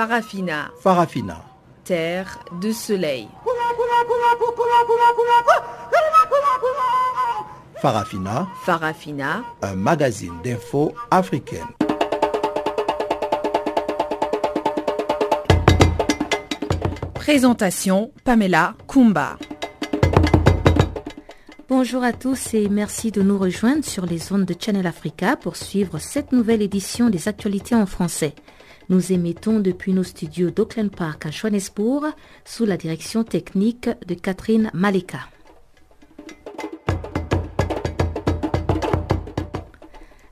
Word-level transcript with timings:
Farafina, 0.00 0.70
Farafina. 0.80 1.44
terre 1.84 2.38
de 2.58 2.72
soleil. 2.72 3.28
Farafina, 7.82 8.48
Farafina, 8.64 9.42
un 9.60 9.74
magazine 9.74 10.40
d'infos 10.42 10.94
africaine. 11.10 11.66
Présentation 17.12 18.10
Pamela 18.24 18.72
Kumba. 18.88 19.36
Bonjour 21.68 22.02
à 22.02 22.14
tous 22.14 22.54
et 22.54 22.70
merci 22.70 23.12
de 23.12 23.20
nous 23.20 23.36
rejoindre 23.36 23.84
sur 23.84 24.06
les 24.06 24.32
ondes 24.32 24.46
de 24.46 24.56
Channel 24.58 24.86
Africa 24.86 25.36
pour 25.36 25.56
suivre 25.56 25.98
cette 25.98 26.32
nouvelle 26.32 26.62
édition 26.62 27.10
des 27.10 27.28
actualités 27.28 27.74
en 27.74 27.84
français. 27.84 28.34
Nous 28.90 29.12
émettons 29.12 29.60
depuis 29.60 29.92
nos 29.92 30.02
studios 30.02 30.50
d'Auckland 30.50 30.90
Park 30.90 31.24
à 31.24 31.30
Johannesburg 31.30 32.06
sous 32.44 32.64
la 32.64 32.76
direction 32.76 33.22
technique 33.22 33.88
de 34.04 34.14
Catherine 34.14 34.68
Maleka. 34.74 35.20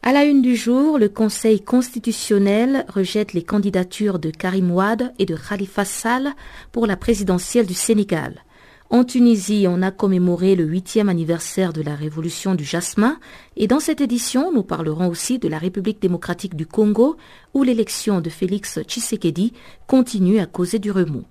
À 0.02 0.12
la 0.12 0.24
une 0.24 0.42
du 0.42 0.56
jour, 0.56 0.98
le 0.98 1.08
Conseil 1.08 1.60
constitutionnel 1.60 2.84
rejette 2.88 3.32
les 3.32 3.44
candidatures 3.44 4.18
de 4.18 4.30
Karim 4.30 4.72
Ouad 4.72 5.12
et 5.20 5.26
de 5.26 5.36
Khalifa 5.36 5.84
Sall 5.84 6.34
pour 6.72 6.88
la 6.88 6.96
présidentielle 6.96 7.66
du 7.66 7.74
Sénégal. 7.74 8.42
En 8.90 9.04
Tunisie, 9.04 9.66
on 9.68 9.82
a 9.82 9.90
commémoré 9.90 10.56
le 10.56 10.64
huitième 10.64 11.10
anniversaire 11.10 11.74
de 11.74 11.82
la 11.82 11.94
révolution 11.94 12.54
du 12.54 12.64
jasmin 12.64 13.18
et 13.54 13.66
dans 13.66 13.80
cette 13.80 14.00
édition, 14.00 14.50
nous 14.50 14.62
parlerons 14.62 15.08
aussi 15.08 15.38
de 15.38 15.46
la 15.46 15.58
République 15.58 16.00
démocratique 16.00 16.56
du 16.56 16.64
Congo 16.64 17.18
où 17.52 17.62
l'élection 17.64 18.22
de 18.22 18.30
Félix 18.30 18.80
Tshisekedi 18.80 19.52
continue 19.86 20.38
à 20.38 20.46
causer 20.46 20.78
du 20.78 20.90
remous. 20.90 21.24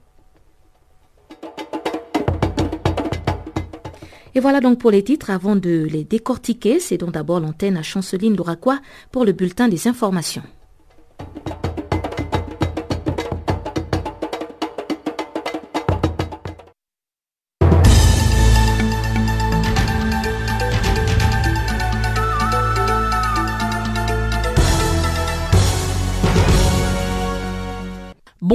Et 4.36 4.40
voilà 4.40 4.62
donc 4.62 4.78
pour 4.78 4.92
les 4.92 5.04
titres. 5.04 5.32
Avant 5.32 5.56
de 5.56 5.88
les 5.92 6.04
décortiquer, 6.04 6.80
c'est 6.80 7.00
donc 7.00 7.14
d'abord 7.14 7.40
l'antenne 7.40 7.76
à 7.76 7.82
Chanceline 7.82 8.38
Louraquois 8.38 8.80
pour 9.12 9.26
le 9.26 9.32
bulletin 9.32 9.68
des 9.68 9.88
informations. 9.88 10.44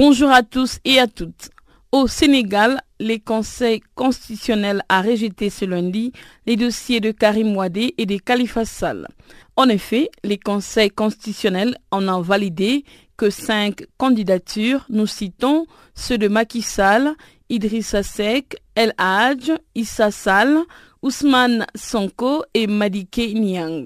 Bonjour 0.05 0.31
à 0.31 0.43
tous 0.43 0.79
et 0.83 0.99
à 0.99 1.07
toutes. 1.07 1.49
Au 1.93 2.07
Sénégal, 2.07 2.81
le 2.99 3.19
Conseil 3.19 3.79
constitutionnel 3.95 4.83
a 4.89 5.01
rejeté 5.01 5.49
ce 5.49 5.63
lundi 5.63 6.11
les 6.45 6.57
dossiers 6.57 6.99
de 6.99 7.11
Karim 7.11 7.55
Ouadé 7.55 7.93
et 7.97 8.05
de 8.05 8.17
Khalifa 8.17 8.65
Sall. 8.65 9.07
En 9.55 9.69
effet, 9.69 10.09
les 10.25 10.37
conseils 10.37 10.89
constitutionnels 10.89 11.77
en 11.89 12.05
ont 12.09 12.19
validé 12.19 12.83
que 13.15 13.29
cinq 13.29 13.85
candidatures, 13.97 14.85
nous 14.89 15.07
citons 15.07 15.67
ceux 15.95 16.17
de 16.17 16.27
Macky 16.27 16.61
Sall, 16.63 17.15
Idrissa 17.47 18.03
Seck, 18.03 18.57
El 18.75 18.93
Hadj, 18.97 19.53
Issa 19.73 20.11
Sall, 20.11 20.65
Ousmane 21.01 21.65
Sonko 21.75 22.43
et 22.53 22.67
Madike 22.67 23.33
Niang. 23.35 23.85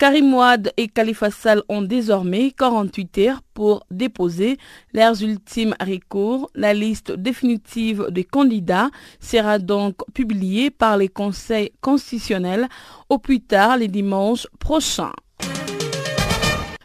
Karim 0.00 0.32
Ouad 0.32 0.72
et 0.78 0.88
Khalifa 0.88 1.30
Sall 1.30 1.62
ont 1.68 1.82
désormais 1.82 2.52
48 2.52 3.18
heures 3.18 3.42
pour 3.52 3.84
déposer 3.90 4.56
leurs 4.94 5.22
ultimes 5.22 5.74
recours. 5.78 6.50
La 6.54 6.72
liste 6.72 7.12
définitive 7.12 8.06
des 8.08 8.24
candidats 8.24 8.88
sera 9.20 9.58
donc 9.58 9.96
publiée 10.14 10.70
par 10.70 10.96
les 10.96 11.08
conseils 11.08 11.72
constitutionnels 11.82 12.66
au 13.10 13.18
plus 13.18 13.42
tard 13.42 13.76
les 13.76 13.88
dimanches 13.88 14.46
prochains. 14.58 15.12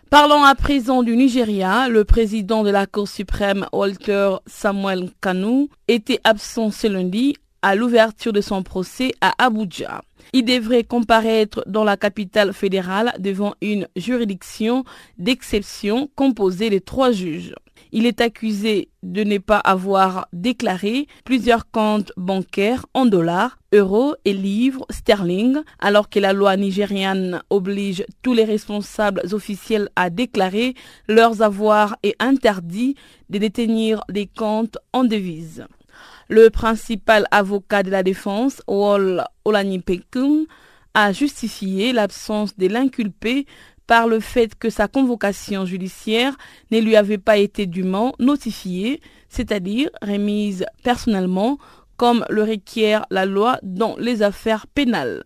Parlons 0.10 0.44
à 0.44 0.54
présent 0.54 1.02
du 1.02 1.16
Nigeria. 1.16 1.88
Le 1.88 2.04
président 2.04 2.64
de 2.64 2.70
la 2.70 2.86
Cour 2.86 3.08
suprême, 3.08 3.66
Walter 3.72 4.36
Samuel 4.46 5.10
Kanu, 5.22 5.70
était 5.88 6.20
absent 6.26 6.70
ce 6.70 6.88
lundi 6.88 7.34
à 7.66 7.74
l'ouverture 7.74 8.32
de 8.32 8.42
son 8.42 8.62
procès 8.62 9.16
à 9.22 9.34
Abuja. 9.44 10.04
Il 10.34 10.46
devrait 10.46 10.84
comparaître 10.84 11.64
dans 11.66 11.84
la 11.84 11.98
capitale 11.98 12.54
fédérale 12.54 13.16
devant 13.18 13.56
une 13.60 13.88
juridiction 13.96 14.84
d'exception 15.18 16.08
composée 16.16 16.70
de 16.70 16.78
trois 16.78 17.12
juges. 17.12 17.56
Il 17.92 18.06
est 18.06 18.22
accusé 18.22 18.90
de 19.02 19.24
ne 19.24 19.40
pas 19.40 19.58
avoir 19.58 20.28
déclaré 20.32 21.08
plusieurs 21.24 21.72
comptes 21.72 22.12
bancaires 22.18 22.86
en 22.94 23.08
dollars, 23.08 23.58
euros 23.74 24.14
et 24.26 24.34
livres 24.34 24.86
sterling, 24.92 25.58
alors 25.80 26.10
que 26.10 26.20
la 26.20 26.34
loi 26.34 26.56
nigériane 26.58 27.42
oblige 27.50 28.06
tous 28.22 28.36
les 28.36 28.46
responsables 28.46 29.24
officiels 29.32 29.90
à 29.96 30.12
déclarer 30.12 30.76
leurs 31.08 31.42
avoirs 31.42 31.98
et 32.04 32.16
interdit 32.20 32.94
de 33.32 33.40
détenir 33.40 34.04
des 34.08 34.28
comptes 34.28 34.78
en 34.94 35.04
devises. 35.04 35.66
Le 36.28 36.50
principal 36.50 37.28
avocat 37.30 37.84
de 37.84 37.92
la 37.92 38.02
défense, 38.02 38.62
Wol 38.68 39.24
Olanipekun, 39.44 40.46
a 40.96 41.12
justifié 41.12 41.94
l'absence 41.94 42.58
de 42.58 42.68
l'inculpé 42.68 43.46
par 43.86 44.08
le 44.08 44.20
fait 44.20 44.56
que 44.56 44.70
sa 44.70 44.88
convocation 44.88 45.66
judiciaire 45.66 46.36
ne 46.72 46.80
lui 46.80 46.96
avait 46.96 47.20
pas 47.20 47.38
été 47.38 47.68
dûment 47.68 48.14
notifiée, 48.18 49.02
c'est-à-dire 49.30 49.90
remise 50.02 50.66
personnellement 50.84 51.60
comme 51.98 52.26
le 52.30 52.44
requiert 52.44 53.06
la 53.12 53.26
loi 53.26 53.60
dans 53.62 53.96
les 53.98 54.24
affaires 54.24 54.66
pénales. 54.68 55.24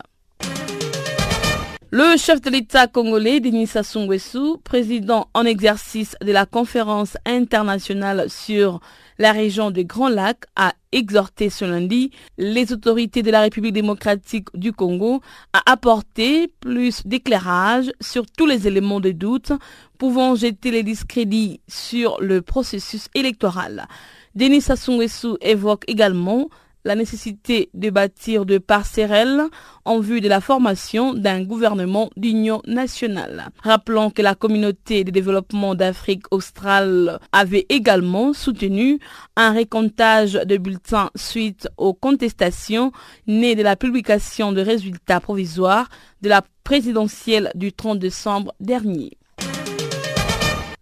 Le 1.92 2.18
chef 2.18 2.40
de 2.40 2.52
l'État 2.52 2.86
congolais, 2.86 3.40
Denis 3.40 3.66
Sassou 3.66 4.02
Nguesso, 4.02 4.58
président 4.58 5.28
en 5.34 5.44
exercice 5.44 6.16
de 6.22 6.32
la 6.32 6.46
conférence 6.46 7.18
internationale 7.26 8.30
sur 8.30 8.80
la 9.18 9.32
région 9.32 9.72
des 9.72 9.86
Grands 9.86 10.08
Lacs, 10.08 10.44
a 10.56 10.74
exhorté 10.92 11.50
ce 11.50 11.66
lundi 11.66 12.12
les 12.38 12.72
autorités 12.72 13.24
de 13.24 13.32
la 13.32 13.42
République 13.42 13.74
démocratique 13.74 14.50
du 14.54 14.72
Congo 14.72 15.22
à 15.52 15.64
apporter 15.66 16.54
plus 16.60 17.02
d'éclairage 17.08 17.92
sur 18.02 18.28
tous 18.28 18.46
les 18.46 18.68
éléments 18.68 19.00
de 19.00 19.10
doute 19.10 19.52
pouvant 19.98 20.36
jeter 20.36 20.70
les 20.70 20.84
discrédits 20.84 21.60
sur 21.68 22.22
le 22.22 22.44
processus 22.44 23.08
électoral. 23.16 23.88
Denis 24.36 24.62
Sassou 24.62 24.92
Nguesso 24.92 25.40
évoque 25.42 25.86
également 25.88 26.50
la 26.86 26.96
nécessité 26.96 27.70
de 27.74 27.90
bâtir 27.90 28.46
de 28.46 28.58
passerelles 28.58 29.44
en 29.86 30.00
vue 30.00 30.22
de 30.22 30.28
la 30.28 30.42
formation 30.42 31.14
d'un 31.14 31.44
gouvernement 31.44 32.10
d'union 32.16 32.62
nationale. 32.66 33.50
Rappelons 33.62 34.10
que 34.10 34.22
la 34.22 34.36
communauté 34.36 35.04
de 35.04 35.12
développement 35.12 35.76
d'Afrique 35.76 36.26
australe 36.32 37.20
avait 37.32 37.66
également 37.70 38.34
soutenu 38.34 39.00
un 39.36 39.52
récomptage 39.52 40.34
de 40.34 40.58
bulletins 40.58 41.10
suite 41.16 41.68
aux 41.78 41.94
contestations 41.94 42.92
nées 43.28 43.56
de 43.56 43.64
la 43.64 43.76
publication 43.76 44.52
de 44.52 44.62
résultats 44.62 45.20
provisoires 45.20 45.90
de 46.22 46.30
la 46.30 46.44
présidentielle 46.64 47.52
du 47.56 47.74
30 47.74 48.00
décembre 48.00 48.54
dernier. 48.60 49.18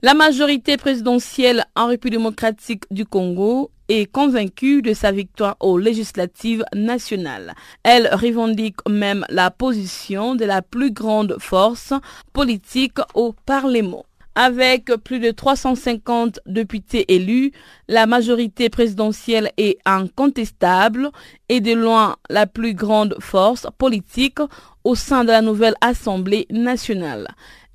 La 0.04 0.14
majorité 0.14 0.78
présidentielle 0.78 1.66
en 1.76 1.88
République 1.88 2.20
démocratique 2.20 2.84
du 2.92 3.06
Congo 3.06 3.72
est 3.90 4.12
convaincue 4.12 4.82
de 4.82 4.94
sa 4.94 5.12
victoire 5.12 5.56
aux 5.60 5.78
législatives 5.78 6.64
nationales. 6.74 7.54
Elle 7.84 8.10
revendique 8.14 8.78
même 8.90 9.26
la 9.30 9.52
position 9.52 10.36
de 10.36 10.46
la 10.46 10.62
plus 10.62 10.92
grande 10.92 11.38
force 11.40 11.94
politique 12.34 12.98
au 13.14 13.34
Parlement. 13.46 14.06
Avec 14.40 14.92
plus 15.04 15.20
de 15.20 15.32
350 15.32 16.42
députés 16.46 17.12
élus, 17.12 17.54
la 17.88 18.06
majorité 18.06 18.70
présidentielle 18.70 19.52
est 19.58 19.80
incontestable 19.84 21.10
et 21.50 21.60
de 21.60 21.74
loin 21.74 22.18
la 22.30 22.46
plus 22.46 22.76
grande 22.76 23.16
force 23.20 23.66
politique 23.80 24.38
au 24.84 24.94
sein 24.94 25.24
de 25.24 25.32
la 25.32 25.42
nouvelle 25.42 25.74
Assemblée 25.82 26.46
nationale. 26.52 27.28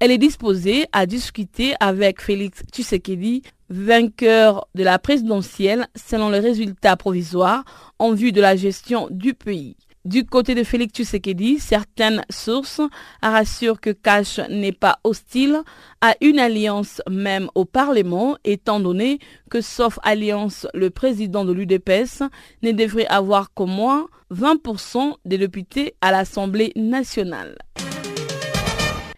Elle 0.05 0.11
est 0.11 0.19
disposée 0.19 0.87
à 0.91 1.07
discuter 1.07 1.75
avec 1.79 2.21
Félix 2.21 2.65
Tshisekedi, 2.73 3.45
vainqueur 3.71 4.67
de 4.75 4.83
la 4.83 4.99
présidentielle 4.99 5.87
selon 5.95 6.29
les 6.29 6.41
résultats 6.41 6.97
provisoires 6.97 7.65
en 8.01 8.13
vue 8.13 8.33
de 8.33 8.41
la 8.41 8.57
gestion 8.57 9.07
du 9.13 9.33
pays. 9.33 9.77
Du 10.05 10.27
côté 10.27 10.57
de 10.57 10.65
Félix 10.65 10.95
Tshisekedi, 10.95 11.61
certaines 11.61 12.25
sources 12.31 12.81
rassurent 13.23 13.81
que 13.81 13.91
Cash 13.91 14.41
n'est 14.51 14.73
pas 14.73 14.99
hostile 15.05 15.61
à 16.01 16.17
une 16.21 16.41
alliance 16.41 17.01
même 17.09 17.49
au 17.55 17.65
Parlement, 17.65 18.37
étant 18.43 18.81
donné 18.81 19.21
que 19.51 19.61
sauf 19.61 20.01
alliance, 20.03 20.67
le 20.75 20.91
président 20.91 21.45
de 21.45 21.53
l'UDPS 21.53 22.25
ne 22.65 22.73
devrait 22.73 23.07
avoir 23.07 23.55
qu'au 23.55 23.67
moins 23.67 24.09
20% 24.35 25.15
des 25.25 25.39
députés 25.39 25.95
à 26.01 26.11
l'Assemblée 26.11 26.73
nationale. 26.75 27.57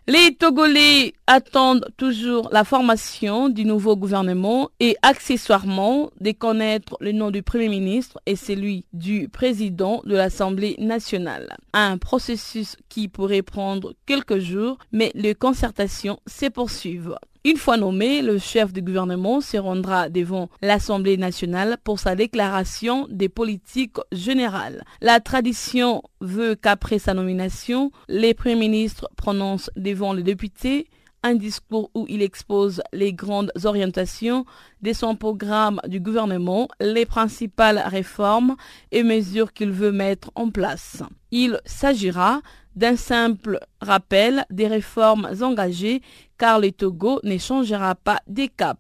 Les 0.07 0.35
Togolais 0.35 1.15
attendent 1.27 1.87
toujours 1.97 2.51
la 2.53 2.65
formation 2.65 3.49
du 3.49 3.65
nouveau 3.65 3.97
gouvernement 3.97 4.69
et 4.79 4.97
accessoirement 5.01 6.11
de 6.21 6.31
connaître 6.33 6.99
le 7.01 7.13
nom 7.13 7.31
du 7.31 7.43
Premier 7.43 7.71
ministre 7.71 8.21
et 8.27 8.37
celui 8.37 8.85
du 8.93 9.31
président 9.31 10.03
de 10.05 10.15
l'Assemblée 10.15 10.77
nationale. 10.79 11.57
Un 11.73 11.97
processus 11.97 12.77
qui 12.91 13.09
pourrait 13.09 13.41
prendre 13.41 13.95
quelques 14.05 14.41
jours, 14.41 14.77
mais 14.93 15.11
les 15.15 15.35
concertations 15.35 16.21
se 16.27 16.51
poursuivent. 16.51 17.17
Une 17.47 17.59
fois 17.59 17.77
nommé, 17.77 18.23
le 18.23 18.39
chef 18.39 18.73
du 18.73 18.81
gouvernement 18.81 19.43
se 19.43 19.59
rendra 19.59 20.09
devant 20.09 20.49
l'Assemblée 20.63 21.19
nationale 21.19 21.77
pour 21.85 21.99
sa 21.99 22.17
déclaration 22.17 23.07
des 23.11 23.29
politiques 23.29 23.99
générales. 24.13 24.83
La 25.03 25.21
tradition 25.21 26.03
veut 26.23 26.55
qu'après 26.55 26.99
sa 26.99 27.13
nomination, 27.13 27.93
les 28.09 28.33
premiers 28.33 28.55
ministres 28.57 29.11
prononcent 29.17 29.71
devant 29.77 30.15
les 30.15 30.23
députés 30.23 30.89
un 31.23 31.35
discours 31.35 31.91
où 31.95 32.07
il 32.09 32.23
expose 32.23 32.83
les 32.95 33.13
grandes 33.13 33.53
orientations 33.65 34.47
de 34.81 34.95
son 34.95 35.15
programme 35.15 35.81
du 35.87 36.01
gouvernement, 36.01 36.69
les 36.81 37.05
principales 37.05 37.83
réformes 37.85 38.57
et 38.91 39.03
mesures 39.03 39.53
qu'il 39.53 39.71
veut 39.71 39.93
mettre 39.93 40.31
en 40.35 40.49
place. 40.49 41.03
Il 41.31 41.61
s'agira 41.67 42.41
d'un 42.77 42.97
simple 42.97 43.59
rappel 43.81 44.45
des 44.51 44.67
réformes 44.67 45.29
engagées 45.41 46.03
car 46.39 46.59
le 46.59 46.73
Togo 46.73 47.21
ne 47.23 47.39
changera 47.39 47.95
pas 47.95 48.21
des 48.27 48.49
caps. 48.49 48.79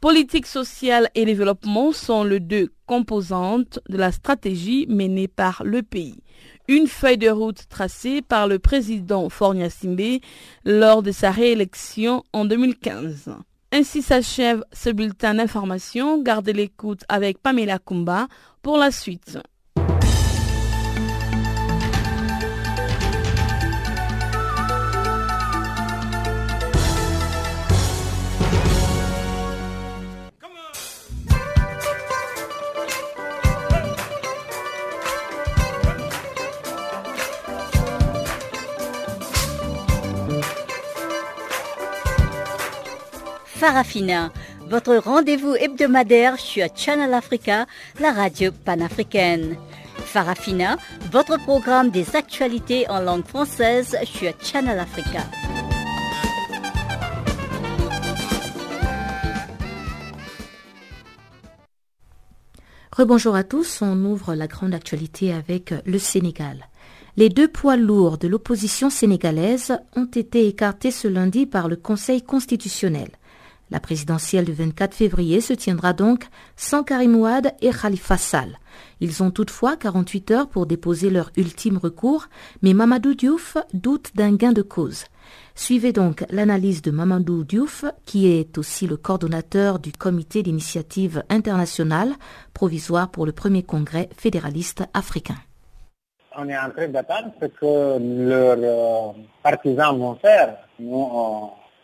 Politique 0.00 0.46
sociale 0.46 1.08
et 1.14 1.24
développement 1.24 1.90
sont 1.90 2.22
les 2.22 2.38
deux 2.38 2.68
composantes 2.86 3.80
de 3.88 3.96
la 3.96 4.12
stratégie 4.12 4.86
menée 4.88 5.26
par 5.26 5.62
le 5.64 5.82
pays. 5.82 6.22
Une 6.68 6.86
feuille 6.86 7.18
de 7.18 7.30
route 7.30 7.66
tracée 7.68 8.22
par 8.22 8.46
le 8.46 8.58
président 8.58 9.28
Fornia 9.28 9.70
Simbe 9.70 10.20
lors 10.64 11.02
de 11.02 11.12
sa 11.12 11.30
réélection 11.30 12.24
en 12.32 12.44
2015. 12.44 13.30
Ainsi 13.72 14.02
s'achève 14.02 14.64
ce 14.72 14.90
bulletin 14.90 15.34
d'information. 15.34 16.22
Gardez 16.22 16.52
l'écoute 16.52 17.02
avec 17.08 17.38
Pamela 17.42 17.78
Kumba 17.78 18.28
pour 18.62 18.78
la 18.78 18.90
suite. 18.90 19.38
Farafina, 43.66 44.30
votre 44.70 44.94
rendez-vous 44.94 45.56
hebdomadaire 45.56 46.38
sur 46.38 46.68
Channel 46.76 47.12
Africa, 47.12 47.66
la 47.98 48.12
radio 48.12 48.52
panafricaine. 48.52 49.56
Farafina, 49.96 50.76
votre 51.10 51.36
programme 51.36 51.90
des 51.90 52.14
actualités 52.14 52.88
en 52.88 53.00
langue 53.00 53.26
française 53.26 53.96
sur 54.04 54.30
Channel 54.40 54.78
Africa. 54.78 55.18
Rebonjour 62.92 63.34
à 63.34 63.42
tous, 63.42 63.82
on 63.82 64.04
ouvre 64.04 64.36
la 64.36 64.46
grande 64.46 64.74
actualité 64.74 65.32
avec 65.32 65.74
le 65.84 65.98
Sénégal. 65.98 66.68
Les 67.16 67.30
deux 67.30 67.48
poids 67.48 67.76
lourds 67.76 68.16
de 68.16 68.28
l'opposition 68.28 68.90
sénégalaise 68.90 69.76
ont 69.96 70.04
été 70.04 70.46
écartés 70.46 70.92
ce 70.92 71.08
lundi 71.08 71.46
par 71.46 71.66
le 71.66 71.74
Conseil 71.74 72.22
constitutionnel. 72.22 73.08
La 73.70 73.80
présidentielle 73.80 74.44
du 74.44 74.52
24 74.52 74.94
février 74.94 75.40
se 75.40 75.52
tiendra 75.52 75.92
donc 75.92 76.28
sans 76.54 76.84
Karim 76.84 77.16
Ouad 77.16 77.52
et 77.60 77.70
Khalifa 77.70 78.16
Sall. 78.16 78.58
Ils 79.00 79.24
ont 79.24 79.32
toutefois 79.32 79.76
48 79.76 80.30
heures 80.30 80.48
pour 80.48 80.66
déposer 80.66 81.10
leur 81.10 81.30
ultime 81.36 81.76
recours, 81.76 82.26
mais 82.62 82.74
Mamadou 82.74 83.14
Diouf 83.14 83.56
doute 83.74 84.12
d'un 84.14 84.36
gain 84.36 84.52
de 84.52 84.62
cause. 84.62 85.06
Suivez 85.56 85.92
donc 85.92 86.24
l'analyse 86.30 86.80
de 86.80 86.92
Mamadou 86.92 87.42
Diouf, 87.42 87.84
qui 88.04 88.28
est 88.28 88.56
aussi 88.56 88.86
le 88.86 88.96
coordonnateur 88.96 89.80
du 89.80 89.90
comité 89.90 90.44
d'initiative 90.44 91.24
internationale 91.28 92.12
provisoire 92.54 93.10
pour 93.10 93.26
le 93.26 93.32
premier 93.32 93.64
congrès 93.64 94.08
fédéraliste 94.16 94.84
africain. 94.94 95.36
On 96.38 96.48
est 96.48 96.56
en 96.56 96.70
train 96.70 96.88
d'attendre 96.88 97.32
ce 97.40 97.46
que 97.46 98.28
leurs 98.28 98.58
euh, 98.60 99.12
partisans 99.42 99.98
vont 99.98 100.14
faire. 100.16 100.56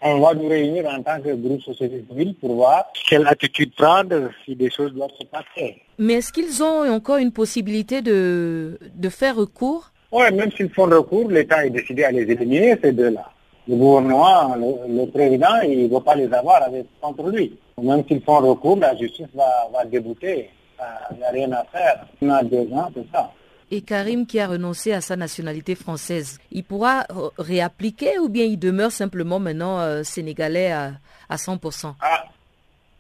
Va 0.03 0.35
nous 0.35 0.49
réunir 0.49 0.87
en 0.87 1.03
tant 1.03 1.21
que 1.21 1.35
groupe 1.35 1.63
société 1.63 2.05
civile 2.09 2.35
pour 2.41 2.55
voir 2.55 2.87
quelle 3.09 3.27
attitude 3.27 3.75
prendre 3.75 4.31
si 4.45 4.57
des 4.57 4.71
choses 4.71 4.93
doivent 4.93 5.11
se 5.19 5.27
passer. 5.27 5.83
Mais 5.99 6.15
est-ce 6.15 6.33
qu'ils 6.33 6.63
ont 6.63 6.91
encore 6.91 7.19
une 7.19 7.33
possibilité 7.33 8.03
de, 8.03 8.79
de 8.95 9.09
faire 9.09 9.37
recours? 9.37 9.91
Oui, 10.11 10.25
même 10.33 10.51
s'ils 10.53 10.71
font 10.71 10.85
recours, 10.85 11.31
l'État 11.31 11.65
est 11.65 11.71
décidé 11.71 12.05
à 12.05 12.11
les 12.11 12.23
éliminer, 12.23 12.77
ces 12.83 12.93
deux-là. 12.93 13.31
Le 13.69 13.77
gouvernement, 13.77 14.57
le, 14.57 15.07
président, 15.07 15.61
il 15.65 15.85
ne 15.85 15.95
veut 15.95 16.03
pas 16.03 16.17
les 16.17 16.33
avoir 16.33 16.63
avec, 16.65 16.87
contre 17.01 17.29
lui. 17.31 17.57
Même 17.81 18.03
s'ils 18.09 18.23
font 18.23 18.39
recours, 18.39 18.77
la 18.77 18.97
justice 18.97 19.29
va, 19.35 19.69
va 19.73 19.85
débouter. 19.85 20.51
Il 21.13 21.19
n'y 21.19 21.25
a 21.25 21.31
rien 21.31 21.53
à 21.53 21.65
faire. 21.73 22.07
On 22.21 22.29
a 22.29 22.43
deux 22.43 22.69
ans, 22.73 22.91
c'est 22.95 23.07
ça 23.13 23.31
et 23.73 23.81
Karim 23.81 24.27
qui 24.27 24.39
a 24.39 24.47
renoncé 24.47 24.93
à 24.93 25.01
sa 25.01 25.17
nationalité 25.17 25.75
française, 25.75 26.39
il 26.51 26.63
pourra 26.63 27.07
réappliquer 27.39 28.19
ou 28.19 28.29
bien 28.29 28.45
il 28.45 28.59
demeure 28.59 28.93
simplement 28.93 29.41
maintenant 29.41 29.81
euh, 29.81 30.03
sénégalais 30.03 30.71
à, 30.71 30.93
à 31.31 31.37
100% 31.37 31.95
Ah, 32.03 32.25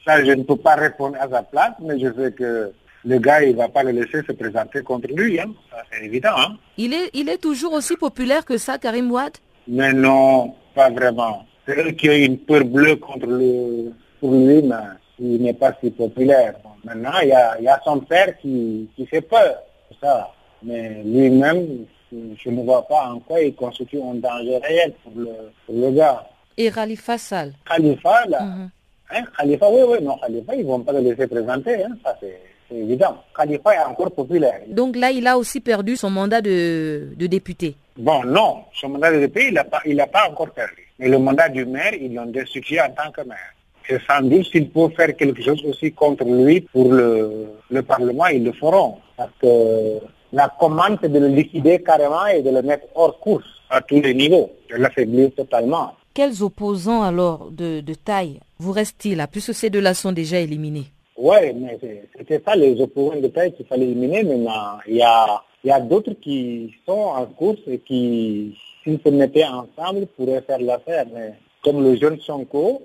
ça 0.02 0.24
je 0.24 0.32
ne 0.32 0.42
peux 0.42 0.56
pas 0.56 0.74
répondre 0.76 1.19
à 1.20 1.28
sa 1.28 1.42
place, 1.42 1.74
mais 1.78 2.00
je 2.00 2.10
sais 2.14 2.32
que 2.32 2.72
le 3.04 3.19
gars, 3.19 3.42
il 3.42 3.52
ne 3.52 3.58
va 3.58 3.69
pas 3.69 3.82
le 3.82 3.90
laisser 3.90 4.22
se 4.26 4.32
présenter 4.32 4.82
contre 4.82 5.08
lui, 5.08 5.38
hein. 5.38 5.52
c'est 5.92 6.06
évident. 6.06 6.36
Hein. 6.38 6.56
Il, 6.78 6.94
est, 6.94 7.10
il 7.12 7.28
est 7.28 7.38
toujours 7.38 7.74
aussi 7.74 7.96
populaire 7.96 8.44
que 8.46 8.56
ça, 8.56 8.78
Karim 8.78 9.10
Ouad 9.10 9.32
Mais 9.69 9.92
non, 9.92 10.54
pas 10.74 10.88
vraiment. 10.88 11.44
C'est 11.66 11.78
eux 11.86 11.90
qui 11.90 12.08
ont 12.08 12.14
une 12.14 12.38
peur 12.38 12.64
bleue 12.64 12.96
contre 12.96 13.26
le, 13.26 13.92
pour 14.20 14.32
lui, 14.32 14.62
mais 14.62 14.76
il 15.19 15.42
n'est 15.42 15.52
pas 15.52 15.74
si 15.82 15.90
populaire. 15.90 16.54
maintenant, 16.82 17.19
il 17.22 17.28
y, 17.28 17.32
a, 17.32 17.60
y 17.60 17.69
a, 17.69 17.78
son 17.84 18.00
père 18.00 18.38
qui, 18.38 18.88
qui 18.96 19.04
fait 19.04 19.20
peur. 19.20 19.56
Ça. 20.00 20.32
Mais 20.64 21.02
lui-même, 21.04 21.86
je 22.12 22.50
ne 22.50 22.62
vois 22.62 22.86
pas 22.86 23.10
en 23.10 23.18
quoi 23.20 23.40
il 23.40 23.54
constitue 23.54 23.98
un 24.00 24.14
danger 24.14 24.58
réel 24.58 24.92
pour 25.02 25.12
le, 25.16 25.31
pour 25.66 25.74
le 25.74 25.90
gars. 25.92 26.26
Et 26.56 26.70
Khalifa 26.70 27.19
Sall 27.19 27.52
Khalifa, 27.69 28.26
là. 28.28 28.42
Mhm. 28.42 28.70
hein, 29.14 29.22
Khalifa, 29.38 29.70
oui, 29.70 29.81
oui, 29.88 29.98
non, 30.02 30.16
Khalifa, 30.19 30.54
ils 30.54 30.62
ne 30.62 30.66
vont 30.66 30.81
pas 30.81 30.92
le 30.92 31.00
laisser 31.00 31.26
présenter, 31.26 31.84
hein, 31.84 31.96
ça 32.04 32.16
c'est 32.20 32.38
évident. 32.76 33.16
Khalifa 33.36 33.74
est 33.74 33.84
encore 33.84 34.12
populaire. 34.12 34.60
Donc 34.69 34.96
là, 34.96 35.10
il 35.10 35.26
a 35.26 35.36
aussi 35.38 35.60
perdu 35.60 35.96
son 35.96 36.10
mandat 36.10 36.40
de, 36.40 37.08
de 37.16 37.26
député. 37.26 37.74
Bon, 37.96 38.22
non, 38.24 38.64
son 38.74 38.90
mandat 38.90 39.12
de 39.12 39.20
député, 39.20 39.48
il 39.48 39.54
n'a 39.54 39.64
pas, 39.64 39.81
il 39.86 39.96
pas 40.12 40.28
encore 40.31 40.50
perdu. 40.50 40.86
Mais 40.98 41.08
le 41.08 41.19
mandat 41.19 41.48
du 41.48 41.64
maire, 41.64 41.94
ils 41.94 42.14
l'ont 42.14 42.26
destitué 42.26 42.81
en 42.81 42.90
tant 42.90 43.10
que 43.10 43.22
maire. 43.26 43.54
Et 43.88 43.98
sans 44.08 44.22
doute, 44.22 44.46
s'il 44.46 44.70
faut 44.70 44.88
faire 44.90 45.16
quelque 45.16 45.42
chose 45.42 45.60
aussi 45.64 45.92
contre 45.92 46.24
lui 46.24 46.60
pour 46.60 46.92
le, 46.92 47.46
le 47.70 47.82
Parlement, 47.82 48.26
ils 48.26 48.44
le 48.44 48.52
feront. 48.52 48.98
Parce 49.16 49.32
que 49.40 49.98
la 50.32 50.48
commande, 50.58 50.98
c'est 51.03 51.12
de 51.12 51.19
le 51.19 51.29
liquider 51.29 51.82
carrément 51.82 52.27
et 52.27 52.43
de 52.43 52.51
le 52.51 52.62
mettre 52.62 52.86
hors 52.94 53.19
course 53.20 53.44
à 53.70 53.81
tous 53.81 54.01
les 54.01 54.15
niveaux, 54.15 54.51
de 54.70 54.77
l'affaiblir 54.77 55.31
totalement. 55.34 55.93
Quels 56.15 56.43
opposants 56.43 57.03
alors 57.03 57.51
de, 57.51 57.81
de 57.81 57.94
taille 57.94 58.41
vous 58.58 58.72
reste-t-il, 58.72 59.17
là, 59.17 59.27
puisque 59.27 59.55
ces 59.55 59.70
deux-là 59.70 59.94
sont 59.94 60.12
déjà 60.12 60.39
éliminés? 60.39 60.84
Oui, 61.17 61.53
mais 61.55 61.79
c'était 62.17 62.41
ça 62.44 62.55
les 62.55 62.81
opposants 62.81 63.20
de 63.20 63.29
taille 63.29 63.53
qu'il 63.53 63.67
fallait 63.67 63.86
éliminer. 63.86 64.22
Maintenant, 64.22 64.79
il 64.86 64.96
y 64.96 65.03
a, 65.03 65.43
y 65.65 65.70
a 65.70 65.81
d'autres 65.81 66.12
qui 66.12 66.72
sont 66.86 66.93
en 66.93 67.27
course 67.27 67.60
et 67.67 67.79
qui, 67.79 68.56
s'ils 68.82 69.01
se 69.05 69.08
mettaient 69.10 69.44
ensemble, 69.44 70.06
pourraient 70.17 70.43
faire 70.43 70.60
l'affaire. 70.60 71.06
Mais 71.12 71.34
comme 71.62 71.82
le 71.82 71.96
jeune 71.96 72.19
Sonko, 72.20 72.82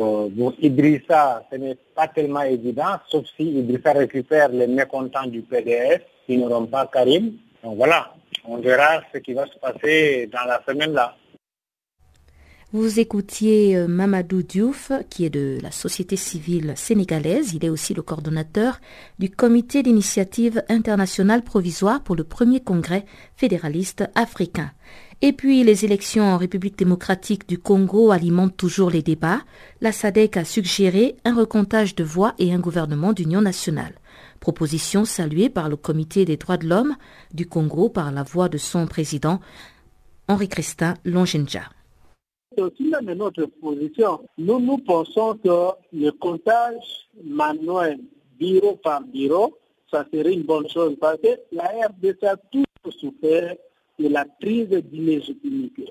euh, 0.00 0.28
bon, 0.30 0.54
Idrissa, 0.60 1.44
ce 1.50 1.56
n'est 1.56 1.76
pas 1.94 2.08
tellement 2.08 2.42
évident, 2.42 2.98
sauf 3.08 3.24
si 3.36 3.44
Idrissa 3.44 3.92
récupère 3.92 4.48
les 4.48 4.66
mécontents 4.66 5.26
du 5.26 5.42
PDS 5.42 6.00
qui 6.26 6.36
n'auront 6.36 6.66
pas 6.66 6.86
Karim. 6.86 7.32
Donc 7.62 7.76
voilà, 7.76 8.14
on 8.44 8.58
verra 8.58 9.02
ce 9.12 9.18
qui 9.18 9.32
va 9.34 9.46
se 9.46 9.58
passer 9.58 10.28
dans 10.32 10.44
la 10.46 10.62
semaine 10.66 10.92
là. 10.92 11.14
Vous 12.70 13.00
écoutiez 13.00 13.78
euh, 13.78 13.88
Mamadou 13.88 14.42
Diouf, 14.42 14.92
qui 15.08 15.24
est 15.24 15.30
de 15.30 15.58
la 15.62 15.70
société 15.70 16.16
civile 16.16 16.74
sénégalaise. 16.76 17.54
Il 17.54 17.64
est 17.64 17.70
aussi 17.70 17.94
le 17.94 18.02
coordonnateur 18.02 18.78
du 19.18 19.30
comité 19.30 19.82
d'initiative 19.82 20.62
internationale 20.68 21.42
provisoire 21.42 22.02
pour 22.02 22.14
le 22.14 22.24
premier 22.24 22.60
congrès 22.60 23.06
fédéraliste 23.36 24.04
africain. 24.14 24.70
Et 25.20 25.32
puis, 25.32 25.64
les 25.64 25.84
élections 25.84 26.24
en 26.24 26.36
République 26.36 26.78
démocratique 26.78 27.48
du 27.48 27.58
Congo 27.58 28.12
alimentent 28.12 28.56
toujours 28.56 28.90
les 28.90 29.02
débats. 29.02 29.40
La 29.80 29.90
SADC 29.90 30.36
a 30.36 30.44
suggéré 30.44 31.16
un 31.24 31.34
recomptage 31.34 31.96
de 31.96 32.04
voix 32.04 32.34
et 32.38 32.52
un 32.52 32.60
gouvernement 32.60 33.12
d'union 33.12 33.40
nationale 33.40 33.94
proposition 34.38 35.04
saluée 35.04 35.50
par 35.50 35.68
le 35.68 35.76
Comité 35.76 36.24
des 36.24 36.36
droits 36.36 36.56
de 36.56 36.66
l'homme 36.66 36.96
du 37.32 37.46
Congo 37.46 37.88
par 37.88 38.12
la 38.12 38.22
voix 38.22 38.48
de 38.48 38.58
son 38.58 38.86
président, 38.86 39.40
Henri 40.28 40.48
Christin 40.48 40.94
Longenja. 41.04 41.62
c'est 42.54 42.62
aussi 42.62 42.84
même 42.84 43.12
notre 43.14 43.46
position. 43.46 44.20
Nous, 44.36 44.60
nous 44.60 44.78
pensons 44.78 45.38
que 45.42 45.48
le 45.92 46.10
comptage 46.12 47.08
manuel, 47.24 48.00
bureau 48.38 48.76
par 48.76 49.02
bureau, 49.02 49.56
ça 49.90 50.04
serait 50.12 50.32
une 50.32 50.42
bonne 50.42 50.68
chose 50.68 50.96
parce 51.00 51.18
que 51.18 51.28
la 51.52 51.64
RDC 51.64 52.24
a 52.24 52.36
toujours 52.36 53.00
souffert 53.00 53.54
de 53.98 54.08
la 54.08 54.24
crise 54.40 54.68
d'illégitimité. 54.68 55.86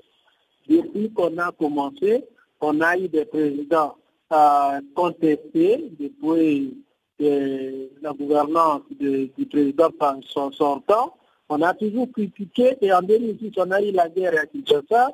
Depuis 0.68 1.10
qu'on 1.12 1.36
a 1.38 1.52
commencé, 1.52 2.24
on 2.60 2.80
a 2.80 2.96
eu 2.98 3.08
des 3.08 3.24
présidents 3.24 3.96
euh, 4.32 4.80
contestés 4.94 5.90
depuis 5.98 6.84
euh, 7.20 7.88
la 8.02 8.12
gouvernance 8.12 8.82
du 8.90 9.46
président 9.50 9.90
son 10.26 10.52
sortant. 10.52 11.14
On 11.48 11.62
a 11.62 11.72
toujours 11.74 12.10
critiqué 12.12 12.76
et 12.80 12.92
en 12.92 13.02
2006, 13.02 13.52
on 13.56 13.70
a 13.70 13.80
eu 13.82 13.90
la 13.92 14.08
guerre 14.08 14.34
à 14.38 14.46
Kinshasa. 14.46 15.10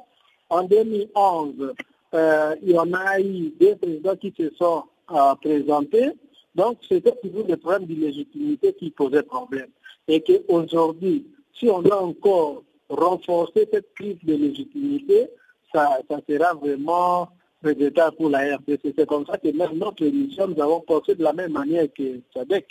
En 0.50 0.64
2011, 0.64 1.74
euh, 2.14 2.56
il 2.62 2.70
y 2.72 2.78
en 2.78 2.92
a 2.92 3.20
eu 3.20 3.50
des 3.58 3.76
présidents 3.76 4.16
qui 4.16 4.34
se 4.36 4.50
sont 4.56 4.84
euh, 5.12 5.34
présentés. 5.36 6.10
Donc, 6.54 6.78
c'était 6.88 7.14
toujours 7.22 7.44
des 7.44 7.56
problèmes 7.56 7.86
d'illégitimité 7.86 8.72
qui 8.74 8.90
posaient 8.90 9.22
problème. 9.22 9.68
Et 10.06 10.20
qu'aujourd'hui, 10.20 11.26
si 11.54 11.68
on 11.70 11.82
doit 11.82 12.02
encore 12.02 12.62
renforcer 12.88 13.68
cette 13.72 13.94
crise 13.94 14.18
de 14.22 14.34
légitimité, 14.34 15.28
ça, 15.72 15.98
ça 16.08 16.18
sera 16.28 16.54
vraiment 16.54 17.28
regrettable 17.62 18.16
pour 18.16 18.30
la 18.30 18.56
RDC. 18.56 18.94
C'est 18.96 19.06
comme 19.06 19.26
ça 19.26 19.38
que 19.38 19.48
même 19.48 19.78
notre 19.78 20.04
émission, 20.04 20.48
nous 20.48 20.60
avons 20.62 20.80
pensé 20.80 21.14
de 21.14 21.22
la 21.22 21.32
même 21.32 21.52
manière 21.52 21.86
que 21.92 22.20
SADEC, 22.34 22.66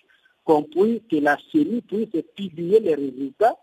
qu'on 0.46 0.64
puisse, 0.64 1.02
que 1.10 1.18
la 1.18 1.38
CENI 1.52 1.82
puisse 1.82 2.10
publier 2.36 2.80
les 2.80 2.96
résultats 2.96 3.58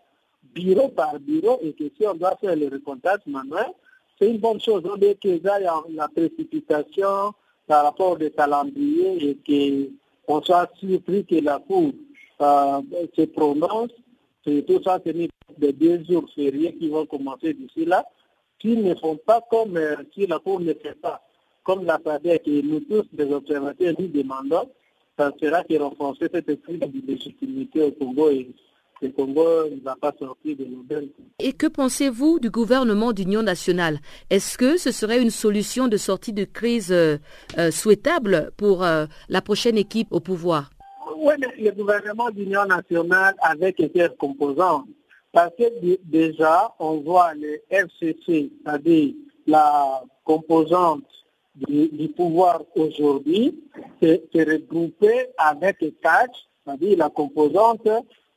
bureau 0.53 0.89
par 0.89 1.19
bureau 1.19 1.59
et 1.61 1.73
que 1.73 1.85
si 1.97 2.05
on 2.05 2.13
doit 2.15 2.35
faire 2.37 2.55
le 2.55 2.67
recomptage 2.67 3.21
manuel, 3.25 3.71
c'est 4.19 4.29
une 4.29 4.37
bonne 4.37 4.59
chose. 4.59 4.83
On 4.91 4.97
dit 4.97 5.15
qu'il 5.15 5.37
y 5.37 5.41
la 5.41 6.07
précipitation 6.13 7.33
par 7.67 7.85
rapport 7.85 8.17
des 8.17 8.31
calendriers 8.31 9.37
et 9.47 9.89
qu'on 10.27 10.41
soit 10.41 10.69
surpris 10.79 11.25
que 11.25 11.35
la 11.35 11.59
Cour 11.59 11.91
euh, 12.41 12.81
se 13.15 13.23
prononce. 13.25 13.91
C'est 14.45 14.65
tout 14.65 14.81
ça, 14.83 14.99
c'est 15.05 15.13
des 15.57 15.73
deux 15.73 16.03
jours 16.03 16.25
fériés 16.35 16.75
qui 16.75 16.89
vont 16.89 17.05
commencer 17.05 17.53
d'ici 17.53 17.85
là. 17.85 18.05
S'ils 18.59 18.83
ne 18.83 18.93
font 18.95 19.17
pas 19.25 19.41
comme 19.49 19.77
euh, 19.77 19.95
si 20.13 20.27
la 20.27 20.39
Cour 20.39 20.59
ne 20.59 20.73
fait 20.73 20.99
pas, 21.01 21.21
comme 21.63 21.85
la 21.85 21.99
FADEC 21.99 22.47
et 22.47 22.61
nous 22.63 22.79
tous, 22.81 23.05
des 23.13 23.31
observateurs, 23.31 23.93
nous 23.97 24.07
demandons, 24.07 24.69
ça 25.17 25.31
sera 25.41 25.63
que 25.63 25.77
renforcer 25.77 26.27
cette 26.31 26.61
crise 26.61 26.79
de 26.79 27.07
légitimité 27.07 27.81
au 27.81 27.91
Congo 27.91 28.29
et 28.29 28.49
le 29.01 29.09
Congo 29.09 29.69
ne 29.69 29.81
va 29.81 29.95
pas 29.95 30.13
sortir 30.17 30.55
de 30.57 30.65
nouvelles. 30.65 31.09
Et 31.39 31.53
que 31.53 31.65
pensez-vous 31.67 32.39
du 32.39 32.49
gouvernement 32.49 33.13
d'union 33.13 33.41
nationale? 33.41 33.99
Est-ce 34.29 34.57
que 34.57 34.77
ce 34.77 34.91
serait 34.91 35.21
une 35.21 35.31
solution 35.31 35.87
de 35.87 35.97
sortie 35.97 36.33
de 36.33 36.43
crise 36.43 36.91
euh, 36.91 37.17
euh, 37.57 37.71
souhaitable 37.71 38.51
pour 38.57 38.83
euh, 38.83 39.05
la 39.27 39.41
prochaine 39.41 39.77
équipe 39.77 40.07
au 40.11 40.19
pouvoir? 40.19 40.69
Oui, 41.17 41.33
mais 41.39 41.47
le 41.57 41.71
gouvernement 41.71 42.29
d'union 42.29 42.65
nationale 42.65 43.35
avec 43.41 43.79
été 43.79 44.07
composants. 44.19 44.85
Parce 45.31 45.55
que 45.57 45.63
déjà, 46.03 46.73
on 46.79 46.97
voit 46.97 47.33
les 47.35 47.61
FCC, 47.69 48.51
c'est-à-dire 48.63 49.13
la 49.47 50.03
composante 50.25 51.05
du, 51.55 52.09
pouvoir 52.09 52.63
aujourd'hui, 52.75 53.57
se, 54.01 54.19
regrouper 54.33 55.27
avec 55.37 55.79
CAC, 56.01 56.31
c'est-à-dire 56.65 56.97
la 56.97 57.09
composante 57.09 57.87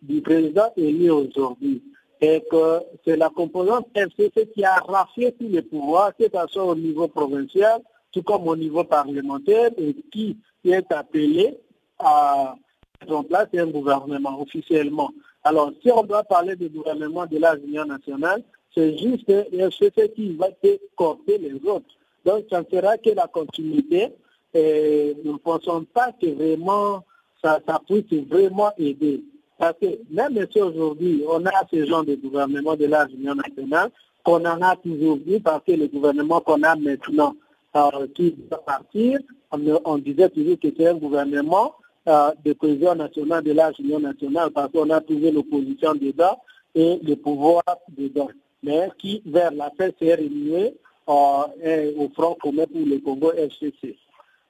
du 0.02 0.20
président 0.20 0.70
élu 0.76 1.10
aujourd'hui. 1.10 1.82
Et 2.20 2.42
que 2.50 2.80
c'est 3.04 3.16
la 3.16 3.28
composante 3.28 3.88
FCC 3.94 4.48
qui 4.54 4.64
a 4.64 4.76
raflé 4.76 5.32
tous 5.32 5.48
les 5.48 5.62
pouvoirs, 5.62 6.14
que 6.16 6.24
ce 6.24 6.46
soit 6.48 6.64
au 6.64 6.74
niveau 6.76 7.08
provincial, 7.08 7.80
tout 8.12 8.22
comme 8.22 8.46
au 8.46 8.56
niveau 8.56 8.84
parlementaire, 8.84 9.70
et 9.76 9.94
qui 10.12 10.38
est 10.64 10.90
appelé 10.92 11.58
à 11.98 12.54
mettre 13.00 13.16
en 13.16 13.24
place 13.24 13.48
un 13.56 13.66
gouvernement 13.66 14.40
officiellement. 14.40 15.10
Alors, 15.44 15.72
si 15.82 15.90
on 15.90 16.02
doit 16.02 16.24
parler 16.24 16.56
du 16.56 16.68
gouvernement 16.68 17.26
de 17.26 17.38
la 17.38 17.56
Union 17.56 17.84
nationale, 17.84 18.42
c'est 18.74 18.96
juste 18.98 19.28
FCC 19.28 20.12
qui 20.14 20.34
va 20.36 20.48
corter 20.96 21.38
les 21.38 21.54
autres. 21.68 21.86
Donc, 22.24 22.44
ça 22.50 22.60
ne 22.62 22.66
sera 22.70 22.96
que 22.98 23.10
la 23.10 23.26
continuité. 23.26 24.08
Et 24.54 25.16
nous 25.24 25.32
ne 25.32 25.38
pensons 25.38 25.84
pas 25.92 26.12
que 26.12 26.26
vraiment 26.26 27.04
ça, 27.42 27.60
puisse 27.86 28.22
vraiment 28.28 28.70
aider. 28.78 29.22
Parce 29.58 29.74
que 29.80 29.86
même 30.10 30.46
si 30.50 30.60
aujourd'hui, 30.60 31.24
on 31.28 31.44
a 31.44 31.50
ce 31.70 31.84
genre 31.84 32.04
de 32.04 32.14
gouvernement 32.14 32.74
de 32.74 32.86
la 32.86 33.06
Union 33.08 33.34
nationale, 33.34 33.90
qu'on 34.24 34.44
en 34.46 34.62
a 34.62 34.76
toujours 34.76 35.18
vu 35.18 35.40
parce 35.40 35.62
que 35.64 35.72
le 35.72 35.86
gouvernement 35.88 36.40
qu'on 36.40 36.62
a 36.62 36.74
maintenant 36.76 37.34
euh, 37.76 38.06
qui 38.14 38.34
va 38.50 38.58
partir, 38.58 39.18
on, 39.52 39.98
disait 39.98 40.30
toujours 40.30 40.58
que 40.58 40.68
c'est 40.76 40.88
un 40.88 40.94
gouvernement 40.94 41.74
euh, 42.06 42.30
de 42.44 42.52
cohésion 42.52 42.94
nationale 42.94 43.42
de 43.42 43.52
la 43.52 43.72
Union 43.78 44.00
nationale 44.00 44.50
parce 44.50 44.70
qu'on 44.72 44.90
a 44.90 45.00
toujours 45.00 45.32
l'opposition 45.32 45.94
dedans 45.94 46.38
et 46.74 46.98
le 47.02 47.14
pouvoir 47.16 47.62
dedans. 47.96 48.28
Mais 48.62 48.88
qui, 48.98 49.22
vers 49.26 49.52
la 49.52 49.70
fin, 49.76 49.90
s'est 49.98 50.14
réuni 50.14 50.74
euh, 51.08 51.92
au 51.96 52.08
Front 52.14 52.36
commun 52.40 52.66
pour 52.66 52.86
le 52.86 52.98
Congo 52.98 53.32
FCC. 53.32 53.96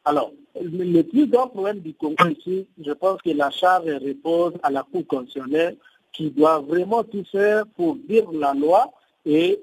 Alors, 0.04 0.32
le 0.60 1.02
plus 1.02 1.26
grand 1.26 1.48
problème 1.48 1.80
du 1.80 1.94
Congo 1.94 2.28
ici, 2.28 2.66
je 2.84 2.92
pense 2.92 3.20
que 3.22 3.30
la 3.30 3.50
charge 3.50 3.86
repose 3.86 4.54
à 4.62 4.70
la 4.70 4.82
Cour 4.82 5.06
constitutionnelle 5.06 5.76
qui 6.12 6.30
doit 6.30 6.60
vraiment 6.60 7.02
tout 7.02 7.24
faire 7.30 7.66
pour 7.76 7.96
dire 7.96 8.30
la 8.32 8.54
loi 8.54 8.92
et 9.26 9.60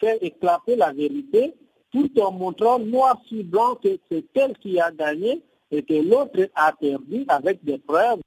faire 0.00 0.16
éclater 0.20 0.76
la 0.76 0.92
vérité 0.92 1.54
tout 1.92 2.10
en 2.20 2.32
montrant 2.32 2.78
noir 2.78 3.20
sur 3.26 3.44
blanc 3.44 3.74
que 3.76 3.98
c'est 4.10 4.24
elle 4.34 4.56
qui 4.58 4.80
a 4.80 4.90
gagné 4.90 5.42
et 5.72 5.82
que 5.82 5.94
l'autre 5.94 6.48
a 6.54 6.72
perdu 6.72 7.24
avec 7.28 7.64
des 7.64 7.78
preuves, 7.78 8.20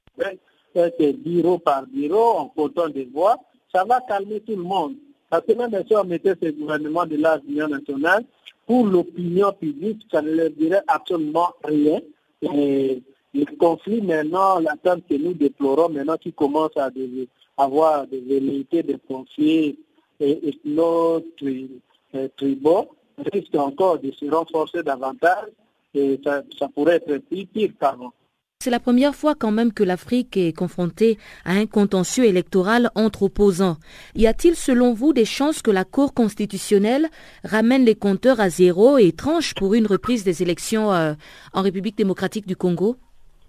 avec 0.74 1.22
bureau 1.22 1.58
par 1.58 1.86
bureau, 1.86 2.38
en 2.38 2.48
comptant 2.48 2.88
des 2.88 3.04
voix. 3.04 3.38
Ça 3.72 3.84
va 3.84 4.00
calmer 4.00 4.40
tout 4.40 4.56
le 4.56 4.62
monde. 4.62 4.94
Parce 5.30 5.46
que 5.46 5.52
même 5.52 5.70
si 5.86 5.94
on 5.96 6.04
mettait 6.04 6.34
ce 6.40 6.50
gouvernement 6.50 7.06
de 7.06 7.16
l'Union 7.16 7.68
nationale, 7.68 8.24
pour 8.66 8.84
l'opinion 8.84 9.52
publique, 9.52 10.02
ça 10.10 10.22
ne 10.22 10.32
leur 10.32 10.50
dirait 10.50 10.82
absolument 10.88 11.50
rien. 11.62 12.00
Et 12.42 13.00
le 13.32 13.44
conflit 13.56 14.02
maintenant, 14.02 14.58
l'attente 14.58 15.04
que 15.08 15.14
nous 15.14 15.34
déplorons 15.34 15.88
maintenant 15.88 16.16
qui 16.16 16.32
commence 16.32 16.76
à 16.76 16.90
avoir 17.56 18.08
des 18.08 18.20
velléités 18.20 18.82
de 18.82 18.98
conflits 19.08 19.78
ethno-tribaux, 20.20 22.88
risque 23.32 23.54
encore 23.54 23.98
de 23.98 24.10
se 24.10 24.30
renforcer 24.30 24.82
davantage 24.82 25.48
et 25.48 25.52
ça, 26.24 26.42
ça 26.58 26.68
pourrait 26.68 26.96
être 26.96 27.18
pire 27.28 27.70
qu'avant. 27.80 28.12
C'est 28.60 28.70
la 28.70 28.80
première 28.80 29.14
fois 29.14 29.34
quand 29.34 29.52
même 29.52 29.72
que 29.72 29.84
l'Afrique 29.84 30.36
est 30.36 30.52
confrontée 30.52 31.18
à 31.44 31.52
un 31.52 31.66
contentieux 31.66 32.24
électoral 32.24 32.90
entre 32.94 33.24
opposants. 33.24 33.76
Y 34.14 34.26
a-t-il 34.26 34.56
selon 34.56 34.92
vous 34.94 35.12
des 35.12 35.26
chances 35.26 35.62
que 35.62 35.70
la 35.70 35.84
Cour 35.84 36.14
constitutionnelle 36.14 37.08
ramène 37.44 37.84
les 37.84 37.94
compteurs 37.94 38.40
à 38.40 38.48
zéro 38.48 38.98
et 38.98 39.12
tranche 39.12 39.54
pour 39.54 39.74
une 39.74 39.86
reprise 39.86 40.24
des 40.24 40.42
élections 40.42 40.92
euh, 40.92 41.12
en 41.52 41.62
République 41.62 41.98
démocratique 41.98 42.46
du 42.46 42.56
Congo? 42.56 42.96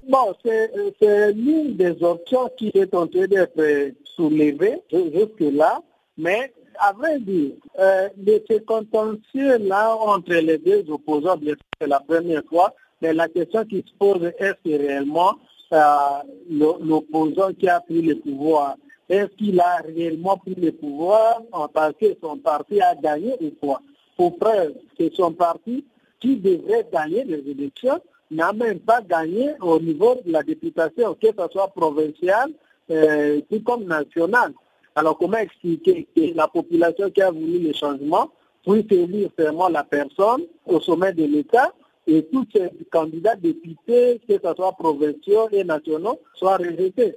Bon, 0.07 0.35
c'est 0.41 1.33
l'une 1.33 1.75
des 1.75 2.03
options 2.03 2.49
qui 2.57 2.71
est 2.75 2.93
en 2.93 3.07
train 3.07 3.27
d'être 3.27 3.93
soulevée 4.03 4.77
jusque-là, 4.91 5.81
mais 6.17 6.53
à 6.79 6.93
vrai 6.93 7.19
dire, 7.19 7.53
euh, 7.79 8.09
ce 8.49 8.59
contentieux-là 8.59 9.95
entre 9.95 10.33
les 10.33 10.57
deux 10.57 10.85
opposants, 10.89 11.39
c'est 11.79 11.87
la 11.87 11.99
première 11.99 12.43
fois, 12.45 12.73
mais 13.01 13.13
la 13.13 13.27
question 13.27 13.63
qui 13.65 13.77
se 13.87 13.93
pose, 13.97 14.23
est-ce 14.39 14.53
que 14.63 14.77
réellement 14.77 15.35
euh, 15.73 16.21
l'opposant 16.49 17.53
qui 17.53 17.67
a 17.67 17.79
pris 17.79 18.01
le 18.01 18.15
pouvoir, 18.15 18.75
est-ce 19.09 19.35
qu'il 19.37 19.59
a 19.59 19.77
réellement 19.77 20.37
pris 20.37 20.55
le 20.55 20.71
pouvoir 20.71 21.41
parce 21.73 21.93
que 21.99 22.17
son 22.21 22.37
parti 22.37 22.81
a 22.81 22.95
gagné 22.95 23.33
ou 23.41 23.51
quoi 23.59 23.81
Pour 24.15 24.37
preuve 24.37 24.73
que 24.97 25.09
son 25.13 25.31
parti, 25.31 25.85
qui 26.19 26.37
devrait 26.37 26.87
gagner 26.91 27.23
les 27.23 27.49
élections, 27.49 27.99
n'a 28.31 28.51
même 28.53 28.79
pas 28.79 29.01
gagné 29.01 29.51
au 29.61 29.79
niveau 29.79 30.15
de 30.25 30.31
la 30.31 30.43
députation, 30.43 31.15
que 31.15 31.27
ce 31.27 31.47
soit 31.51 31.67
provinciale, 31.69 32.51
euh, 32.89 33.41
tout 33.49 33.61
comme 33.61 33.85
nationale. 33.85 34.53
Alors 34.97 35.15
comment 35.15 35.37
expliquer 35.37 36.07
que 36.15 36.35
la 36.35 36.47
population 36.47 37.11
qui 37.11 37.21
a 37.21 37.29
voulu 37.29 37.59
le 37.59 37.71
changement 37.71 38.31
puisse 38.65 38.87
élire 38.89 39.29
seulement 39.37 39.69
la 39.69 39.83
personne 39.83 40.41
au 40.65 40.79
sommet 40.81 41.13
de 41.13 41.23
l'État 41.23 41.71
et 42.07 42.25
tous 42.31 42.47
ces 42.51 42.71
candidats 42.91 43.35
députés, 43.35 44.19
que 44.27 44.33
ce 44.33 44.55
soit 44.55 44.71
provinciaux 44.71 45.49
et 45.51 45.63
nationaux, 45.63 46.19
soient 46.33 46.57
rejetés? 46.57 47.15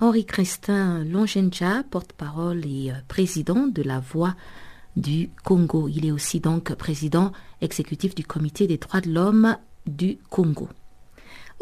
Henri 0.00 0.26
Christin 0.26 1.02
Longenja, 1.04 1.82
porte-parole 1.90 2.66
et 2.66 2.90
euh, 2.90 2.94
président 3.08 3.66
de 3.66 3.82
la 3.82 3.98
Voix 3.98 4.34
du 4.96 5.30
Congo. 5.44 5.88
Il 5.88 6.04
est 6.04 6.12
aussi 6.12 6.40
donc 6.40 6.74
président 6.74 7.32
exécutif 7.62 8.14
du 8.14 8.24
Comité 8.24 8.66
des 8.66 8.76
droits 8.76 9.00
de 9.00 9.08
l'homme 9.08 9.56
du 9.86 10.18
Congo. 10.28 10.68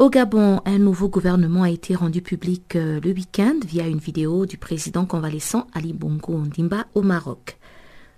Au 0.01 0.09
Gabon, 0.09 0.61
un 0.65 0.79
nouveau 0.79 1.09
gouvernement 1.09 1.61
a 1.61 1.69
été 1.69 1.93
rendu 1.93 2.23
public 2.23 2.75
euh, 2.75 2.99
le 3.03 3.11
week-end 3.11 3.59
via 3.63 3.85
une 3.85 3.99
vidéo 3.99 4.47
du 4.47 4.57
président 4.57 5.05
convalescent 5.05 5.67
Ali 5.75 5.93
Bongo 5.93 6.33
Ondimba 6.33 6.87
au 6.95 7.03
Maroc. 7.03 7.59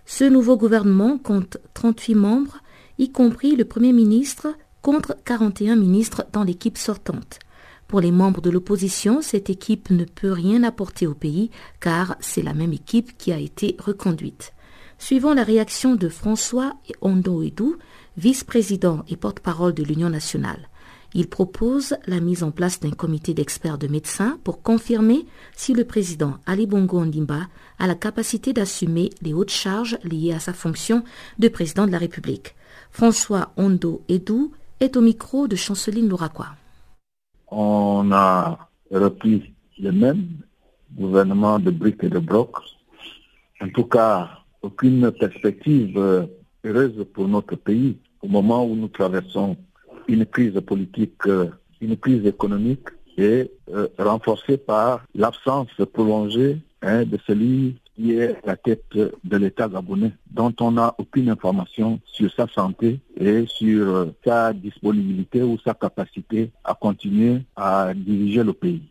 Ce 0.05 0.23
nouveau 0.23 0.55
gouvernement 0.55 1.17
compte 1.17 1.57
38 1.73 2.15
membres, 2.15 2.59
y 2.99 3.11
compris 3.11 3.57
le 3.57 3.65
Premier 3.65 3.91
ministre, 3.91 4.55
contre 4.81 5.17
41 5.25 5.75
ministres 5.75 6.25
dans 6.31 6.45
l'équipe 6.45 6.77
sortante. 6.77 7.39
Pour 7.89 7.99
les 7.99 8.11
membres 8.11 8.39
de 8.39 8.49
l'opposition, 8.49 9.21
cette 9.21 9.49
équipe 9.49 9.89
ne 9.89 10.05
peut 10.05 10.31
rien 10.31 10.63
apporter 10.63 11.05
au 11.05 11.13
pays 11.13 11.51
car 11.81 12.15
c'est 12.21 12.43
la 12.43 12.53
même 12.53 12.71
équipe 12.71 13.17
qui 13.17 13.33
a 13.33 13.39
été 13.39 13.75
reconduite. 13.77 14.53
Suivant 14.99 15.33
la 15.33 15.43
réaction 15.43 15.95
de 15.95 16.07
François 16.07 16.75
Ondo 17.01 17.41
Edou, 17.43 17.75
vice-président 18.15 19.03
et 19.09 19.17
porte-parole 19.17 19.73
de 19.73 19.83
l'Union 19.83 20.09
nationale, 20.09 20.69
il 21.13 21.27
propose 21.27 21.95
la 22.07 22.19
mise 22.19 22.43
en 22.43 22.51
place 22.51 22.79
d'un 22.79 22.91
comité 22.91 23.33
d'experts 23.33 23.77
de 23.77 23.87
médecins 23.87 24.39
pour 24.43 24.61
confirmer 24.61 25.25
si 25.55 25.73
le 25.73 25.83
président 25.83 26.37
Ali 26.45 26.67
Bongo 26.67 26.99
Ondimba 26.99 27.47
a 27.79 27.87
la 27.87 27.95
capacité 27.95 28.53
d'assumer 28.53 29.09
les 29.21 29.33
hautes 29.33 29.51
charges 29.51 29.97
liées 30.03 30.33
à 30.33 30.39
sa 30.39 30.53
fonction 30.53 31.03
de 31.39 31.47
président 31.47 31.85
de 31.85 31.91
la 31.91 31.97
République. 31.97 32.55
François 32.91 33.51
Ondo 33.57 34.01
Edou 34.09 34.51
est 34.79 34.97
au 34.97 35.01
micro 35.01 35.47
de 35.47 35.55
Chanceline 35.55 36.09
Louraquois 36.09 36.55
on 37.55 38.11
a 38.11 38.69
repris 38.91 39.53
le 39.79 39.91
même 39.91 40.27
gouvernement 40.91 41.59
de 41.59 41.71
briques 41.71 42.03
et 42.03 42.09
de 42.09 42.19
brocs. 42.19 42.57
En 43.61 43.69
tout 43.69 43.85
cas, 43.85 44.29
aucune 44.61 45.11
perspective 45.11 46.27
heureuse 46.63 47.05
pour 47.13 47.27
notre 47.27 47.55
pays 47.55 47.97
au 48.21 48.27
moment 48.27 48.65
où 48.65 48.75
nous 48.75 48.87
traversons 48.87 49.55
une 50.13 50.25
crise 50.25 50.59
politique, 50.61 51.25
euh, 51.27 51.49
une 51.81 51.97
crise 51.97 52.25
économique 52.25 52.87
et 53.17 53.51
euh, 53.73 53.87
renforcée 53.97 54.57
par 54.57 55.05
l'absence 55.15 55.69
prolongée 55.91 56.57
hein, 56.81 57.03
de 57.03 57.17
celui 57.27 57.75
qui 57.95 58.13
est 58.13 58.35
la 58.43 58.55
tête 58.55 58.85
de 58.95 59.37
l'État 59.37 59.67
gabonais, 59.67 60.13
dont 60.31 60.53
on 60.59 60.71
n'a 60.71 60.95
aucune 60.97 61.29
information 61.29 61.99
sur 62.05 62.31
sa 62.33 62.47
santé 62.47 62.99
et 63.19 63.45
sur 63.47 63.87
euh, 63.87 64.15
sa 64.25 64.53
disponibilité 64.53 65.43
ou 65.43 65.57
sa 65.63 65.73
capacité 65.73 66.51
à 66.63 66.73
continuer 66.73 67.41
à 67.55 67.93
diriger 67.95 68.43
le 68.43 68.53
pays. 68.53 68.81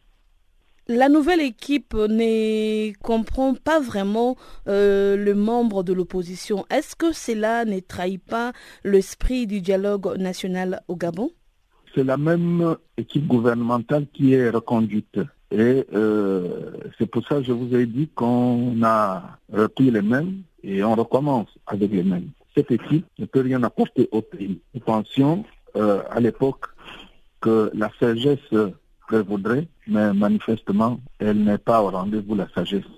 La 0.89 1.09
nouvelle 1.09 1.41
équipe 1.41 1.95
ne 1.95 2.93
comprend 2.99 3.55
pas 3.55 3.79
vraiment 3.79 4.37
euh, 4.67 5.17
le 5.17 5.33
membre 5.33 5.85
de 5.85 5.93
l'opposition. 5.93 6.67
Est-ce 6.71 6.97
que 6.97 7.13
cela 7.13 7.65
ne 7.65 7.79
trahit 7.79 8.21
pas 8.21 8.53
l'esprit 8.83 9.47
du 9.47 9.61
dialogue 9.61 10.17
national 10.19 10.83
au 10.89 10.97
Gabon? 10.97 11.31
C'est 11.95 12.03
la 12.03 12.17
même 12.17 12.77
équipe 12.97 13.29
gouvernementale 13.29 14.07
qui 14.13 14.35
est 14.35 14.51
reconduite. 14.51 15.21
Et 15.53 15.87
euh, 15.95 16.73
c'est 16.99 17.07
pour 17.07 17.25
ça 17.29 17.37
que 17.37 17.45
je 17.45 17.53
vous 17.53 17.77
ai 17.77 17.87
dit 17.87 18.09
qu'on 18.09 18.83
a 18.83 19.39
repris 19.53 19.91
les 19.91 20.03
mêmes 20.03 20.43
et 20.65 20.83
on 20.83 20.97
recommence 20.97 21.49
avec 21.69 21.93
les 21.93 22.03
mêmes. 22.03 22.31
Cette 22.57 22.73
équipe 22.73 23.07
ne 23.21 23.27
peut 23.27 23.43
rien 23.43 23.63
apporter 23.63 24.09
au 24.11 24.21
pays. 24.21 24.61
Nous 24.75 24.81
pensions 24.81 25.45
euh, 25.77 26.03
à 26.11 26.19
l'époque 26.19 26.67
que 27.41 27.71
la 27.73 27.91
sagesse 28.01 28.41
prévaudrait, 29.13 29.69
mais 29.87 30.15
manifestement, 30.15 30.99
elle 31.19 31.45
n'est 31.45 31.59
pas 31.59 31.83
au 31.83 31.91
rendez-vous, 31.91 32.35
la 32.35 32.49
sagesse. 32.55 32.93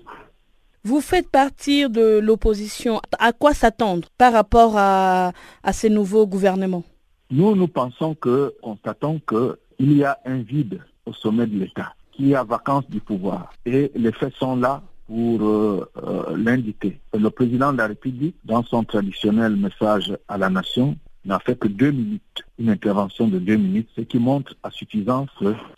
Vous 0.85 1.01
faites 1.01 1.29
partie 1.29 1.89
de 1.89 2.19
l'opposition. 2.19 3.01
À 3.19 3.33
quoi 3.33 3.53
s'attendre 3.53 4.07
par 4.17 4.31
rapport 4.31 4.73
à, 4.77 5.33
à 5.63 5.73
ces 5.73 5.89
nouveaux 5.89 6.25
gouvernements? 6.25 6.83
Nous, 7.31 7.55
nous 7.55 7.67
pensons 7.67 8.15
que, 8.15 8.53
constatons 8.61 9.19
qu'il 9.27 9.97
y 9.97 10.03
a 10.05 10.17
un 10.25 10.37
vide 10.37 10.79
au 11.05 11.11
sommet 11.13 11.47
de 11.47 11.57
l'État 11.59 11.93
qui 12.13 12.33
a 12.33 12.43
vacance 12.43 12.87
du 12.89 13.01
pouvoir. 13.01 13.51
Et 13.65 13.91
les 13.95 14.13
faits 14.13 14.33
sont 14.35 14.55
là 14.55 14.81
pour 15.07 15.41
euh, 15.41 15.89
euh, 15.97 16.37
l'indiquer. 16.37 16.99
Le 17.13 17.29
président 17.29 17.73
de 17.73 17.77
la 17.79 17.87
République, 17.87 18.35
dans 18.45 18.63
son 18.63 18.83
traditionnel 18.83 19.55
message 19.57 20.17
à 20.29 20.37
la 20.37 20.49
nation, 20.49 20.95
n'a 21.25 21.39
fait 21.39 21.57
que 21.57 21.67
deux 21.67 21.91
minutes, 21.91 22.43
une 22.59 22.69
intervention 22.69 23.27
de 23.27 23.39
deux 23.39 23.55
minutes, 23.55 23.89
ce 23.95 24.01
qui 24.01 24.19
montre 24.19 24.55
à 24.63 24.71
suffisance 24.71 25.29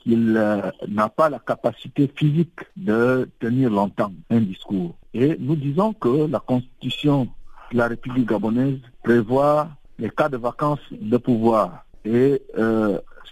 qu'il 0.04 0.36
euh, 0.38 0.72
n'a 0.88 1.10
pas 1.10 1.30
la 1.30 1.40
capacité 1.40 2.12
physique 2.14 2.60
de 2.76 3.30
tenir 3.40 3.70
longtemps 3.70 4.12
un 4.30 4.42
discours. 4.42 4.96
Et 5.14 5.38
nous 5.40 5.56
disons 5.56 5.94
que 5.94 6.28
la 6.28 6.40
constitution 6.40 7.28
de 7.72 7.78
la 7.78 7.88
République 7.88 8.30
gabonaise 8.30 8.80
prévoit 9.04 9.70
les 10.00 10.10
cas 10.10 10.30
de 10.30 10.38
vacances 10.38 10.80
de 10.92 11.18
pouvoir. 11.18 11.86
Et 12.06 12.42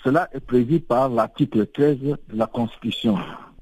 cela 0.03 0.29
est 0.33 0.39
prévu 0.39 0.79
par 0.79 1.09
l'article 1.09 1.65
13 1.65 1.97
de 1.99 2.17
la 2.33 2.45
Constitution. 2.45 3.17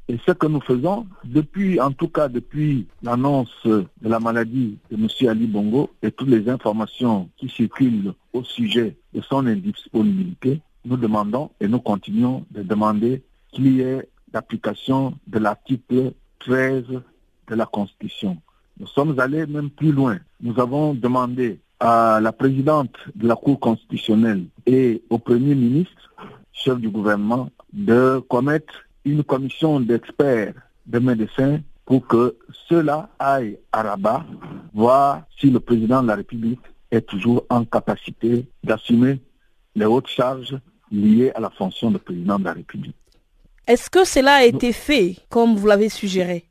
Et 0.10 0.18
ce 0.26 0.34
que 0.34 0.48
nous 0.48 0.60
faisons, 0.60 1.08
depuis, 1.24 1.80
en 1.80 1.92
tout 1.92 2.10
cas 2.10 2.28
depuis 2.28 2.88
l'annonce 3.02 3.56
de 3.66 3.86
la 4.02 4.20
maladie 4.20 4.78
de 4.92 4.98
M. 4.98 5.08
Ali 5.30 5.48
Bongo 5.48 5.92
et 6.02 6.12
toutes 6.12 6.28
les 6.28 6.50
informations 6.50 7.30
qui 7.38 7.48
circulent 7.48 8.14
au 8.34 8.44
sujet 8.44 8.98
de 9.14 9.22
son 9.22 9.48
indisponibilité, 9.48 10.62
nous 10.84 10.98
demandons 10.98 11.52
et 11.62 11.70
nous 11.70 11.80
continuons 11.80 12.46
de 12.52 12.64
demander 12.64 13.24
qu'il 13.52 13.78
y 13.78 13.82
ait 13.82 14.10
l'application 14.34 15.14
de 15.28 15.40
l'article 15.40 16.12
13 16.40 16.84
de 17.48 17.56
la 17.56 17.66
Constitution. 17.66 18.38
Nous 18.80 18.88
sommes 18.88 19.18
allés 19.20 19.46
même 19.46 19.70
plus 19.70 19.94
loin. 19.94 20.18
Nous 20.42 20.60
avons 20.60 20.94
demandé 20.94 21.60
à 21.80 22.20
la 22.22 22.34
présidente 22.34 22.96
de 23.16 23.28
la 23.28 23.36
Cour 23.36 23.60
constitutionnelle 23.60 24.46
et 24.66 25.02
au 25.10 25.18
Premier 25.18 25.56
ministre 25.56 26.12
chef 26.52 26.78
du 26.80 26.90
gouvernement, 26.90 27.50
de 27.74 28.20
commettre 28.30 28.74
une 29.06 29.24
commission 29.24 29.80
d'experts, 29.80 30.54
de 30.86 31.00
médecins, 31.00 31.60
pour 31.86 32.08
que 32.08 32.36
cela 32.70 33.10
aille 33.20 33.58
à 33.72 33.84
Rabat, 33.84 34.26
voir 34.74 35.24
si 35.38 35.50
le 35.50 35.60
président 35.60 36.02
de 36.02 36.08
la 36.08 36.16
République 36.16 36.62
est 36.92 37.02
toujours 37.02 37.46
en 37.50 37.66
capacité 37.66 38.46
d'assumer 38.64 39.20
les 39.76 39.86
hautes 39.86 40.08
charges 40.08 40.58
liées 40.92 41.32
à 41.36 41.40
la 41.40 41.50
fonction 41.50 41.92
de 41.92 41.98
président 41.98 42.40
de 42.40 42.46
la 42.46 42.54
République. 42.54 42.96
Est-ce 43.68 43.90
que 43.90 44.06
cela 44.06 44.36
a 44.36 44.44
été 44.44 44.72
fait 44.72 45.18
comme 45.30 45.56
vous 45.56 45.68
l'avez 45.68 45.90
suggéré? 45.90 46.46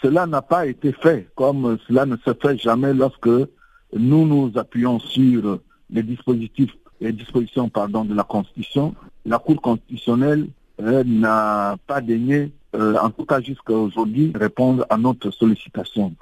Cela 0.00 0.26
n'a 0.26 0.42
pas 0.42 0.66
été 0.66 0.92
fait 0.92 1.28
comme 1.36 1.78
cela 1.86 2.06
ne 2.06 2.16
se 2.16 2.32
fait 2.34 2.58
jamais 2.58 2.94
lorsque 2.94 3.28
nous 3.28 4.26
nous 4.26 4.52
appuyons 4.56 4.98
sur 4.98 5.60
les 5.90 6.02
dispositifs 6.02 6.72
les 7.02 7.12
dispositions 7.12 7.68
pardon, 7.68 8.04
de 8.04 8.14
la 8.14 8.22
Constitution, 8.22 8.94
la 9.26 9.38
Cour 9.38 9.60
constitutionnelle 9.60 10.46
euh, 10.80 11.02
n'a 11.04 11.76
pas 11.86 12.00
daigné, 12.00 12.52
euh, 12.74 12.96
en 12.98 13.10
tout 13.10 13.24
cas 13.24 13.40
jusqu'à 13.40 13.72
aujourd'hui, 13.74 14.32
répondre 14.34 14.86
à 14.88 14.96
notre 14.96 15.30
sollicitation. 15.30 16.14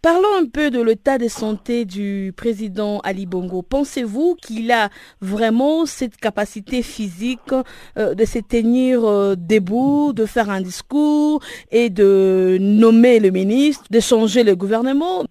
Parlons 0.00 0.34
un 0.40 0.46
peu 0.46 0.70
de 0.70 0.80
l'état 0.80 1.16
de 1.16 1.28
santé 1.28 1.84
du 1.84 2.32
président 2.36 2.98
Ali 3.04 3.24
Bongo. 3.24 3.62
Pensez-vous 3.62 4.34
qu'il 4.34 4.72
a 4.72 4.88
vraiment 5.20 5.86
cette 5.86 6.16
capacité 6.16 6.82
physique 6.82 7.52
euh, 7.96 8.14
de 8.14 8.24
se 8.24 8.40
tenir 8.40 9.02
debout, 9.36 10.12
de 10.12 10.26
faire 10.26 10.50
un 10.50 10.60
discours 10.60 11.40
et 11.70 11.88
de 11.88 12.58
nommer 12.60 13.20
le 13.20 13.30
ministre, 13.30 13.84
de 13.90 14.00
changer 14.00 14.42
le 14.42 14.56
gouvernement? 14.56 15.24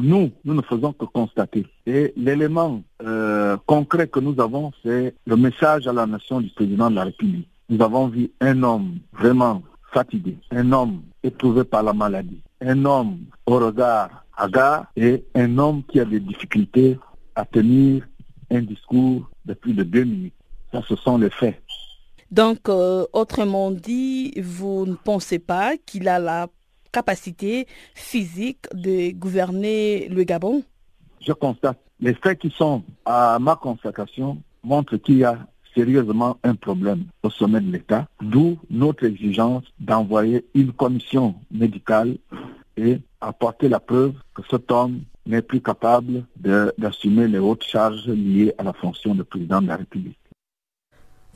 Nous, 0.00 0.30
nous 0.44 0.54
ne 0.54 0.62
faisons 0.62 0.92
que 0.92 1.04
constater. 1.06 1.66
Et 1.84 2.12
l'élément 2.16 2.82
euh, 3.02 3.56
concret 3.66 4.06
que 4.06 4.20
nous 4.20 4.40
avons, 4.40 4.70
c'est 4.84 5.12
le 5.26 5.36
message 5.36 5.88
à 5.88 5.92
la 5.92 6.06
nation 6.06 6.40
du 6.40 6.50
président 6.50 6.88
de 6.88 6.94
la 6.94 7.04
République. 7.04 7.48
Nous 7.70 7.82
avons 7.82 8.08
vu 8.08 8.30
un 8.40 8.62
homme 8.62 8.98
vraiment 9.12 9.62
fatigué, 9.92 10.38
un 10.50 10.72
homme 10.72 11.02
éprouvé 11.22 11.64
par 11.64 11.82
la 11.82 11.92
maladie, 11.92 12.40
un 12.62 12.84
homme 12.86 13.18
au 13.46 13.58
regard 13.58 14.24
hagard 14.36 14.86
et 14.96 15.24
un 15.34 15.58
homme 15.58 15.82
qui 15.84 16.00
a 16.00 16.04
des 16.04 16.20
difficultés 16.20 16.98
à 17.34 17.44
tenir 17.44 18.06
un 18.50 18.62
discours 18.62 19.28
de 19.44 19.54
plus 19.54 19.74
de 19.74 19.82
deux 19.82 20.04
minutes. 20.04 20.34
Ça, 20.72 20.80
ce 20.88 20.96
sont 20.96 21.18
les 21.18 21.30
faits. 21.30 21.60
Donc, 22.30 22.68
euh, 22.68 23.06
autrement 23.12 23.70
dit, 23.70 24.32
vous 24.40 24.86
ne 24.86 24.94
pensez 24.94 25.38
pas 25.38 25.76
qu'il 25.76 26.08
a 26.08 26.18
la 26.18 26.48
capacité 26.92 27.66
physique 27.94 28.66
de 28.72 29.12
gouverner 29.12 30.08
le 30.08 30.24
Gabon? 30.24 30.62
Je 31.20 31.32
constate. 31.32 31.78
Les 32.00 32.14
faits 32.14 32.38
qui 32.38 32.50
sont 32.50 32.82
à 33.04 33.38
ma 33.38 33.56
constatation 33.56 34.38
montrent 34.62 34.96
qu'il 34.96 35.18
y 35.18 35.24
a 35.24 35.38
sérieusement 35.78 36.38
un 36.42 36.56
problème 36.56 37.04
au 37.22 37.30
sommet 37.30 37.60
de 37.60 37.70
l'État, 37.70 38.08
d'où 38.20 38.58
notre 38.68 39.04
exigence 39.04 39.62
d'envoyer 39.78 40.44
une 40.54 40.72
commission 40.72 41.36
médicale 41.52 42.16
et 42.76 42.98
apporter 43.20 43.68
la 43.68 43.78
preuve 43.78 44.14
que 44.34 44.42
cet 44.50 44.72
homme 44.72 45.02
n'est 45.24 45.42
plus 45.42 45.60
capable 45.60 46.24
d'assumer 46.78 47.28
les 47.28 47.38
hautes 47.38 47.62
charges 47.62 48.08
liées 48.08 48.52
à 48.58 48.64
la 48.64 48.72
fonction 48.72 49.14
de 49.14 49.22
président 49.22 49.62
de 49.62 49.68
la 49.68 49.76
République. 49.76 50.18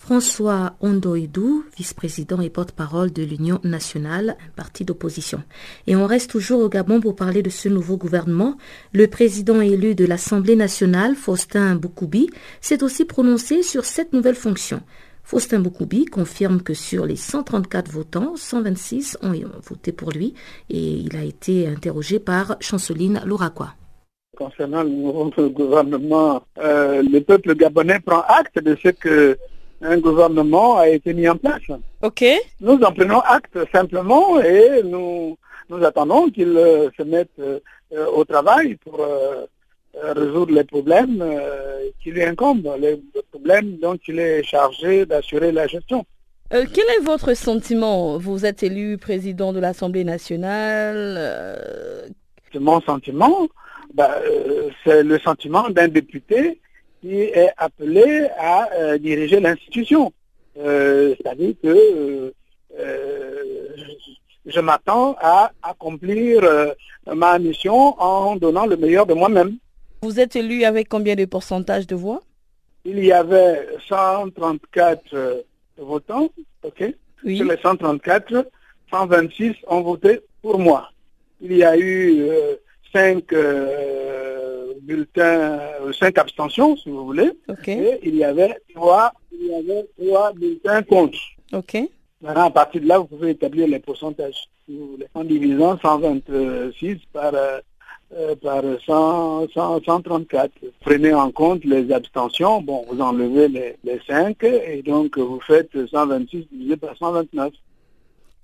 François 0.03 0.75
Ondoidou, 0.81 1.65
vice-président 1.77 2.41
et 2.41 2.51
porte-parole 2.51 3.13
de 3.13 3.23
l'Union 3.23 3.61
nationale, 3.63 4.37
parti 4.57 4.85
d'opposition. 4.85 5.45
Et 5.87 5.95
on 5.95 6.07
reste 6.07 6.29
toujours 6.29 6.61
au 6.61 6.69
Gabon 6.69 7.01
pour 7.01 7.15
parler 7.15 7.41
de 7.41 7.51
ce 7.51 7.69
nouveau 7.69 7.97
gouvernement. 7.97 8.57
Le 8.93 9.07
président 9.07 9.61
élu 9.61 9.95
de 9.95 10.05
l'Assemblée 10.05 10.57
nationale, 10.57 11.15
Faustin 11.15 11.77
Boukoubi, 11.77 12.29
s'est 12.61 12.83
aussi 12.83 13.05
prononcé 13.05 13.63
sur 13.63 13.85
cette 13.85 14.13
nouvelle 14.13 14.35
fonction. 14.35 14.81
Faustin 15.23 15.61
Boukoubi 15.61 16.07
confirme 16.07 16.63
que 16.63 16.75
sur 16.75 17.07
les 17.07 17.15
134 17.15 17.89
votants, 17.89 18.33
126 18.35 19.19
ont 19.23 19.33
voté 19.63 19.93
pour 19.93 20.11
lui 20.11 20.35
et 20.69 20.81
il 20.81 21.17
a 21.17 21.23
été 21.23 21.69
interrogé 21.69 22.19
par 22.19 22.57
Chanceline 22.59 23.23
Louraquois. 23.25 23.75
concernant 24.37 24.83
le 24.83 24.89
nouveau 24.89 25.31
gouvernement, 25.51 26.43
euh, 26.59 27.03
le 27.03 27.21
peuple 27.21 27.55
gabonais 27.55 28.01
prend 28.01 28.23
acte 28.27 28.59
de 28.59 28.77
ce 28.83 28.89
que 28.89 29.39
un 29.83 29.99
gouvernement 29.99 30.79
a 30.79 30.89
été 30.89 31.13
mis 31.13 31.29
en 31.29 31.37
place. 31.37 31.63
Ok. 32.03 32.25
Nous 32.61 32.81
en 32.83 32.93
prenons 32.93 33.21
acte 33.21 33.59
simplement 33.73 34.41
et 34.41 34.83
nous, 34.85 35.37
nous 35.69 35.85
attendons 35.85 36.31
qu'il 36.31 36.57
euh, 36.57 36.89
se 36.97 37.03
mette 37.03 37.31
euh, 37.41 37.59
au 38.15 38.25
travail 38.25 38.77
pour 38.77 39.07
résoudre 40.03 40.55
les 40.55 40.65
problèmes 40.65 41.23
qui 42.03 42.13
lui 42.13 42.25
incombent, 42.25 42.75
les 42.81 42.99
problèmes 43.31 43.77
dont 43.77 43.99
il 44.09 44.19
est 44.19 44.43
chargé 44.43 45.05
d'assurer 45.05 45.53
la 45.53 45.67
gestion. 45.67 46.07
quel 46.51 46.65
est 46.65 47.05
votre 47.05 47.35
sentiment? 47.35 48.17
Vous 48.17 48.47
êtes 48.47 48.63
élu 48.63 48.97
président 48.97 49.53
de 49.53 49.61
l'Assemblée 49.61 50.05
nationale. 50.05 52.11
Mon 52.55 52.81
sentiment, 52.81 53.47
bah, 53.93 54.17
c'est 54.83 55.03
le 55.03 55.19
sentiment 55.19 55.69
d'un 55.69 55.89
député 55.89 56.62
qui 57.03 57.21
est 57.21 57.51
appelé 57.57 58.29
à 58.39 58.73
euh, 58.73 58.97
diriger 58.97 59.41
l'institution. 59.41 60.13
Euh, 60.57 61.15
c'est-à-dire 61.17 61.55
que 61.63 62.33
euh, 62.79 63.43
je 64.47 64.61
m'attends 64.61 65.17
à 65.21 65.51
accomplir 65.63 66.43
ma 67.07 67.39
mission 67.39 68.01
en 68.01 68.37
donnant 68.37 68.67
le 68.67 68.77
meilleur 68.77 69.07
de 69.07 69.15
moi-même. 69.15 69.57
Vous 70.03 70.19
êtes 70.19 70.37
élu 70.37 70.65
avec 70.65 70.89
combien 70.89 71.15
de 71.15 71.25
pourcentage 71.25 71.87
de 71.87 71.95
voix? 71.95 72.21
Il 72.85 73.05
y 73.05 73.13
avait 73.13 73.69
134 73.89 75.45
votants, 75.79 76.29
ok? 76.65 76.95
Oui. 77.25 77.37
Sur 77.37 77.47
les 77.47 77.57
134, 77.57 78.51
126 78.91 79.55
ont 79.69 79.83
voté 79.83 80.21
pour 80.43 80.59
moi. 80.59 80.91
Il 81.41 81.57
y 81.57 81.63
a 81.63 81.77
eu 81.79 82.27
5 82.93 83.23
bulletins, 84.83 85.59
euh, 85.81 85.93
cinq 85.93 86.19
abstentions, 86.19 86.77
si 86.77 86.91
vous 86.91 87.05
voulez. 87.05 87.31
Et 87.67 88.01
il 88.03 88.17
y 88.17 88.25
avait 88.25 88.57
trois, 88.75 89.13
il 89.33 89.47
y 89.47 89.55
avait 89.55 89.87
trois 89.99 90.33
bulletins 90.33 90.83
contre. 90.83 91.19
Ok. 91.53 91.79
Maintenant, 92.21 92.47
à 92.47 92.51
partir 92.51 92.81
de 92.81 92.87
là, 92.87 92.99
vous 92.99 93.07
pouvez 93.07 93.31
établir 93.31 93.67
les 93.67 93.79
pourcentages, 93.79 94.49
si 94.67 94.77
vous 94.77 94.93
voulez. 94.93 95.07
En 95.15 95.25
divisant 95.25 95.79
126 95.81 96.99
par, 97.13 97.33
euh, 97.35 98.35
par 98.37 98.63
100, 98.87 99.49
134. 99.55 100.53
Prenez 100.81 101.15
en 101.15 101.31
compte 101.31 101.65
les 101.65 101.91
abstentions. 101.93 102.61
Bon, 102.63 102.85
vous 102.89 103.01
enlevez 103.01 103.49
les, 103.49 103.77
les 103.85 104.01
5 104.07 104.43
et 104.45 104.83
donc 104.83 105.19
vous 105.19 105.41
faites 105.41 105.71
126 105.91 106.47
divisé 106.53 106.77
par 106.77 106.97
129. 106.97 107.53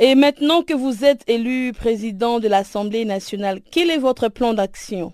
Et 0.01 0.15
maintenant 0.15 0.63
que 0.63 0.75
vous 0.75 1.05
êtes 1.05 1.29
élu 1.29 1.73
président 1.73 2.39
de 2.39 2.47
l'Assemblée 2.47 3.05
nationale, 3.05 3.61
quel 3.73 3.91
est 3.91 3.99
votre 3.99 4.29
plan 4.29 4.55
d'action? 4.55 5.13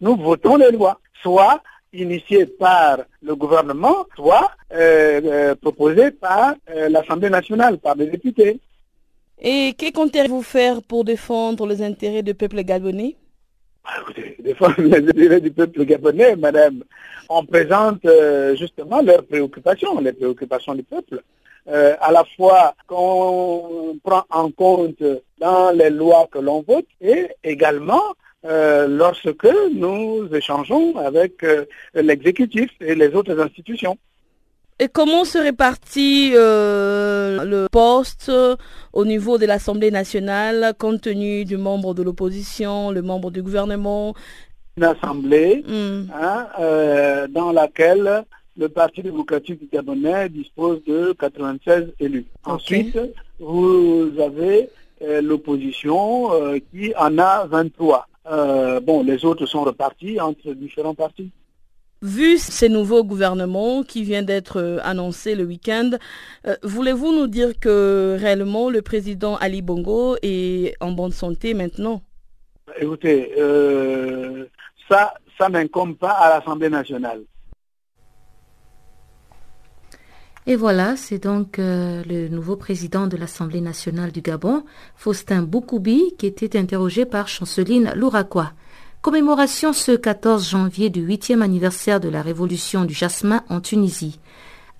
Nous 0.00 0.16
votons 0.16 0.56
les 0.56 0.70
lois, 0.70 1.00
soit 1.22 1.62
initiées 1.92 2.46
par 2.46 2.98
le 3.22 3.34
gouvernement, 3.34 4.06
soit 4.16 4.50
euh, 4.72 5.20
euh, 5.24 5.54
proposées 5.54 6.10
par 6.10 6.54
euh, 6.70 6.88
l'Assemblée 6.88 7.30
nationale, 7.30 7.78
par 7.78 7.96
les 7.96 8.06
députés. 8.06 8.60
Et 9.42 9.74
que 9.78 9.90
comptez-vous 9.92 10.42
faire 10.42 10.82
pour 10.82 11.04
défendre 11.04 11.66
les 11.66 11.82
intérêts 11.82 12.22
du 12.22 12.34
peuple 12.34 12.62
gabonais? 12.62 13.16
Ah, 13.84 13.98
écoutez, 14.02 14.36
défendre 14.38 14.74
les 14.82 15.08
intérêts 15.08 15.40
du 15.40 15.50
peuple 15.50 15.84
gabonais, 15.84 16.36
madame. 16.36 16.84
On 17.28 17.44
présente 17.44 18.06
justement 18.58 19.02
leurs 19.02 19.24
préoccupations, 19.24 19.98
les 20.00 20.12
préoccupations 20.12 20.74
du 20.74 20.82
peuple. 20.82 21.22
à 21.68 22.10
la 22.10 22.24
fois 22.36 22.74
qu'on 22.88 23.96
prend 24.02 24.24
en 24.30 24.50
compte 24.50 25.02
dans 25.38 25.70
les 25.70 25.90
lois 25.90 26.28
que 26.30 26.40
l'on 26.40 26.62
vote 26.62 26.88
et 27.00 27.28
également 27.44 28.02
euh, 28.46 28.88
lorsque 28.88 29.46
nous 29.74 30.26
échangeons 30.32 30.96
avec 30.96 31.44
euh, 31.44 31.66
l'exécutif 31.92 32.70
et 32.80 32.94
les 32.94 33.08
autres 33.08 33.38
institutions. 33.38 33.98
Et 34.78 34.88
comment 34.88 35.26
se 35.26 35.36
répartit 35.36 36.32
euh, 36.34 37.44
le 37.44 37.66
poste 37.70 38.32
au 38.94 39.04
niveau 39.04 39.36
de 39.36 39.44
l'Assemblée 39.44 39.90
nationale 39.90 40.72
compte 40.78 41.02
tenu 41.02 41.44
du 41.44 41.58
membre 41.58 41.92
de 41.92 42.02
l'opposition, 42.02 42.90
le 42.90 43.02
membre 43.02 43.30
du 43.30 43.42
gouvernement? 43.42 44.14
Une 44.78 44.84
assemblée 44.84 45.62
hmm. 45.68 46.06
hein, 46.14 47.26
dans 47.28 47.52
laquelle 47.52 48.24
le 48.56 48.68
Parti 48.70 49.02
démocratique 49.02 49.60
du 49.60 49.68
Gabonais 49.70 50.30
dispose 50.30 50.82
de 50.86 51.12
96 51.12 51.92
élus. 52.00 52.24
Ensuite, 52.44 52.98
vous 53.38 54.10
avez 54.18 54.70
l'opposition 55.20 56.30
qui 56.72 56.94
en 56.96 57.18
a 57.18 57.44
23. 57.44 58.06
Euh, 58.30 58.80
bon, 58.80 59.02
les 59.02 59.24
autres 59.24 59.46
sont 59.46 59.62
repartis 59.64 60.20
entre 60.20 60.52
différents 60.52 60.94
partis. 60.94 61.30
Vu 62.02 62.38
ces 62.38 62.68
nouveaux 62.68 63.04
gouvernements 63.04 63.82
qui 63.82 64.04
viennent 64.04 64.24
d'être 64.24 64.58
euh, 64.58 64.78
annoncés 64.82 65.34
le 65.34 65.44
week-end, 65.44 65.90
euh, 66.46 66.56
voulez-vous 66.62 67.12
nous 67.12 67.26
dire 67.26 67.58
que 67.58 68.16
réellement 68.18 68.70
le 68.70 68.80
président 68.80 69.36
Ali 69.36 69.60
Bongo 69.60 70.16
est 70.22 70.74
en 70.80 70.92
bonne 70.92 71.10
santé 71.10 71.52
maintenant? 71.52 72.00
Écoutez, 72.80 73.32
ça, 74.88 75.14
ça 75.36 75.48
n'incombe 75.48 75.96
pas 75.96 76.12
à 76.12 76.38
l'Assemblée 76.38 76.70
nationale. 76.70 77.22
Et 80.46 80.56
voilà, 80.56 80.96
c'est 80.96 81.22
donc 81.22 81.58
euh, 81.58 82.02
le 82.08 82.28
nouveau 82.28 82.56
président 82.56 83.06
de 83.06 83.16
l'Assemblée 83.16 83.60
nationale 83.60 84.10
du 84.10 84.22
Gabon, 84.22 84.64
Faustin 84.96 85.42
Boukoubi, 85.42 86.14
qui 86.18 86.26
était 86.26 86.58
interrogé 86.58 87.04
par 87.04 87.28
Chanceline 87.28 87.92
Louraquois. 87.94 88.52
Commémoration 89.02 89.72
ce 89.72 89.92
14 89.92 90.48
janvier 90.48 90.90
du 90.90 91.00
huitième 91.02 91.42
anniversaire 91.42 92.00
de 92.00 92.08
la 92.08 92.22
révolution 92.22 92.84
du 92.84 92.94
jasmin 92.94 93.42
en 93.48 93.60
Tunisie. 93.60 94.18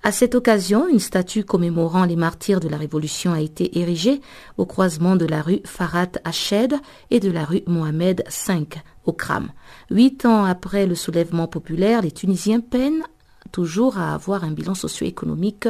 À 0.03 0.11
cette 0.11 0.33
occasion, 0.33 0.87
une 0.87 0.99
statue 0.99 1.43
commémorant 1.43 2.05
les 2.05 2.15
martyrs 2.15 2.59
de 2.59 2.67
la 2.67 2.77
Révolution 2.77 3.33
a 3.33 3.39
été 3.39 3.77
érigée 3.79 4.19
au 4.57 4.65
croisement 4.65 5.15
de 5.15 5.27
la 5.27 5.43
rue 5.43 5.61
Farhat 5.63 6.13
Ached 6.23 6.73
et 7.11 7.19
de 7.19 7.29
la 7.29 7.45
rue 7.45 7.61
Mohamed 7.67 8.23
V 8.27 8.65
au 9.05 9.13
Kram. 9.13 9.51
Huit 9.91 10.25
ans 10.25 10.43
après 10.43 10.87
le 10.87 10.95
soulèvement 10.95 11.45
populaire, 11.45 12.01
les 12.01 12.11
Tunisiens 12.11 12.61
peinent 12.61 13.03
toujours 13.51 13.97
à 13.97 14.13
avoir 14.13 14.43
un 14.43 14.51
bilan 14.51 14.75
socio-économique 14.75 15.67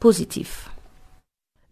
positif. 0.00 0.70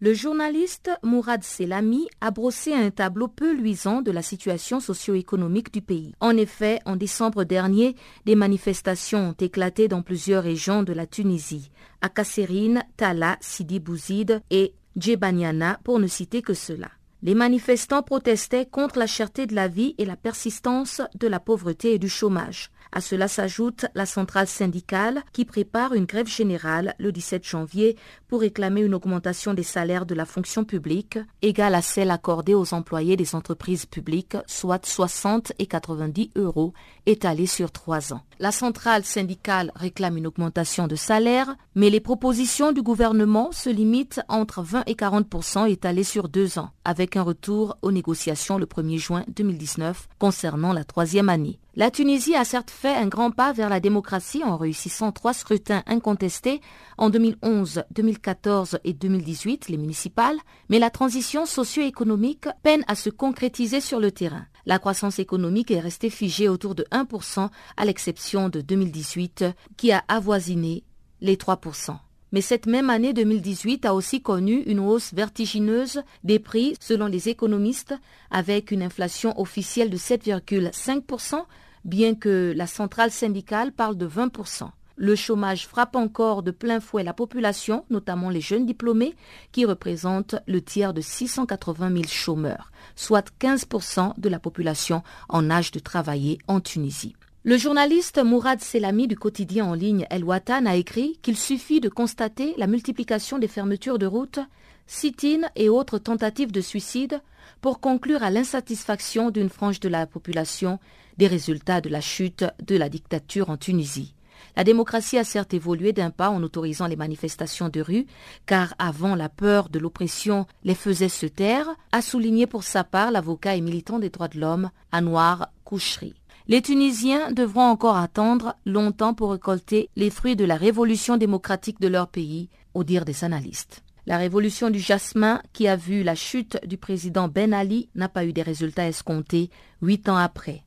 Le 0.03 0.13
journaliste 0.13 0.91
Mourad 1.01 1.45
Selami 1.45 2.09
a 2.19 2.29
brossé 2.29 2.73
un 2.73 2.91
tableau 2.91 3.29
peu 3.29 3.53
luisant 3.53 4.01
de 4.01 4.11
la 4.11 4.21
situation 4.21 4.81
socio-économique 4.81 5.71
du 5.73 5.81
pays. 5.81 6.13
En 6.19 6.35
effet, 6.35 6.79
en 6.83 6.97
décembre 6.97 7.45
dernier, 7.45 7.95
des 8.25 8.35
manifestations 8.35 9.29
ont 9.29 9.35
éclaté 9.39 9.87
dans 9.87 10.01
plusieurs 10.01 10.43
régions 10.43 10.83
de 10.83 10.91
la 10.91 11.07
Tunisie, 11.07 11.71
à 12.01 12.09
Kasserine, 12.09 12.83
Tala, 12.97 13.37
Sidi 13.39 13.79
Bouzid 13.79 14.41
et 14.49 14.73
Djebaniana, 14.97 15.79
pour 15.85 15.99
ne 15.99 16.07
citer 16.07 16.41
que 16.41 16.53
cela. 16.53 16.89
Les 17.21 17.33
manifestants 17.33 18.03
protestaient 18.03 18.65
contre 18.65 18.99
la 18.99 19.07
cherté 19.07 19.47
de 19.47 19.55
la 19.55 19.69
vie 19.69 19.95
et 19.97 20.03
la 20.03 20.17
persistance 20.17 21.01
de 21.15 21.29
la 21.29 21.39
pauvreté 21.39 21.93
et 21.93 21.99
du 21.99 22.09
chômage. 22.09 22.71
À 22.95 23.01
cela 23.01 23.27
s'ajoute 23.27 23.87
la 23.95 24.05
centrale 24.05 24.45
syndicale 24.45 25.23
qui 25.33 25.45
prépare 25.45 25.95
une 25.95 26.05
grève 26.05 26.27
générale 26.27 26.93
le 26.99 27.11
17 27.11 27.43
janvier 27.43 27.97
pour 28.27 28.41
réclamer 28.41 28.81
une 28.81 28.93
augmentation 28.93 29.55
des 29.55 29.63
salaires 29.63 30.05
de 30.05 30.13
la 30.13 30.25
fonction 30.25 30.63
publique 30.63 31.17
égale 31.41 31.73
à 31.73 31.81
celle 31.81 32.11
accordée 32.11 32.53
aux 32.53 32.75
employés 32.75 33.17
des 33.17 33.33
entreprises 33.33 33.87
publiques, 33.87 34.37
soit 34.45 34.85
60 34.85 35.53
et 35.57 35.65
90 35.65 36.33
euros 36.35 36.73
étalés 37.05 37.47
sur 37.47 37.71
trois 37.71 38.13
ans. 38.13 38.21
La 38.39 38.51
centrale 38.51 39.03
syndicale 39.03 39.71
réclame 39.75 40.17
une 40.17 40.27
augmentation 40.27 40.87
de 40.87 40.95
salaire, 40.95 41.55
mais 41.75 41.89
les 41.89 41.99
propositions 41.99 42.71
du 42.71 42.81
gouvernement 42.81 43.51
se 43.51 43.69
limitent 43.69 44.21
entre 44.27 44.61
20 44.61 44.83
et 44.87 44.95
40% 44.95 45.69
étalés 45.69 46.03
sur 46.03 46.29
deux 46.29 46.59
ans, 46.59 46.71
avec 46.83 47.15
un 47.15 47.21
retour 47.21 47.77
aux 47.81 47.91
négociations 47.91 48.57
le 48.57 48.65
1er 48.65 48.97
juin 48.97 49.23
2019 49.29 50.07
concernant 50.19 50.73
la 50.73 50.83
troisième 50.83 51.29
année. 51.29 51.59
La 51.75 51.89
Tunisie 51.89 52.35
a 52.35 52.45
certes 52.45 52.69
fait 52.69 52.93
un 52.93 53.07
grand 53.07 53.31
pas 53.31 53.51
vers 53.51 53.69
la 53.69 53.79
démocratie 53.79 54.43
en 54.43 54.57
réussissant 54.57 55.11
trois 55.11 55.33
scrutins 55.33 55.83
incontestés 55.87 56.61
en 56.97 57.09
2011, 57.09 57.83
2014 57.91 58.79
et 58.83 58.93
2018, 58.93 59.69
les 59.69 59.77
municipales, 59.77 60.37
mais 60.69 60.77
la 60.79 60.91
transition 60.91 61.45
socio-économique 61.45 62.47
peine 62.61 62.83
à 62.87 62.95
se 62.95 63.09
concrétiser 63.09 63.81
sur 63.81 63.99
le 63.99 64.11
terrain. 64.11 64.45
La 64.65 64.79
croissance 64.79 65.19
économique 65.19 65.71
est 65.71 65.79
restée 65.79 66.09
figée 66.09 66.47
autour 66.47 66.75
de 66.75 66.85
1% 66.91 67.49
à 67.77 67.85
l'exception 67.85 68.49
de 68.49 68.61
2018 68.61 69.45
qui 69.77 69.91
a 69.91 70.03
avoisiné 70.07 70.83
les 71.21 71.35
3%. 71.35 71.97
Mais 72.31 72.41
cette 72.41 72.65
même 72.65 72.89
année 72.89 73.13
2018 73.13 73.85
a 73.85 73.93
aussi 73.93 74.21
connu 74.21 74.61
une 74.61 74.79
hausse 74.79 75.13
vertigineuse 75.13 76.01
des 76.23 76.39
prix 76.39 76.75
selon 76.79 77.05
les 77.05 77.29
économistes 77.29 77.93
avec 78.31 78.71
une 78.71 78.81
inflation 78.81 79.39
officielle 79.39 79.91
de 79.91 79.97
7,5% 79.97 81.43
bien 81.85 82.15
que 82.15 82.53
la 82.55 82.65
centrale 82.67 83.11
syndicale 83.11 83.71
parle 83.71 83.97
de 83.97 84.07
20%. 84.07 84.69
Le 84.95 85.15
chômage 85.15 85.67
frappe 85.67 85.95
encore 85.95 86.43
de 86.43 86.51
plein 86.51 86.79
fouet 86.79 87.03
la 87.03 87.13
population, 87.13 87.83
notamment 87.89 88.29
les 88.29 88.41
jeunes 88.41 88.67
diplômés, 88.67 89.15
qui 89.51 89.65
représentent 89.65 90.35
le 90.45 90.61
tiers 90.61 90.93
de 90.93 91.01
680 91.01 91.91
000 91.91 92.03
chômeurs, 92.07 92.71
soit 92.95 93.31
15% 93.39 94.19
de 94.19 94.29
la 94.29 94.39
population 94.39 95.01
en 95.29 95.49
âge 95.49 95.71
de 95.71 95.79
travailler 95.79 96.37
en 96.47 96.59
Tunisie. 96.59 97.15
Le 97.45 97.57
journaliste 97.57 98.23
Mourad 98.23 98.61
Selami 98.61 99.07
du 99.07 99.17
quotidien 99.17 99.65
en 99.65 99.73
ligne 99.73 100.05
El 100.09 100.23
Watan 100.23 100.65
a 100.65 100.75
écrit 100.75 101.19
qu'il 101.21 101.37
suffit 101.37 101.81
de 101.81 101.89
constater 101.89 102.53
la 102.57 102.67
multiplication 102.67 103.39
des 103.39 103.49
fermetures 103.49 103.97
de 103.97 104.05
routes, 104.05 104.39
sit-in 104.87 105.49
et 105.55 105.69
autres 105.69 105.97
tentatives 105.97 106.51
de 106.51 106.61
suicide 106.61 107.19
pour 107.61 107.79
conclure 107.79 108.23
à 108.23 108.29
l'insatisfaction 108.29 109.31
d'une 109.31 109.49
frange 109.49 109.79
de 109.79 109.89
la 109.89 110.05
population 110.05 110.79
des 111.17 111.27
résultats 111.27 111.81
de 111.81 111.89
la 111.89 111.99
chute 111.99 112.45
de 112.65 112.77
la 112.77 112.89
dictature 112.89 113.49
en 113.49 113.57
Tunisie. 113.57 114.13
La 114.55 114.63
démocratie 114.63 115.17
a 115.17 115.23
certes 115.23 115.53
évolué 115.53 115.93
d'un 115.93 116.11
pas 116.11 116.29
en 116.29 116.43
autorisant 116.43 116.87
les 116.87 116.95
manifestations 116.95 117.69
de 117.69 117.81
rue, 117.81 118.05
car 118.45 118.75
avant 118.77 119.15
la 119.15 119.29
peur 119.29 119.69
de 119.69 119.79
l'oppression 119.79 120.45
les 120.63 120.75
faisait 120.75 121.09
se 121.09 121.25
taire, 121.25 121.67
a 121.91 122.01
souligné 122.01 122.45
pour 122.45 122.63
sa 122.63 122.83
part 122.83 123.11
l'avocat 123.11 123.55
et 123.55 123.61
militant 123.61 123.99
des 123.99 124.09
droits 124.09 124.27
de 124.27 124.39
l'homme, 124.39 124.69
Anwar 124.91 125.49
Kouchri. 125.63 126.13
Les 126.47 126.61
Tunisiens 126.61 127.31
devront 127.31 127.61
encore 127.61 127.97
attendre 127.97 128.55
longtemps 128.65 129.13
pour 129.13 129.31
récolter 129.31 129.89
les 129.95 130.09
fruits 130.09 130.35
de 130.35 130.45
la 130.45 130.57
révolution 130.57 131.17
démocratique 131.17 131.79
de 131.79 131.87
leur 131.87 132.09
pays, 132.09 132.49
au 132.73 132.83
dire 132.83 133.05
des 133.05 133.23
analystes. 133.23 133.81
La 134.05 134.17
révolution 134.17 134.69
du 134.69 134.79
jasmin, 134.79 135.41
qui 135.53 135.69
a 135.69 135.77
vu 135.77 136.03
la 136.03 136.15
chute 136.15 136.59
du 136.67 136.77
président 136.77 137.29
Ben 137.29 137.53
Ali, 137.53 137.89
n'a 137.95 138.09
pas 138.09 138.25
eu 138.25 138.33
des 138.33 138.41
résultats 138.41 138.87
escomptés 138.87 139.49
huit 139.81 140.09
ans 140.09 140.17
après. 140.17 140.63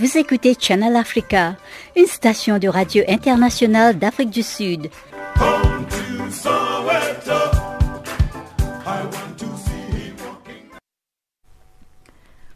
Vous 0.00 0.16
écoutez 0.16 0.56
Channel 0.58 0.96
Africa, 0.96 1.58
une 1.94 2.06
station 2.06 2.58
de 2.58 2.68
radio 2.68 3.04
internationale 3.06 3.98
d'Afrique 3.98 4.30
du 4.30 4.42
Sud. 4.42 4.88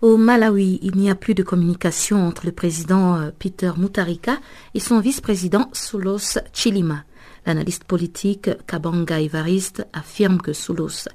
Au 0.00 0.16
Malawi, 0.16 0.78
il 0.80 0.96
n'y 0.96 1.11
a 1.11 1.14
plus 1.14 1.35
de 1.35 1.42
communication 1.42 2.26
entre 2.26 2.46
le 2.46 2.52
président 2.52 3.16
euh, 3.16 3.30
Peter 3.38 3.72
Mutarika 3.76 4.38
et 4.72 4.80
son 4.80 5.00
vice-président 5.00 5.68
Soulos 5.74 6.38
Chilima. 6.54 7.04
L'analyste 7.44 7.85
politique 7.85 8.48
Kabanga 8.66 9.20
Evariste 9.20 9.87
affirme 9.92 10.40
que 10.40 10.54
Soulos 10.54 11.09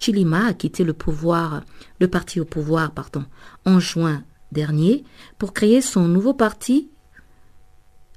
Chilima 0.00 0.46
a 0.46 0.52
quitté 0.52 0.82
le 0.82 0.94
pouvoir, 0.94 1.62
le 2.00 2.08
parti 2.08 2.40
au 2.40 2.44
pouvoir, 2.44 2.90
pardon, 2.90 3.24
en 3.64 3.78
juin 3.78 4.24
dernier 4.52 5.04
pour 5.38 5.52
créer 5.52 5.80
son 5.80 6.08
nouveau 6.08 6.34
parti 6.34 6.90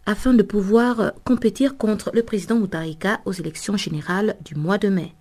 afin 0.05 0.33
de 0.33 0.43
pouvoir 0.43 1.13
compétir 1.23 1.77
contre 1.77 2.11
le 2.13 2.23
président 2.23 2.57
Mutarika 2.57 3.21
aux 3.25 3.31
élections 3.31 3.77
générales 3.77 4.37
du 4.43 4.55
mois 4.55 4.77
de 4.77 4.89
mai. 4.89 5.13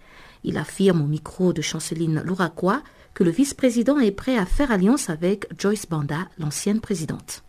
Il 0.44 0.56
affirme 0.56 1.02
au 1.02 1.06
micro 1.06 1.52
de 1.52 1.60
Chanceline 1.60 2.22
Louraquois 2.24 2.82
que 3.14 3.24
le 3.24 3.30
vice-président 3.30 3.98
est 3.98 4.12
prêt 4.12 4.38
à 4.38 4.46
faire 4.46 4.70
alliance 4.70 5.10
avec 5.10 5.46
Joyce 5.58 5.86
Banda, 5.86 6.28
l'ancienne 6.38 6.80
présidente. 6.80 7.42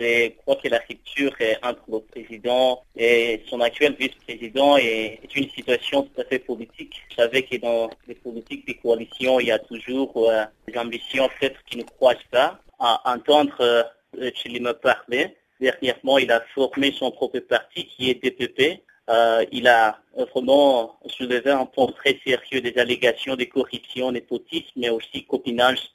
Je 0.00 0.30
crois 0.36 0.56
que 0.56 0.68
la 0.68 0.80
rupture 0.88 1.34
entre 1.62 1.82
le 1.88 2.00
président 2.00 2.82
et 2.96 3.42
son 3.48 3.60
actuel 3.60 3.96
vice-président 3.98 4.78
est, 4.78 5.20
une 5.34 5.50
situation 5.50 6.04
tout 6.04 6.20
à 6.20 6.24
fait 6.24 6.38
politique. 6.38 6.94
Vous 7.10 7.16
savez 7.16 7.42
que 7.42 7.56
dans 7.56 7.90
les 8.08 8.14
politiques 8.14 8.66
des 8.66 8.74
coalitions, 8.74 9.40
il 9.40 9.48
y 9.48 9.52
a 9.52 9.58
toujours 9.58 10.12
euh, 10.30 10.44
des 10.66 10.78
ambitions 10.78 11.28
peut-être 11.38 11.62
qui 11.64 11.76
ne 11.76 11.82
croisent 11.82 12.18
pas 12.30 12.60
à 12.80 13.14
entendre 13.14 13.54
euh, 13.60 14.30
Chilima 14.34 14.74
parler. 14.74 15.36
Dernièrement, 15.60 16.18
il 16.18 16.32
a 16.32 16.40
formé 16.54 16.92
son 16.92 17.10
propre 17.10 17.38
parti 17.40 17.86
qui 17.86 18.10
est 18.10 18.22
DPP. 18.22 18.82
Euh, 19.08 19.44
il 19.52 19.68
a 19.68 19.98
vraiment 20.32 20.98
soulevé 21.06 21.50
un 21.50 21.66
point 21.66 21.92
très 21.92 22.18
sérieux 22.24 22.60
des 22.60 22.76
allégations 22.78 23.36
de 23.36 23.44
corruption, 23.44 24.12
népotisme, 24.12 24.72
mais 24.76 24.88
aussi 24.88 25.24
copinage 25.24 25.90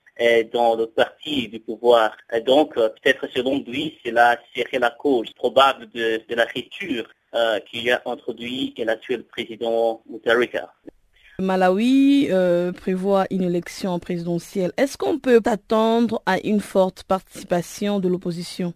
dans 0.54 0.76
le 0.76 0.88
parti 0.88 1.48
du 1.48 1.60
pouvoir. 1.60 2.16
Donc, 2.46 2.78
euh, 2.78 2.90
peut-être 2.90 3.28
selon 3.34 3.64
lui, 3.68 3.98
cela 4.06 4.38
serait 4.56 4.80
la 4.80 4.92
cause 4.92 5.32
probable 5.34 5.90
de, 5.92 6.22
la 6.30 6.46
rupture 6.46 7.06
euh, 7.34 7.60
qu'il 7.60 7.92
a 7.92 8.02
introduit 8.06 8.74
l'actuel 8.78 9.24
président 9.24 10.02
Mutarika. 10.10 10.74
Malawi 11.40 12.28
euh, 12.32 12.72
prévoit 12.72 13.26
une 13.30 13.44
élection 13.44 14.00
présidentielle. 14.00 14.72
Est-ce 14.78 14.98
qu'on 14.98 15.20
peut 15.20 15.42
attendre 15.46 16.22
à 16.26 16.40
une 16.40 16.62
forte 16.62 17.04
participation 17.04 18.00
de 18.00 18.08
l'opposition? 18.08 18.74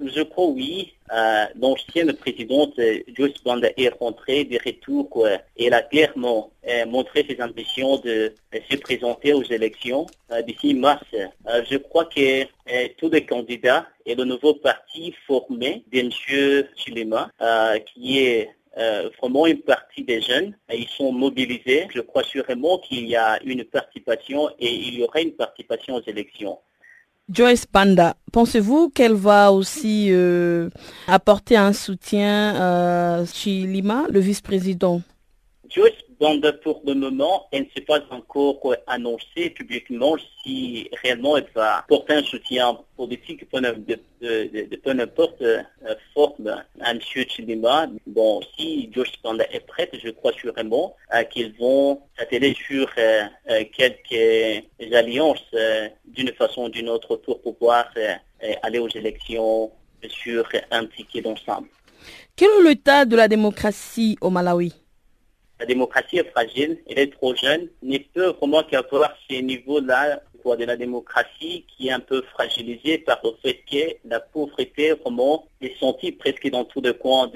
Je 0.00 0.22
crois 0.22 0.46
oui. 0.46 0.94
Euh, 1.12 1.44
L'ancienne 1.60 2.12
présidente 2.12 2.78
euh, 2.78 3.00
Joyce 3.16 3.42
Banda 3.42 3.68
est 3.76 3.88
rentrée 3.98 4.44
des 4.44 4.58
retours 4.58 5.26
et 5.56 5.66
elle 5.66 5.74
a 5.74 5.80
clairement 5.82 6.50
euh, 6.68 6.84
montré 6.86 7.24
ses 7.28 7.40
ambitions 7.42 7.96
de, 7.98 8.34
se 8.70 8.76
présenter 8.76 9.32
aux 9.32 9.42
élections 9.44 10.06
d'ici 10.46 10.74
mars. 10.74 11.04
je 11.70 11.76
crois 11.78 12.04
que 12.04 12.44
tous 12.98 13.08
les 13.08 13.24
candidats 13.24 13.86
et 14.04 14.14
le 14.14 14.24
nouveau 14.24 14.54
parti 14.54 15.14
formé 15.26 15.84
d'M. 15.90 16.10
Chilema, 16.76 17.30
qui 17.86 18.18
est 18.18 18.50
euh, 18.76 19.08
vraiment 19.18 19.46
une 19.46 19.60
partie 19.60 20.04
des 20.04 20.20
jeunes. 20.20 20.56
Ils 20.72 20.88
sont 20.88 21.12
mobilisés. 21.12 21.88
Je 21.94 22.00
crois 22.00 22.22
sûrement 22.22 22.78
qu'il 22.78 23.06
y 23.06 23.16
a 23.16 23.38
une 23.44 23.64
participation 23.64 24.50
et 24.58 24.72
il 24.72 24.98
y 24.98 25.02
aura 25.02 25.20
une 25.20 25.32
participation 25.32 25.94
aux 25.96 26.02
élections. 26.02 26.58
Joyce 27.30 27.66
Panda, 27.66 28.16
pensez-vous 28.32 28.88
qu'elle 28.88 29.12
va 29.12 29.52
aussi 29.52 30.08
euh, 30.10 30.70
apporter 31.06 31.56
un 31.56 31.74
soutien 31.74 32.54
à 32.56 33.26
Chilima, 33.26 34.06
le 34.08 34.20
vice-président? 34.20 35.02
Joyce 35.68 36.07
pour 36.62 36.82
le 36.84 36.94
moment, 36.94 37.46
elle 37.52 37.62
ne 37.62 37.68
s'est 37.74 37.84
pas 37.84 38.00
encore 38.10 38.74
annoncée 38.86 39.50
publiquement 39.50 40.16
si 40.42 40.88
réellement 41.02 41.36
elle 41.36 41.46
va 41.54 41.84
porter 41.88 42.14
un 42.14 42.22
soutien 42.22 42.78
politique 42.96 43.44
de, 43.52 43.98
de, 44.20 44.76
peu 44.76 44.92
n'importe 44.92 45.40
euh, 45.42 45.62
forme 46.14 46.48
à 46.80 46.90
M. 46.90 47.00
Chilima. 47.00 47.86
Bon, 48.06 48.40
si 48.56 48.90
Joyce 48.92 49.12
Banda 49.22 49.44
est 49.52 49.66
prête, 49.66 49.90
je 50.02 50.10
crois 50.10 50.32
sûrement 50.32 50.96
euh, 51.14 51.22
qu'ils 51.24 51.54
vont 51.58 52.00
s'atteler 52.18 52.54
sur 52.54 52.88
euh, 52.98 53.64
quelques 53.76 54.64
alliances 54.92 55.44
d'une 56.06 56.32
façon 56.32 56.64
ou 56.64 56.68
d'une 56.68 56.88
autre 56.88 57.16
pour 57.16 57.40
pouvoir 57.40 57.86
aller 58.62 58.78
aux 58.78 58.88
élections 58.88 59.70
sur 60.08 60.48
un 60.70 60.86
ticket 60.86 61.20
d'ensemble. 61.20 61.68
Quel 62.36 62.48
est 62.48 62.68
l'état 62.68 63.04
de 63.04 63.16
la 63.16 63.28
démocratie 63.28 64.16
au 64.20 64.30
Malawi? 64.30 64.72
La 65.60 65.66
démocratie 65.66 66.18
est 66.18 66.30
fragile, 66.30 66.78
elle 66.88 66.98
est 66.98 67.12
trop 67.12 67.34
jeune, 67.34 67.68
ne 67.82 67.98
peut 67.98 68.28
vraiment 68.38 68.62
qu'avoir 68.62 69.16
ce 69.28 69.36
niveau-là 69.36 70.20
de 70.56 70.64
la 70.64 70.76
démocratie 70.76 71.64
qui 71.68 71.88
est 71.88 71.92
un 71.92 72.00
peu 72.00 72.22
fragilisé 72.32 72.98
par 72.98 73.20
le 73.24 73.30
fait 73.42 73.62
que 73.70 74.08
la 74.08 74.20
pauvreté 74.20 74.92
vraiment 74.92 75.46
est 75.60 75.78
sentie 75.78 76.12
presque 76.12 76.48
dans 76.50 76.64
tous 76.64 76.80
les 76.80 76.94
coins 76.94 77.30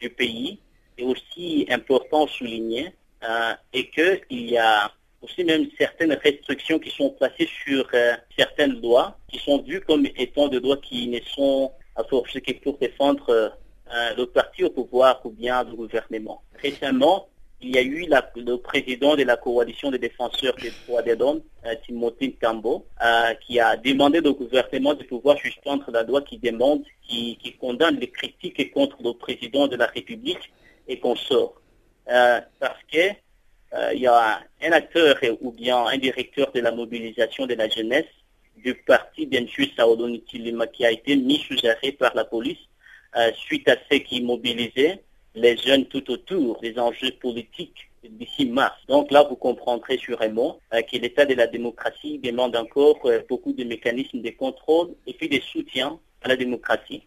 du 0.00 0.10
pays. 0.10 0.58
C'est 0.96 1.04
aussi 1.04 1.66
important 1.70 2.26
souligner 2.26 2.92
euh, 3.22 3.52
et 3.72 3.90
qu'il 3.90 4.50
y 4.50 4.58
a 4.58 4.90
aussi 5.22 5.44
même 5.44 5.66
certaines 5.78 6.12
restrictions 6.12 6.78
qui 6.78 6.90
sont 6.90 7.10
placées 7.10 7.48
sur 7.64 7.88
euh, 7.94 8.14
certaines 8.36 8.80
lois 8.80 9.16
qui 9.28 9.38
sont 9.38 9.62
vues 9.62 9.80
comme 9.80 10.06
étant 10.16 10.48
des 10.48 10.60
lois 10.60 10.76
qui 10.78 11.08
ne 11.08 11.20
sont 11.20 11.72
à 11.96 12.04
force 12.04 12.32
que 12.32 12.52
pour 12.62 12.78
défendre 12.78 13.30
euh, 13.30 14.14
le 14.16 14.26
parti 14.26 14.64
au 14.64 14.70
pouvoir 14.70 15.20
ou 15.24 15.30
bien 15.30 15.64
le 15.64 15.74
gouvernement. 15.74 16.42
Récemment, 16.60 17.27
il 17.60 17.74
y 17.74 17.78
a 17.78 17.82
eu 17.82 18.06
le 18.36 18.56
président 18.56 19.16
de 19.16 19.24
la 19.24 19.36
coalition 19.36 19.90
des 19.90 19.98
défenseurs 19.98 20.54
des 20.56 20.72
droits 20.86 21.02
des 21.02 21.20
hommes, 21.20 21.42
euh, 21.66 21.74
Timothy 21.84 22.34
Kambo, 22.36 22.86
euh, 23.04 23.34
qui 23.46 23.58
a 23.58 23.76
demandé 23.76 24.20
au 24.20 24.34
gouvernement 24.34 24.94
de 24.94 25.02
pouvoir 25.02 25.36
suspendre 25.38 25.90
la 25.90 26.04
loi 26.04 26.22
qui 26.22 26.38
demande, 26.38 26.84
qui, 27.02 27.36
condamne 27.60 27.98
les 27.98 28.10
critiques 28.10 28.72
contre 28.72 28.98
le 29.02 29.12
président 29.12 29.66
de 29.66 29.74
la 29.76 29.86
République 29.86 30.52
et 30.86 31.00
qu'on 31.00 31.16
sort. 31.16 31.60
Euh, 32.10 32.40
parce 32.60 32.82
que 32.90 33.10
il 33.92 34.00
y 34.00 34.06
a 34.06 34.40
un 34.62 34.72
acteur 34.72 35.18
ou 35.42 35.52
bien 35.52 35.76
un 35.76 35.98
directeur 35.98 36.50
de 36.52 36.60
la 36.60 36.70
mobilisation 36.72 37.46
de 37.46 37.52
la 37.52 37.68
jeunesse 37.68 38.06
du 38.56 38.74
parti 38.74 39.26
d'Enchu 39.26 39.68
Saoudoni 39.76 40.22
qui 40.22 40.86
a 40.86 40.90
été 40.90 41.16
mis 41.16 41.38
sous 41.38 41.66
arrêt 41.66 41.92
par 41.92 42.14
la 42.14 42.24
police 42.24 42.58
suite 43.34 43.68
à 43.68 43.76
ce 43.90 43.98
qui 43.98 44.22
mobilisait 44.22 45.02
les 45.38 45.56
jeunes 45.56 45.86
tout 45.86 46.10
autour 46.10 46.60
des 46.60 46.78
enjeux 46.78 47.12
politiques 47.20 47.88
d'ici 48.08 48.46
mars. 48.46 48.76
Donc 48.88 49.10
là, 49.10 49.26
vous 49.28 49.36
comprendrez 49.36 49.98
sûrement 49.98 50.58
euh, 50.72 50.82
que 50.82 50.96
l'état 50.96 51.24
de 51.24 51.34
la 51.34 51.46
démocratie 51.46 52.18
demande 52.18 52.56
encore 52.56 52.98
euh, 53.06 53.20
beaucoup 53.28 53.52
de 53.52 53.64
mécanismes 53.64 54.20
de 54.20 54.30
contrôle 54.30 54.90
et 55.06 55.14
puis 55.14 55.28
de 55.28 55.40
soutien 55.40 55.98
à 56.22 56.28
la 56.28 56.36
démocratie. 56.36 57.02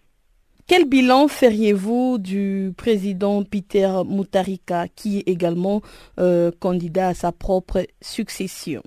Quel 0.67 0.85
bilan 0.85 1.27
feriez-vous 1.27 2.17
du 2.17 2.73
président 2.77 3.43
Peter 3.43 3.91
Mutarika, 4.05 4.87
qui 4.95 5.19
est 5.19 5.27
également 5.27 5.81
euh, 6.19 6.51
candidat 6.59 7.09
à 7.09 7.13
sa 7.13 7.31
propre 7.31 7.85
succession? 8.01 8.81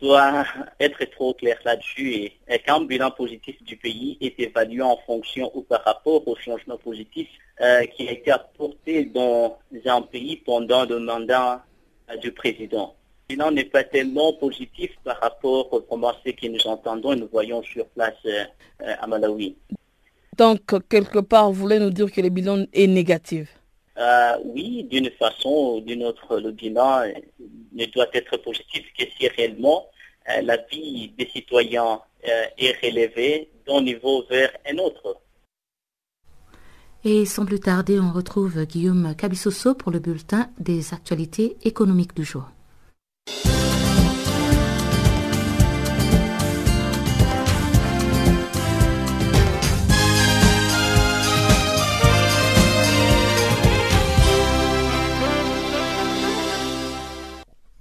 Doit 0.00 0.44
être 0.80 1.04
trop 1.10 1.34
clair 1.34 1.58
là-dessus 1.64 2.30
et, 2.48 2.58
qu'un 2.60 2.80
bilan 2.84 3.10
positif 3.10 3.62
du 3.64 3.76
pays 3.76 4.16
est 4.20 4.38
évalué 4.40 4.82
en 4.82 4.96
fonction 5.06 5.50
ou 5.54 5.62
par 5.62 5.82
rapport 5.84 6.26
au 6.26 6.36
changement 6.36 6.76
positif 6.78 7.28
euh, 7.60 7.84
qui 7.86 8.08
a 8.08 8.12
été 8.12 8.30
apporté 8.30 9.04
dans 9.04 9.58
un 9.86 10.02
pays 10.02 10.36
pendant 10.36 10.84
le 10.84 10.98
mandat 11.00 11.64
euh, 12.10 12.16
du 12.16 12.32
président. 12.32 12.94
Le 13.28 13.34
bilan 13.34 13.50
n'est 13.50 13.64
pas 13.64 13.84
tellement 13.84 14.32
positif 14.34 14.90
par 15.04 15.18
rapport 15.20 15.72
aux 15.72 15.80
commencées 15.80 16.32
que 16.32 16.46
nous 16.46 16.66
entendons 16.66 17.12
et 17.12 17.16
nous 17.16 17.28
voyons 17.30 17.62
sur 17.62 17.86
place 17.88 18.14
euh, 18.26 18.44
à 18.80 19.06
Malawi. 19.06 19.56
Donc, 20.36 20.60
quelque 20.88 21.18
part, 21.18 21.50
vous 21.50 21.60
voulez 21.60 21.80
nous 21.80 21.90
dire 21.90 22.10
que 22.12 22.20
le 22.20 22.28
bilan 22.28 22.64
est 22.72 22.86
négatif? 22.86 23.57
Oui, 24.44 24.84
d'une 24.84 25.10
façon 25.10 25.74
ou 25.76 25.80
d'une 25.80 26.04
autre, 26.04 26.38
le 26.38 26.52
bilan 26.52 27.02
ne 27.72 27.84
doit 27.86 28.08
être 28.12 28.36
positif 28.38 28.84
que 28.96 29.04
si 29.18 29.28
réellement 29.28 29.86
la 30.42 30.56
vie 30.56 31.12
des 31.18 31.26
citoyens 31.26 32.00
est 32.22 32.76
relevée 32.82 33.50
d'un 33.66 33.82
niveau 33.82 34.24
vers 34.28 34.50
un 34.70 34.78
autre. 34.78 35.20
Et 37.04 37.24
sans 37.26 37.46
plus 37.46 37.60
tarder, 37.60 37.98
on 38.00 38.12
retrouve 38.12 38.64
Guillaume 38.64 39.14
Cabissoso 39.16 39.74
pour 39.74 39.92
le 39.92 40.00
bulletin 40.00 40.50
des 40.58 40.92
actualités 40.92 41.56
économiques 41.62 42.14
du 42.14 42.24
jour. 42.24 42.50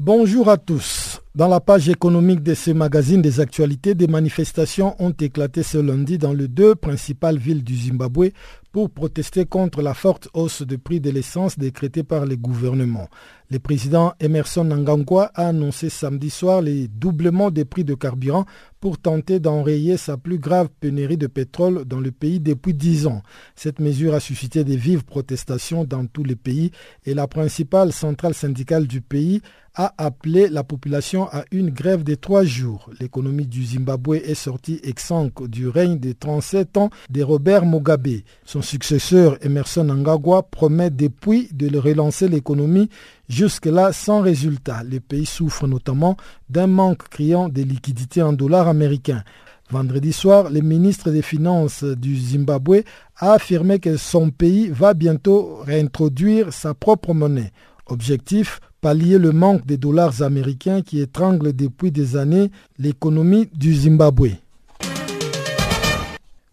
Bonjour 0.08 0.50
à 0.50 0.56
tous. 0.56 1.20
Dans 1.36 1.50
la 1.50 1.60
page 1.60 1.90
économique 1.90 2.42
de 2.42 2.54
ce 2.54 2.72
magazine 2.72 3.22
des 3.22 3.42
actualités, 3.42 3.94
des 3.94 4.08
manifestations 4.08 4.96
ont 5.00 5.12
éclaté 5.12 5.64
ce 5.64 5.78
lundi 5.78 6.18
dans 6.18 6.32
les 6.32 6.48
deux 6.48 6.76
principales 6.76 7.38
villes 7.38 7.64
du 7.64 7.76
Zimbabwe 7.76 8.30
pour 8.72 8.90
protester 8.90 9.46
contre 9.46 9.82
la 9.82 9.94
forte 9.94 10.30
hausse 10.34 10.62
de 10.62 10.78
prix 10.78 11.00
de 11.02 11.10
l'essence 11.10 11.60
décrétée 11.60 12.04
par 12.04 12.26
le 12.26 12.38
gouvernement. 12.38 13.08
Le 13.52 13.60
président 13.60 14.14
Emerson 14.20 14.64
Nangangwa 14.64 15.30
a 15.36 15.50
annoncé 15.50 15.90
samedi 15.90 16.30
soir 16.30 16.62
le 16.62 16.88
doublement 16.88 17.52
des 17.52 17.66
prix 17.66 17.84
de 17.84 17.94
carburant 17.94 18.46
pour 18.80 18.98
tenter 18.98 19.40
d'enrayer 19.40 19.98
sa 19.98 20.18
plus 20.18 20.38
grave 20.40 20.70
pénurie 20.80 21.18
de 21.18 21.28
pétrole 21.28 21.86
dans 21.86 22.00
le 22.00 22.12
pays 22.12 22.40
depuis 22.40 22.74
dix 22.74 23.08
ans. 23.08 23.22
Cette 23.56 23.80
mesure 23.80 24.14
a 24.14 24.20
suscité 24.20 24.64
des 24.64 24.78
vives 24.78 25.06
protestations 25.06 25.84
dans 25.84 26.06
tout 26.06 26.24
le 26.24 26.36
pays 26.36 26.72
et 27.06 27.14
la 27.14 27.28
principale 27.28 27.92
centrale 27.92 28.34
syndicale 28.34 28.88
du 28.88 29.02
pays 29.02 29.42
a 29.78 29.94
appelé 30.00 30.50
la 30.50 30.64
population 30.64 31.30
à 31.32 31.46
une 31.52 31.70
grève 31.70 32.04
de 32.04 32.16
trois 32.16 32.44
jours. 32.44 32.90
L'économie 33.00 33.46
du 33.46 33.64
Zimbabwe 33.64 34.16
est 34.16 34.34
sortie 34.34 34.80
exsangue 34.84 35.48
du 35.48 35.68
règne 35.70 36.00
de 36.00 36.14
37 36.14 36.78
ans 36.78 36.90
de 37.12 37.22
Robert 37.22 37.64
Mugabe. 37.64 38.22
Son 38.44 38.64
successeur 38.64 39.38
Emerson 39.46 39.84
Nangagwa 39.84 40.42
promet 40.42 40.90
depuis 40.90 41.48
de 41.54 41.78
relancer 41.78 42.28
l'économie 42.28 42.90
jusque-là 43.30 43.94
sans 43.94 44.22
résultat. 44.22 44.82
Le 44.84 45.00
pays 45.00 45.28
souffre 45.28 45.68
notamment 45.68 46.18
d'un 46.50 46.68
manque 46.68 47.08
criant 47.10 47.48
de 47.48 47.62
liquidités 47.62 48.24
en 48.24 48.34
dollars 48.34 48.68
américains. 48.68 49.24
Vendredi 49.70 50.12
soir, 50.12 50.50
le 50.50 50.62
ministre 50.62 51.12
des 51.12 51.22
Finances 51.22 51.84
du 51.84 52.18
Zimbabwe 52.18 52.84
a 53.18 53.34
affirmé 53.34 53.80
que 53.80 53.96
son 53.98 54.32
pays 54.32 54.70
va 54.70 54.96
bientôt 54.96 55.58
réintroduire 55.66 56.52
sa 56.52 56.74
propre 56.74 57.14
monnaie. 57.14 57.52
Objectif 57.86 58.60
pallier 58.82 59.18
le 59.18 59.32
manque 59.32 59.66
de 59.66 59.76
dollars 59.76 60.22
américains 60.22 60.82
qui 60.82 61.00
étrangle 61.00 61.54
depuis 61.54 61.92
des 61.92 62.16
années 62.18 62.52
l'économie 62.78 63.50
du 63.54 63.74
Zimbabwe. 63.74 64.32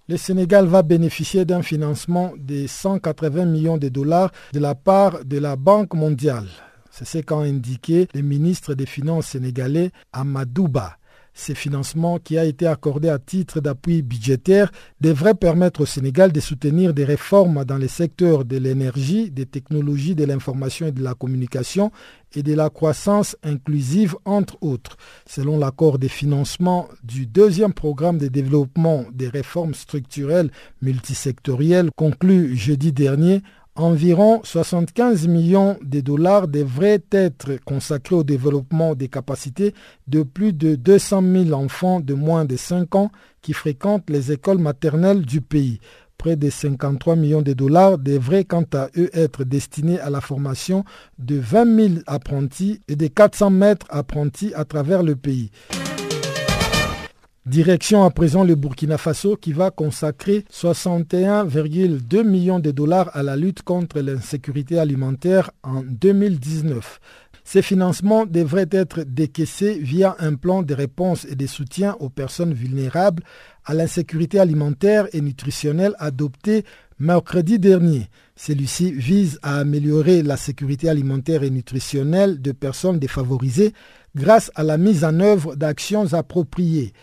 Le 0.07 0.19
Sénégal 0.19 0.67
va 0.67 0.83
bénéficier 0.83 1.47
d'un 1.47 1.63
financement 1.63 2.33
de 2.37 2.67
180 2.67 3.47
millions 3.47 3.79
de 3.79 3.89
dollars 3.89 4.31
de 4.53 4.61
la 4.61 4.75
part 4.75 5.25
de 5.25 5.39
la 5.39 5.57
Banque 5.57 5.95
mondiale. 5.95 6.47
C'est 6.91 7.07
ce 7.07 7.19
qu'a 7.19 7.37
indiqué 7.37 8.07
le 8.15 8.21
ministre 8.21 8.75
des 8.75 8.87
Finances 8.87 9.29
sénégalais 9.29 9.91
Amadouba. 10.13 10.97
Ce 11.37 11.53
financement 11.53 12.21
qui 12.21 12.39
a 12.39 12.45
été 12.45 12.65
accordé 12.67 13.09
à 13.09 13.19
titre 13.19 13.61
d'appui 13.61 14.03
budgétaire 14.03 14.71
devrait 15.01 15.35
permettre 15.35 15.81
au 15.81 15.87
Sénégal 15.87 16.31
de 16.31 16.39
soutenir 16.39 16.95
des 16.95 17.05
réformes 17.05 17.65
dans 17.65 17.77
les 17.77 17.89
secteurs 17.89 18.45
de 18.45 18.57
l'énergie, 18.57 19.33
des 19.33 19.45
technologies 19.45 20.15
de 20.15 20.25
l'information 20.25 20.87
et 20.87 20.93
de 20.93 21.03
la 21.03 21.15
communication 21.15 21.91
et 22.37 22.45
de 22.45 22.55
la 22.55 22.71
croissance 22.71 23.37
inclusive, 23.43 24.15
entre 24.25 24.57
autres. 24.63 24.97
Selon 25.27 25.59
l'accord 25.59 25.99
de 25.99 26.07
financement 26.07 26.89
du 27.03 27.27
deuxième 27.27 27.73
programme 27.75 28.19
de 28.19 28.29
développement 28.29 29.05
des 29.13 29.29
réformes 29.29 29.75
structurelles 29.75 30.53
multisectorielles 30.83 31.91
conclu 31.97 32.57
jeudi 32.57 32.93
dernier, 32.93 33.43
Environ 33.77 34.41
75 34.45 35.27
millions 35.27 35.77
de 35.83 36.01
dollars 36.01 36.47
devraient 36.47 37.03
être 37.11 37.57
consacrés 37.65 38.15
au 38.15 38.23
développement 38.23 38.95
des 38.95 39.09
capacités 39.09 39.75
de 40.07 40.23
plus 40.23 40.53
de 40.53 40.77
200 40.77 41.23
000 41.47 41.53
enfants 41.61 41.99
de 41.99 42.15
moins 42.15 42.45
de 42.45 42.57
5 42.57 42.95
ans 42.95 43.11
qui 43.43 43.53
fréquentent 43.53 44.09
les 44.11 44.31
écoles 44.31 44.59
maternelles 44.59 45.23
du 45.23 45.41
pays. 45.41 45.81
Près 46.19 46.37
de 46.37 46.51
53 46.51 47.17
millions 47.17 47.43
de 47.43 47.53
dollars 47.53 47.99
devraient 47.99 48.45
quant 48.45 48.65
à 48.75 48.91
eux 48.97 49.11
être 49.13 49.43
destinés 49.43 49.99
à 49.99 50.09
la 50.09 50.21
formation 50.21 50.85
de 51.19 51.37
20 51.37 51.89
000 51.95 51.95
apprentis 52.07 52.81
et 52.87 52.95
de 52.95 53.09
400 53.09 53.51
maîtres 53.51 53.87
apprentis 53.91 54.55
à 54.55 54.65
travers 54.65 55.03
le 55.03 55.17
pays. 55.17 55.51
Direction 57.47 58.05
à 58.05 58.11
présent 58.11 58.43
le 58.43 58.55
Burkina 58.55 58.97
Faso 58.97 59.37
qui 59.37 59.53
va 59.53 59.71
consacrer 59.71 60.47
61,2 60.51 62.25
millions 62.25 62.59
de 62.59 62.71
dollars 62.71 63.11
à 63.13 63.23
la 63.23 63.37
lutte 63.37 63.61
contre 63.61 64.01
l'insécurité 64.01 64.79
alimentaire 64.79 65.51
en 65.63 65.83
2019. 65.83 67.01
Ces 67.45 67.61
financements 67.61 68.25
devraient 68.25 68.71
être 68.71 69.03
décaissés 69.03 69.79
via 69.79 70.17
un 70.21 70.37
plan 70.37 70.63
de 70.63 70.73
réponse 70.73 71.27
et 71.27 71.35
de 71.35 71.47
soutien 71.47 71.99
aux 72.01 72.09
personnes 72.09 72.55
vulnérables 72.55 73.23
à 73.67 73.75
l'insécurité 73.75 74.41
alimentaire 74.41 75.07
et 75.13 75.21
nutritionnelle 75.21 75.97
adopté 75.99 76.65
mercredi 76.99 77.59
dernier. 77.59 78.09
Celui-ci 78.37 78.91
vise 78.91 79.39
à 79.43 79.59
améliorer 79.59 80.23
la 80.23 80.39
sécurité 80.39 80.89
alimentaire 80.89 81.43
et 81.43 81.51
nutritionnelle 81.51 82.41
de 82.41 82.53
personnes 82.53 82.99
défavorisées 82.99 83.75
grâce 84.17 84.51
à 84.55 84.63
la 84.63 84.79
mise 84.79 85.05
en 85.05 85.21
œuvre 85.21 85.57
d'actions 85.57 86.15
appropriées 86.15 86.95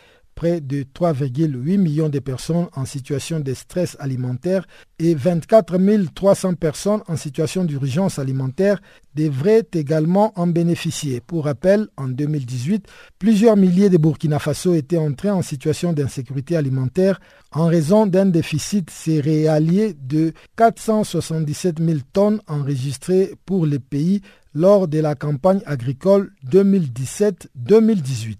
près 0.41 0.59
de 0.59 0.81
3,8 0.81 1.77
millions 1.77 2.09
de 2.09 2.17
personnes 2.17 2.65
en 2.75 2.83
situation 2.85 3.39
de 3.39 3.53
stress 3.53 3.95
alimentaire 3.99 4.65
et 4.97 5.13
24 5.13 5.77
300 6.15 6.55
personnes 6.55 7.03
en 7.07 7.15
situation 7.15 7.63
d'urgence 7.63 8.17
alimentaire 8.17 8.81
devraient 9.13 9.67
également 9.73 10.33
en 10.35 10.47
bénéficier. 10.47 11.21
Pour 11.21 11.45
rappel, 11.45 11.89
en 11.95 12.07
2018, 12.07 12.87
plusieurs 13.19 13.55
milliers 13.55 13.91
de 13.91 13.97
Burkina 13.97 14.39
Faso 14.39 14.73
étaient 14.73 14.97
entrés 14.97 15.29
en 15.29 15.43
situation 15.43 15.93
d'insécurité 15.93 16.57
alimentaire 16.57 17.21
en 17.51 17.67
raison 17.67 18.07
d'un 18.07 18.25
déficit 18.25 18.89
céréalier 18.89 19.93
de 19.93 20.33
477 20.55 21.79
000 21.79 21.99
tonnes 22.13 22.41
enregistrées 22.47 23.35
pour 23.45 23.67
les 23.67 23.77
pays 23.77 24.23
lors 24.55 24.87
de 24.87 24.97
la 24.97 25.13
campagne 25.13 25.61
agricole 25.67 26.31
2017-2018. 26.49 28.37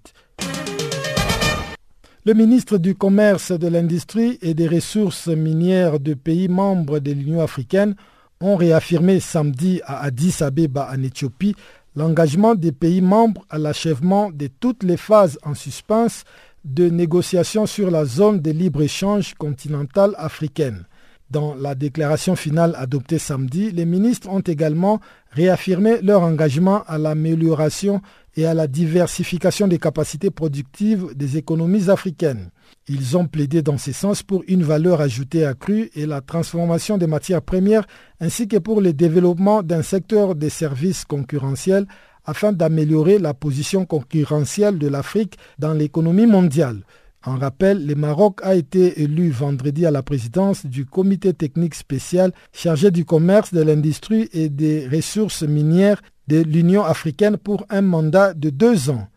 Le 2.24 2.36
ministre 2.36 2.78
du 2.78 2.94
Commerce, 2.94 3.52
de 3.52 3.68
l'Industrie 3.68 4.38
et 4.44 4.54
des 4.54 4.68
Ressources 4.68 5.28
minières 5.28 6.00
de 6.00 6.14
pays 6.14 6.50
membres 6.50 7.00
de 7.00 7.12
l'Union 7.14 7.42
africaine 7.42 7.96
ont 8.42 8.56
réaffirmé 8.56 9.20
samedi 9.20 9.82
à 9.86 10.04
Addis 10.04 10.44
Abeba 10.44 10.88
en 10.96 11.02
Éthiopie 11.02 11.56
l'engagement 11.96 12.54
des 12.54 12.72
pays 12.72 13.02
membres 13.02 13.44
à 13.50 13.58
l'achèvement 13.58 14.30
de 14.30 14.46
toutes 14.60 14.84
les 14.84 14.98
phases 14.98 15.40
en 15.42 15.56
suspens 15.56 16.24
de 16.64 16.90
négociations 16.90 17.66
sur 17.66 17.90
la 17.90 18.06
zone 18.06 18.40
de 18.40 18.52
libre-échange 18.52 19.34
continentale 19.34 20.14
africaine. 20.20 20.86
Dans 21.32 21.56
la 21.56 21.74
déclaration 21.74 22.36
finale 22.36 22.76
adoptée 22.78 23.18
samedi, 23.18 23.72
les 23.72 23.86
ministres 23.86 24.30
ont 24.30 24.42
également 24.42 25.00
réaffirmé 25.32 26.02
leur 26.04 26.22
engagement 26.22 26.84
à 26.88 27.00
l'amélioration 27.00 28.02
et 28.36 28.46
à 28.46 28.54
la 28.54 28.68
diversification 28.68 29.68
des 29.68 29.78
capacités 29.78 30.32
productives 30.32 31.08
des 31.16 31.38
économies 31.38 31.90
africaines. 31.90 32.50
Ils 32.88 33.18
ont 33.18 33.28
plaidé 33.28 33.62
dans 33.62 33.78
ce 33.78 33.92
sens 33.92 34.24
pour 34.24 34.44
une 34.48 34.64
valeur 34.64 35.02
ajoutée 35.02 35.46
accrue 35.46 35.92
et 35.96 36.06
la 36.06 36.22
transformation 36.22 36.98
des 36.98 37.08
matières 37.08 37.42
premières 37.42 37.86
ainsi 38.20 38.48
que 38.48 38.58
pour 38.58 38.82
le 38.82 38.94
développement 38.94 39.64
d'un 39.64 39.82
secteur 39.82 40.36
des 40.36 40.50
services 40.50 41.06
concurrentiels 41.06 41.88
afin 42.26 42.54
d'améliorer 42.54 43.20
la 43.20 43.34
position 43.34 43.86
concurrentielle 43.86 44.78
de 44.78 44.88
l'Afrique 44.88 45.38
dans 45.60 45.74
l'économie 45.74 46.28
mondiale. 46.28 46.84
En 47.24 47.38
rappel, 47.38 47.86
le 47.86 47.94
Maroc 47.94 48.40
a 48.42 48.56
été 48.56 49.04
élu 49.04 49.30
vendredi 49.30 49.86
à 49.86 49.92
la 49.92 50.02
présidence 50.02 50.66
du 50.66 50.88
comité 50.88 51.36
technique 51.36 51.76
spécial 51.76 52.32
chargé 52.52 52.90
du 52.90 53.06
commerce, 53.06 53.54
de 53.54 53.62
l'industrie 53.62 54.28
et 54.34 54.50
des 54.50 54.88
ressources 54.88 55.44
minières 55.44 56.02
de 56.28 56.42
l'Union 56.42 56.84
africaine 56.84 57.38
pour 57.38 57.64
un 57.70 57.82
mandat 57.82 58.34
de 58.34 58.50
deux 58.50 58.90
ans. 58.90 59.08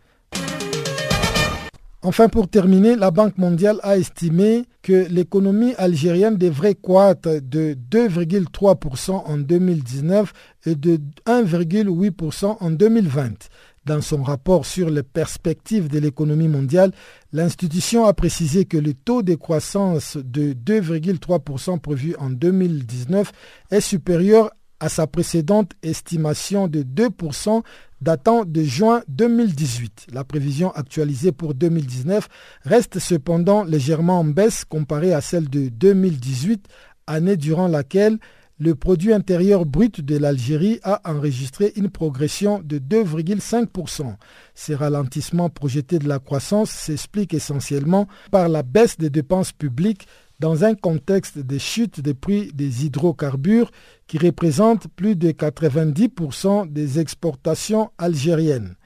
Enfin, 2.03 2.29
pour 2.29 2.49
terminer, 2.49 2.97
la 2.97 3.11
Banque 3.11 3.39
mondiale 3.39 3.79
a 3.83 3.97
estimé 3.97 4.65
que 4.83 5.07
l'économie 5.09 5.73
algérienne 5.79 6.37
devrait 6.37 6.75
croître 6.75 7.31
de 7.41 7.75
2,3% 7.91 9.13
en 9.13 9.39
2019 9.39 10.31
et 10.67 10.75
de 10.75 11.01
1,8% 11.25 12.59
en 12.61 12.71
2020. 12.71 13.49
Dans 13.87 14.01
son 14.01 14.23
rapport 14.23 14.65
sur 14.65 14.89
les 14.89 15.03
perspectives 15.03 15.89
de 15.89 15.99
l'économie 15.99 16.49
mondiale, 16.49 16.93
l'institution 17.33 18.07
a 18.07 18.15
précisé 18.15 18.65
que 18.65 18.79
le 18.79 18.95
taux 18.95 19.23
de 19.23 19.35
croissance 19.35 20.17
de 20.17 20.55
2,3% 20.55 21.79
prévu 21.81 22.17
en 22.19 22.31
2019 22.31 23.31
est 23.71 23.83
supérieur 23.83 24.51
à 24.81 24.89
sa 24.89 25.07
précédente 25.07 25.73
estimation 25.83 26.67
de 26.67 26.83
2% 26.83 27.63
datant 28.01 28.45
de 28.47 28.63
juin 28.63 29.03
2018. 29.09 30.07
La 30.13 30.25
prévision 30.25 30.71
actualisée 30.73 31.33
pour 31.33 31.55
2019 31.55 32.29
reste 32.65 32.99
cependant 32.99 33.65
légèrement 33.65 34.21
en 34.21 34.25
baisse 34.25 34.65
comparée 34.65 35.13
à 35.13 35.21
celle 35.21 35.51
de 35.51 35.69
2018, 35.69 36.69
année 37.07 37.37
durant 37.37 37.69
laquelle 37.69 38.19
le 38.59 38.75
produit 38.75 39.13
intérieur 39.13 39.67
brut 39.67 40.01
de 40.01 40.17
l'Algérie 40.17 40.79
a 40.85 41.01
enregistré 41.11 41.73
une 41.77 41.91
progression 41.91 42.61
de 42.63 42.79
2,5%. 42.79 44.15
Ces 44.55 44.75
ralentissements 44.75 45.51
projetés 45.51 45.99
de 45.99 46.09
la 46.09 46.21
croissance 46.21 46.71
s'expliquent 46.71 47.35
essentiellement 47.35 48.07
par 48.31 48.49
la 48.49 48.63
baisse 48.63 48.97
des 48.97 49.11
dépenses 49.11 49.53
publiques 49.53 50.07
dans 50.41 50.65
un 50.65 50.75
contexte 50.75 51.39
de 51.39 51.59
chute 51.59 52.01
des 52.01 52.15
prix 52.15 52.51
des 52.55 52.87
hydrocarbures 52.87 53.71
qui 54.07 54.19
représente 54.19 54.89
plus 54.89 55.17
de 55.17 55.31
90% 55.31 56.71
des 56.71 56.99
exportations 57.01 57.91
algériennes. 57.99 58.77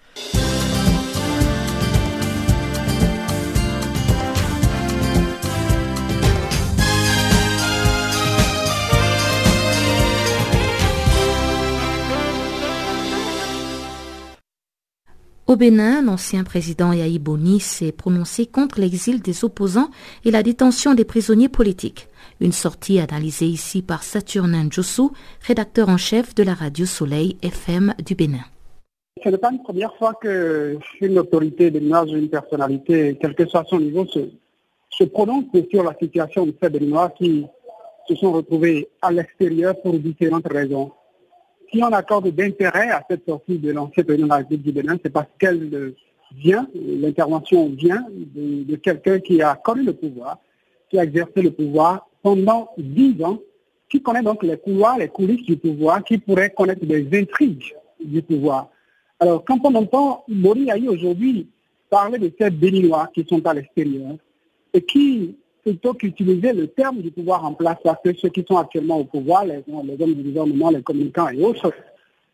Au 15.48 15.56
Bénin, 15.56 16.02
l'ancien 16.02 16.44
président 16.44 16.92
Yahi 16.92 17.18
Boni 17.18 17.58
s'est 17.58 17.90
prononcé 17.90 18.44
contre 18.44 18.80
l'exil 18.80 19.22
des 19.22 19.46
opposants 19.46 19.88
et 20.26 20.30
la 20.30 20.42
détention 20.42 20.92
des 20.92 21.06
prisonniers 21.06 21.48
politiques. 21.48 22.08
Une 22.42 22.52
sortie 22.52 23.00
analysée 23.00 23.46
ici 23.46 23.80
par 23.80 24.02
Saturnin 24.02 24.68
Djossou, 24.70 25.10
rédacteur 25.40 25.88
en 25.88 25.96
chef 25.96 26.34
de 26.34 26.42
la 26.42 26.52
radio 26.52 26.84
Soleil 26.84 27.38
FM 27.40 27.94
du 28.04 28.14
Bénin. 28.14 28.44
Ce 29.24 29.30
n'est 29.30 29.38
pas 29.38 29.50
une 29.50 29.62
première 29.62 29.96
fois 29.96 30.12
qu'une 30.20 31.18
autorité 31.18 31.70
de 31.70 31.80
ou 31.80 32.16
une 32.18 32.28
personnalité, 32.28 33.16
quel 33.18 33.34
que 33.34 33.46
soit 33.46 33.64
son 33.70 33.80
niveau, 33.80 34.04
se, 34.04 35.04
prononce 35.04 35.46
sur 35.70 35.82
la 35.82 35.96
situation 35.98 36.44
de 36.44 36.54
ces 36.62 36.68
Béninois 36.68 37.08
qui 37.16 37.46
se 38.06 38.14
sont 38.16 38.32
retrouvés 38.32 38.86
à 39.00 39.10
l'extérieur 39.10 39.80
pour 39.80 39.94
différentes 39.98 40.46
raisons 40.46 40.92
si 41.70 41.82
on 41.82 41.92
accorde 41.92 42.28
d'intérêt 42.30 42.90
à 42.90 43.04
cette 43.08 43.26
sortie 43.26 43.58
de 43.58 43.72
l'ancien 43.72 44.04
président 44.04 44.26
de 44.26 44.30
la 44.30 44.36
République 44.36 44.62
du 44.62 44.72
Bénin, 44.72 44.96
c'est 45.02 45.12
parce 45.12 45.28
qu'elle 45.38 45.94
vient, 46.36 46.66
l'intervention 46.74 47.68
vient 47.70 48.04
de, 48.10 48.76
quelqu'un 48.76 49.18
qui 49.20 49.42
a 49.42 49.54
connu 49.54 49.84
le 49.84 49.92
pouvoir, 49.92 50.38
qui 50.90 50.98
a 50.98 51.04
exercé 51.04 51.42
le 51.42 51.50
pouvoir 51.50 52.08
pendant 52.22 52.70
dix 52.78 53.22
ans, 53.22 53.38
qui 53.88 54.02
connaît 54.02 54.22
donc 54.22 54.42
les 54.42 54.58
couloirs, 54.58 54.98
les 54.98 55.08
coulisses 55.08 55.46
du 55.46 55.56
pouvoir, 55.56 56.04
qui 56.04 56.18
pourrait 56.18 56.50
connaître 56.50 56.84
des 56.84 57.08
intrigues 57.18 57.74
du 58.04 58.22
pouvoir. 58.22 58.68
Alors, 59.20 59.44
quand 59.44 59.58
on 59.64 59.74
entend 59.74 60.24
Mori 60.28 60.68
aujourd'hui 60.88 61.48
parler 61.90 62.18
de 62.18 62.30
ces 62.38 62.50
Béninois 62.50 63.10
qui 63.14 63.24
sont 63.28 63.44
à 63.46 63.54
l'extérieur 63.54 64.16
et 64.74 64.82
qui 64.82 65.36
plutôt 65.68 65.94
qu'utiliser 65.94 66.52
le 66.52 66.66
terme 66.68 67.02
du 67.02 67.10
pouvoir 67.10 67.44
en 67.44 67.52
place, 67.52 67.76
parce 67.84 68.00
que 68.02 68.14
ceux 68.14 68.30
qui 68.30 68.44
sont 68.48 68.56
actuellement 68.56 68.98
au 68.98 69.04
pouvoir, 69.04 69.44
les, 69.44 69.62
hommes 69.68 70.14
du 70.14 70.22
gouvernement, 70.22 70.70
les 70.70 70.82
communicants 70.82 71.28
et 71.28 71.42
autres, 71.44 71.72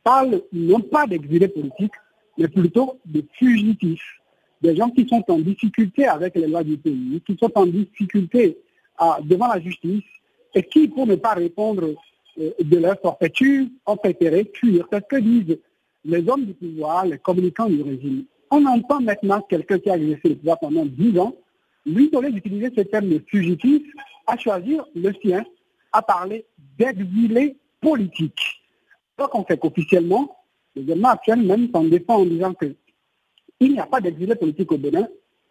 parlent 0.04 0.40
non 0.52 0.80
pas 0.80 1.06
d'exilés 1.06 1.48
politiques, 1.48 1.94
mais 2.38 2.48
plutôt 2.48 3.00
de 3.04 3.24
fugitifs, 3.32 4.20
des 4.62 4.76
gens 4.76 4.90
qui 4.90 5.06
sont 5.08 5.24
en 5.28 5.38
difficulté 5.38 6.06
avec 6.06 6.36
les 6.36 6.46
lois 6.46 6.62
du 6.62 6.76
pays, 6.76 7.20
qui 7.26 7.36
sont 7.40 7.50
en 7.56 7.66
difficulté 7.66 8.58
devant 9.24 9.48
la 9.48 9.60
justice 9.60 10.04
et 10.54 10.62
qui, 10.62 10.86
pour 10.88 11.06
ne 11.06 11.16
pas 11.16 11.34
répondre 11.34 11.94
euh, 12.38 12.50
de 12.62 12.76
leur 12.78 13.00
forfaiture, 13.00 13.66
ont 13.86 13.96
préféré 13.96 14.48
fuir. 14.54 14.86
C'est 14.92 15.00
ce 15.00 15.08
que 15.08 15.16
disent 15.16 15.58
les 16.04 16.28
hommes 16.28 16.44
du 16.44 16.54
pouvoir, 16.54 17.04
les 17.06 17.18
communicants 17.18 17.68
du 17.68 17.82
régime. 17.82 18.24
On 18.50 18.64
entend 18.66 19.00
maintenant 19.00 19.40
quelqu'un 19.40 19.80
qui 19.80 19.90
a 19.90 19.96
exercé 19.96 20.28
le 20.28 20.36
pouvoir 20.36 20.60
pendant 20.60 20.86
dix 20.86 21.18
ans 21.18 21.34
lui, 21.86 22.10
au 22.12 22.20
lieu 22.20 22.30
d'utiliser 22.30 22.70
ce 22.76 22.82
terme 22.82 23.08
de 23.08 23.22
fugitif, 23.26 23.82
à 24.26 24.36
choisir 24.36 24.84
le 24.94 25.12
sien, 25.22 25.44
à 25.92 26.02
parler 26.02 26.46
d'exilés 26.78 27.56
politiques. 27.80 28.62
Donc 29.18 29.34
on 29.34 29.44
fait 29.44 29.58
qu'officiellement, 29.58 30.36
le 30.74 30.82
gouvernement 30.82 31.10
actuel 31.10 31.42
même 31.42 31.68
s'en 31.72 31.84
défend 31.84 32.16
en 32.16 32.26
disant 32.26 32.54
qu'il 32.54 33.72
n'y 33.72 33.78
a 33.78 33.86
pas 33.86 34.00
d'exilés 34.00 34.34
politiques 34.34 34.72
au 34.72 34.78
Bénin, 34.78 35.06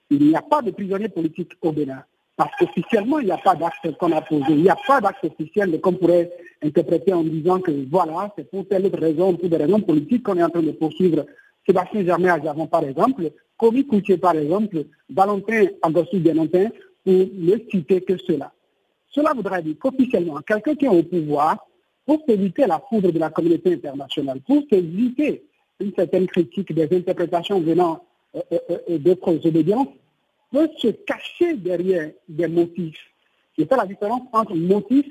il 0.10 0.28
n'y 0.28 0.36
a 0.36 0.42
pas 0.42 0.62
de 0.62 0.72
prisonniers 0.72 1.10
politiques 1.10 1.54
au 1.62 1.72
Bénin. 1.72 2.04
Parce 2.36 2.52
qu'officiellement, 2.58 3.20
il 3.20 3.26
n'y 3.26 3.32
a 3.32 3.38
pas 3.38 3.56
d'acte 3.56 3.96
qu'on 4.00 4.12
a 4.12 4.22
posé. 4.22 4.46
Il 4.50 4.64
n'y 4.64 4.70
a 4.70 4.78
pas 4.88 5.00
d'acte 5.00 5.24
officiel 5.24 5.80
qu'on 5.80 5.94
pourrait 5.94 6.32
interpréter 6.64 7.14
en 7.14 7.24
disant 7.24 7.60
que 7.60 7.72
voilà, 7.90 8.34
c'est 8.36 8.50
pour 8.50 8.68
telle 8.68 8.88
autre 8.88 9.00
raison, 9.00 9.36
pour 9.36 9.50
des 9.50 9.58
raisons 9.58 9.80
politiques 9.80 10.24
qu'on 10.24 10.38
est 10.38 10.44
en 10.44 10.50
train 10.50 10.64
de 10.64 10.72
poursuivre 10.72 11.26
Sébastien 11.66 12.06
Germain 12.06 12.40
à 12.40 12.68
par 12.68 12.84
exemple, 12.84 13.32
Komi 13.58 13.86
Koutier, 13.86 14.18
par 14.18 14.36
exemple, 14.36 14.86
Valentin 15.10 15.68
Agostou 15.82 16.20
Benatin, 16.20 16.70
pour 17.04 17.14
ne 17.14 17.58
citer 17.70 18.02
que 18.02 18.18
cela. 18.18 18.52
Cela 19.10 19.34
voudrait 19.34 19.62
dire 19.62 19.76
qu'officiellement, 19.80 20.40
quelqu'un 20.42 20.76
qui 20.76 20.86
est 20.86 20.90
au 20.90 21.04
pouvoir, 21.04 21.68
pour 22.06 22.24
éviter 22.28 22.66
la 22.66 22.82
foudre 22.90 23.12
de 23.12 23.20
la 23.20 23.30
communauté 23.30 23.74
internationale, 23.74 24.42
pour 24.42 24.64
éviter 24.72 25.44
une 25.80 25.94
certaine 25.94 26.28
critique 26.28 26.74
des 26.74 26.98
interprétations 26.98 27.60
venant 27.62 28.04
euh, 28.36 28.42
euh, 28.52 28.78
euh, 28.90 28.98
d'autres 28.98 29.46
obédiences, 29.46 29.88
peut 30.52 30.70
se 30.78 30.88
cacher 30.88 31.56
derrière 31.56 32.12
des 32.28 32.48
motifs. 32.48 33.00
C'est 33.58 33.70
ça 33.70 33.78
la 33.78 33.86
différence 33.86 34.22
entre 34.32 34.56
motif 34.56 35.06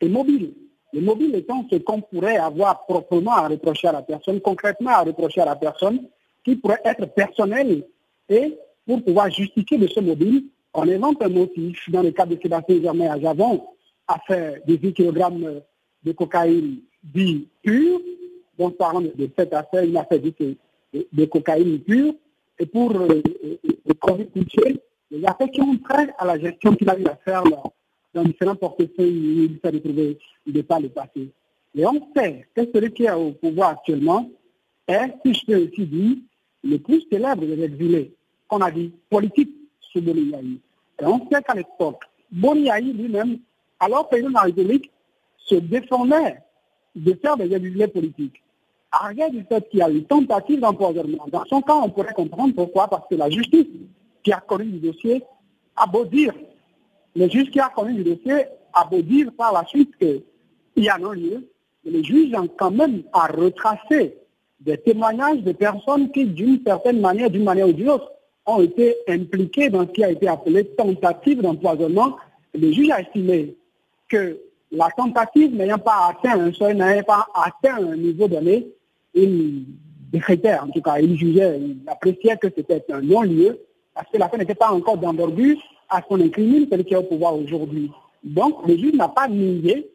et 0.00 0.08
mobile. 0.08 0.52
Le 0.92 1.00
mobile 1.00 1.34
étant 1.34 1.64
ce 1.70 1.76
qu'on 1.76 2.00
pourrait 2.00 2.36
avoir 2.36 2.84
proprement 2.86 3.32
à 3.32 3.48
reprocher 3.48 3.88
à 3.88 3.92
la 3.92 4.02
personne, 4.02 4.40
concrètement 4.40 4.90
à 4.90 5.02
reprocher 5.02 5.40
à 5.40 5.44
la 5.46 5.56
personne, 5.56 6.08
qui 6.44 6.56
pourrait 6.56 6.80
être 6.84 7.06
personnel 7.06 7.84
et 8.28 8.58
pour 8.86 9.02
pouvoir 9.04 9.30
justifier 9.30 9.78
de 9.78 9.86
ce 9.86 10.00
mobile, 10.00 10.44
on 10.74 10.88
invente 10.88 11.22
un 11.22 11.28
motif. 11.28 11.90
Dans 11.90 12.02
le 12.02 12.10
cas 12.12 12.26
de 12.26 12.38
Sébastien 12.40 12.80
Germain 12.80 13.10
à 13.10 13.20
Javon, 13.20 13.62
a 14.08 14.18
fait 14.26 14.62
18 14.66 14.94
kg 14.94 15.62
de 16.04 16.12
cocaïne 16.12 16.80
dit 17.02 17.48
pure. 17.62 18.00
Donc, 18.58 18.76
parlant 18.76 19.00
de 19.00 19.30
cette 19.36 19.54
affaire, 19.54 19.84
il 19.84 19.96
a 19.96 20.04
fait 20.04 20.18
de, 20.18 20.56
de, 21.12 21.24
cocaïne 21.24 21.80
pure. 21.80 22.14
Et 22.58 22.66
pour 22.66 22.94
euh, 22.94 23.22
euh 23.44 23.56
les 25.10 25.24
affaires 25.24 25.50
qui 25.50 25.60
ont 25.60 25.76
trait 25.78 26.08
à 26.18 26.24
la 26.24 26.38
gestion 26.38 26.74
qu'il 26.76 26.88
a 26.88 26.98
eu 26.98 27.04
à 27.06 27.16
faire 27.16 27.42
dans 28.14 28.24
différents 28.24 28.56
portefeuilles, 28.56 29.48
il 29.50 29.58
s'est 29.62 29.70
retrouvé 29.70 30.18
de 30.46 30.62
pas 30.62 30.80
le 30.80 30.88
passé. 30.88 31.30
Et 31.74 31.86
on 31.86 32.08
sait 32.14 32.46
que 32.54 32.62
celui 32.74 32.92
qui 32.92 33.04
est 33.04 33.12
au 33.12 33.32
pouvoir 33.32 33.70
actuellement 33.70 34.28
est, 34.88 35.14
si 35.24 35.34
je 35.34 35.46
peux 35.46 35.64
aussi 35.64 35.86
dire, 35.86 36.16
le 36.64 36.78
plus 36.78 37.02
célèbre 37.10 37.46
des 37.46 37.62
exilés, 37.62 38.12
qu'on 38.48 38.60
a 38.60 38.70
dit 38.70 38.92
politique 39.08 39.54
sous 39.80 40.02
Boniaï. 40.02 40.58
Et 41.00 41.06
on 41.06 41.18
sait 41.30 41.42
qu'à 41.42 41.54
l'époque, 41.54 42.02
Boniaï 42.30 42.92
lui-même, 42.92 43.38
alors 43.78 44.08
président 44.08 44.30
de 44.30 44.34
la 44.34 44.42
République, 44.42 44.90
se 45.38 45.54
défendait 45.54 46.38
de 46.94 47.14
faire 47.14 47.36
des 47.36 47.52
exilés 47.54 47.88
politiques. 47.88 48.42
À 48.92 49.12
du 49.12 49.44
fait 49.44 49.68
qu'il 49.68 49.78
y 49.78 49.82
a 49.82 49.88
une 49.88 50.04
tentative 50.04 50.58
d'empoisonnement, 50.58 51.26
dans 51.30 51.44
son 51.44 51.62
cas, 51.62 51.76
on 51.76 51.90
pourrait 51.90 52.12
comprendre 52.12 52.52
pourquoi, 52.54 52.88
parce 52.88 53.06
que 53.08 53.14
la 53.14 53.30
justice 53.30 53.66
qui 54.22 54.32
a 54.32 54.40
connu 54.40 54.64
du 54.64 54.80
dossier 54.80 55.22
a 55.76 55.86
beau 55.86 56.04
dire, 56.04 56.34
le 57.16 57.28
juge 57.28 57.50
qui 57.50 57.60
a 57.60 57.70
connu 57.74 57.94
du 57.94 58.04
dossier 58.04 58.44
a 58.72 58.84
beau 58.84 59.02
dire 59.02 59.30
par 59.36 59.52
la 59.52 59.64
suite 59.66 59.96
qu'il 59.96 60.22
y 60.76 60.88
a 60.88 60.98
non-lieu, 60.98 61.48
mais 61.84 61.90
le 61.90 62.02
juge 62.02 62.32
a 62.34 62.42
quand 62.56 62.70
même 62.70 63.02
à 63.12 63.26
retracer 63.26 64.16
des 64.60 64.76
témoignages 64.78 65.42
de 65.42 65.52
personnes 65.52 66.10
qui, 66.10 66.26
d'une 66.26 66.60
certaine 66.64 67.00
manière, 67.00 67.30
d'une 67.30 67.44
manière 67.44 67.68
ou 67.68 67.72
d'une 67.72 67.88
autre, 67.88 68.12
ont 68.46 68.60
été 68.60 68.96
impliquées 69.08 69.70
dans 69.70 69.86
ce 69.86 69.92
qui 69.92 70.04
a 70.04 70.10
été 70.10 70.28
appelé 70.28 70.64
tentative 70.64 71.40
d'empoisonnement. 71.40 72.16
Le 72.54 72.70
juge 72.72 72.90
a 72.90 73.00
estimé 73.00 73.56
que 74.08 74.38
la 74.70 74.88
tentative 74.96 75.54
n'ayant 75.54 75.78
pas 75.78 76.10
atteint 76.10 76.38
un 76.38 76.52
seuil, 76.52 76.76
n'ayant 76.76 77.02
pas 77.02 77.26
atteint 77.34 77.76
un 77.76 77.96
niveau 77.96 78.28
donné, 78.28 78.68
il 79.14 79.64
décrétait, 80.12 80.54
en 80.54 80.68
tout 80.68 80.82
cas, 80.82 80.98
il 81.00 81.16
jugeait, 81.16 81.58
il 81.60 81.78
appréciait 81.86 82.36
que 82.36 82.48
c'était 82.54 82.84
un 82.92 83.00
non-lieu, 83.00 83.58
parce 83.94 84.08
que 84.10 84.18
l'affaire 84.18 84.38
n'était 84.38 84.54
pas 84.54 84.70
encore 84.70 84.98
d'envergure 84.98 85.56
à 85.90 86.00
qu'on 86.02 86.20
incrimine 86.20 86.66
celui 86.70 86.84
qui 86.84 86.94
est 86.94 86.96
au 86.96 87.02
pouvoir 87.02 87.36
aujourd'hui. 87.36 87.90
Donc, 88.22 88.66
le 88.66 88.76
juge 88.76 88.94
n'a 88.94 89.08
pas 89.08 89.28
nié 89.28 89.90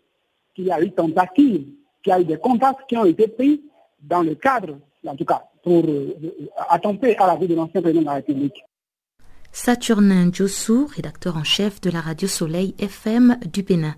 qu'il 0.53 0.65
y 0.65 0.71
a 0.71 0.81
eu 0.81 0.91
tentative, 0.91 1.65
qu'il 2.03 2.11
y 2.11 2.11
a 2.11 2.19
eu 2.19 2.25
des 2.25 2.37
contacts 2.37 2.87
qui 2.87 2.97
ont 2.97 3.05
été 3.05 3.27
pris 3.27 3.61
dans 4.01 4.21
le 4.21 4.35
cadre, 4.35 4.77
en 5.07 5.15
tout 5.15 5.25
cas, 5.25 5.43
pour 5.63 5.83
euh, 5.85 6.15
attenter 6.69 7.17
à 7.17 7.27
la 7.27 7.35
vie 7.35 7.47
de 7.47 7.55
l'ancien 7.55 7.81
président 7.81 8.01
de 8.01 8.05
la 8.05 8.13
République. 8.13 8.63
Saturnin 9.51 10.31
Djossou, 10.31 10.85
rédacteur 10.93 11.37
en 11.37 11.43
chef 11.43 11.79
de 11.79 11.89
la 11.89 12.01
radio 12.01 12.27
Soleil 12.27 12.75
FM 12.77 13.37
du 13.51 13.63
Bénin. 13.63 13.95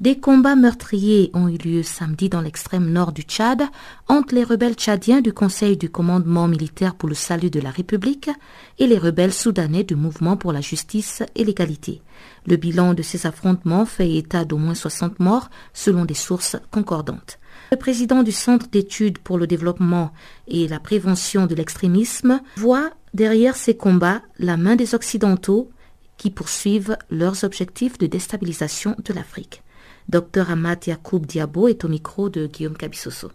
Des 0.00 0.20
combats 0.20 0.54
meurtriers 0.54 1.32
ont 1.34 1.48
eu 1.48 1.56
lieu 1.56 1.82
samedi 1.82 2.28
dans 2.28 2.40
l'extrême 2.40 2.88
nord 2.88 3.10
du 3.10 3.22
Tchad 3.22 3.64
entre 4.06 4.32
les 4.32 4.44
rebelles 4.44 4.76
tchadiens 4.76 5.20
du 5.20 5.32
Conseil 5.32 5.76
du 5.76 5.90
commandement 5.90 6.46
militaire 6.46 6.94
pour 6.94 7.08
le 7.08 7.16
salut 7.16 7.50
de 7.50 7.58
la 7.58 7.70
République 7.70 8.30
et 8.78 8.86
les 8.86 8.96
rebelles 8.96 9.32
soudanais 9.32 9.82
du 9.82 9.96
Mouvement 9.96 10.36
pour 10.36 10.52
la 10.52 10.60
justice 10.60 11.24
et 11.34 11.42
l'égalité. 11.44 12.00
Le 12.46 12.54
bilan 12.54 12.94
de 12.94 13.02
ces 13.02 13.26
affrontements 13.26 13.86
fait 13.86 14.14
état 14.14 14.44
d'au 14.44 14.56
moins 14.56 14.76
60 14.76 15.18
morts 15.18 15.50
selon 15.72 16.04
des 16.04 16.14
sources 16.14 16.56
concordantes. 16.70 17.40
Le 17.72 17.76
président 17.76 18.22
du 18.22 18.30
Centre 18.30 18.68
d'études 18.68 19.18
pour 19.18 19.36
le 19.36 19.48
développement 19.48 20.12
et 20.46 20.68
la 20.68 20.78
prévention 20.78 21.46
de 21.46 21.56
l'extrémisme 21.56 22.40
voit 22.56 22.90
derrière 23.14 23.56
ces 23.56 23.76
combats 23.76 24.22
la 24.38 24.56
main 24.56 24.76
des 24.76 24.94
Occidentaux 24.94 25.72
qui 26.18 26.30
poursuivent 26.30 26.96
leurs 27.10 27.42
objectifs 27.42 27.98
de 27.98 28.06
déstabilisation 28.06 28.94
de 29.04 29.12
l'Afrique. 29.12 29.64
Dr 30.10 30.50
Amat 30.50 30.86
Yacoub 30.86 31.26
Diabo 31.26 31.68
est 31.68 31.84
au 31.84 31.88
micro 31.88 32.30
de 32.30 32.46
Guillaume 32.46 32.78
Cabissoso. 32.78 33.30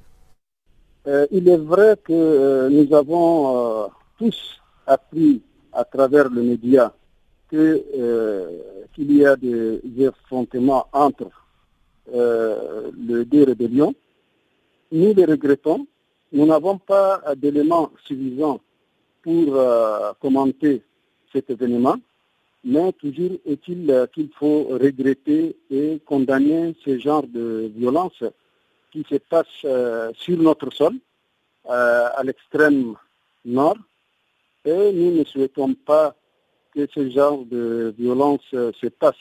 Euh, 1.06 1.28
il 1.30 1.48
est 1.48 1.58
vrai 1.58 1.98
que 2.04 2.12
euh, 2.12 2.70
nous 2.70 2.92
avons 2.96 3.84
euh, 3.84 3.88
tous 4.18 4.60
appris 4.88 5.44
à 5.72 5.84
travers 5.84 6.30
le 6.30 6.42
média 6.42 6.92
qu'il 7.52 7.84
y 8.98 9.24
a 9.24 9.36
des 9.36 9.82
affrontements 10.08 10.88
entre 10.92 11.30
les 12.12 13.26
deux 13.26 13.44
rébellions. 13.44 13.94
Nous 14.92 15.14
les 15.14 15.26
regrettons. 15.26 15.86
Nous 16.32 16.48
n'avons 16.48 16.80
pas 16.80 17.22
d'éléments 17.38 17.92
suffisants 18.08 18.60
pour 19.22 19.56
commenter 20.20 20.82
cet 21.32 21.52
événement. 21.52 21.98
Mais 22.66 22.94
toujours 22.94 23.32
est-il 23.46 23.92
euh, 23.92 24.08
qu'il 24.08 24.30
faut 24.40 24.64
regretter 24.70 25.58
et 25.70 26.00
condamner 26.06 26.74
ce 26.86 26.98
genre 26.98 27.28
de 27.28 27.70
violence 27.76 28.24
qui 28.92 29.06
se 29.10 29.16
passe 29.16 29.48
euh, 29.66 30.12
sur 30.16 30.38
notre 30.38 30.72
sol, 30.72 30.94
euh, 31.70 32.08
à 32.16 32.24
l'extrême 32.24 32.96
nord. 33.44 33.78
Et 34.64 34.94
nous 34.94 35.12
ne 35.12 35.26
souhaitons 35.26 35.74
pas 35.74 36.16
que 36.74 36.88
ce 36.94 37.10
genre 37.10 37.44
de 37.44 37.94
violence 37.98 38.42
se 38.50 38.88
passe 38.88 39.16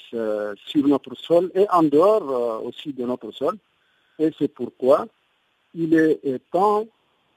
sur 0.64 0.86
notre 0.86 1.14
sol 1.16 1.50
et 1.54 1.66
en 1.70 1.82
dehors 1.82 2.64
aussi 2.64 2.92
de 2.92 3.04
notre 3.04 3.30
sol. 3.32 3.56
Et 4.18 4.30
c'est 4.38 4.48
pourquoi 4.48 5.06
il 5.74 5.92
est 5.92 6.38
temps 6.50 6.86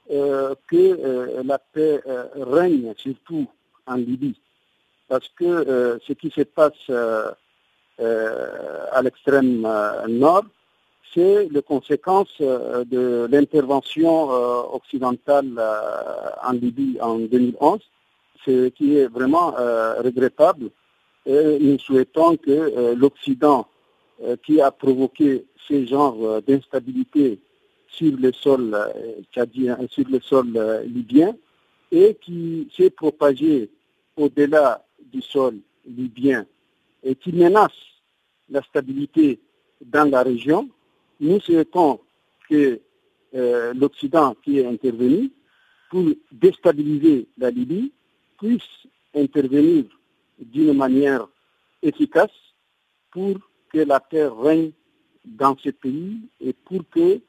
que 0.08 1.41
la 1.43 1.58
paix 1.58 1.99
règne 2.36 2.93
surtout 2.95 3.47
en 3.88 3.95
Libye 3.95 4.39
parce 5.08 5.30
que 5.30 5.45
euh, 5.45 5.97
ce 6.06 6.14
qui 6.14 6.32
se 6.32 6.41
passe 6.41 6.74
euh, 6.89 7.32
euh, 7.99 8.86
à 8.91 9.01
l'extrême 9.01 9.68
nord, 10.08 10.45
c'est 11.14 11.47
les 11.49 11.62
conséquences 11.62 12.41
de 12.41 13.26
l'intervention 13.32 14.30
occidentale 14.74 15.47
en 16.43 16.51
Libye 16.51 16.97
en 16.99 17.20
2011, 17.20 17.80
ce 18.45 18.68
qui 18.68 18.97
est 18.97 19.08
vraiment 19.08 19.51
regrettable. 19.51 20.72
Et 21.26 21.58
nous 21.62 21.80
souhaitons 21.80 22.36
que 22.36 22.93
l'Occident, 22.95 23.66
qui 24.45 24.60
a 24.60 24.72
provoqué 24.72 25.45
ce 25.70 25.86
genre 25.86 26.41
d'instabilité 26.45 27.39
sur 27.88 28.12
le 28.20 28.34
sol 28.34 28.78
tchadien, 29.32 29.78
sur 29.89 30.10
le 30.10 30.20
sol 30.20 30.47
libyen, 30.86 31.34
et 31.93 32.16
qui 32.16 32.68
s'est 32.76 32.89
propagé 32.89 33.70
au-delà 34.18 34.84
du 35.06 35.22
sol 35.22 35.60
libyen 35.86 36.45
et 37.03 37.16
qui 37.16 37.32
menace 37.32 37.80
la 38.49 38.62
stabilité 38.64 39.39
dans 39.82 40.10
la 40.10 40.24
région, 40.24 40.70
nous 41.20 41.39
souhaitons 41.39 41.99
que 42.49 42.80
euh, 43.36 43.74
l'Occident 43.74 44.36
qui 44.43 44.60
est 44.60 44.66
intervenu 44.66 45.32
pour 45.89 46.06
déstabiliser 46.32 47.28
la 47.38 47.51
Libye 47.51 47.91
puisse 48.38 48.88
intervenir 49.14 49.86
d'une 50.39 50.74
manière 50.74 51.28
efficace 51.82 52.32
pour 53.12 53.36
que 53.72 53.80
la 53.80 53.99
paix 53.99 54.28
règne 54.28 54.72
dans 55.24 55.56
ce 55.58 55.70
pays 55.70 56.20
et 56.39 56.53
pour 56.53 56.82
que 56.89 57.20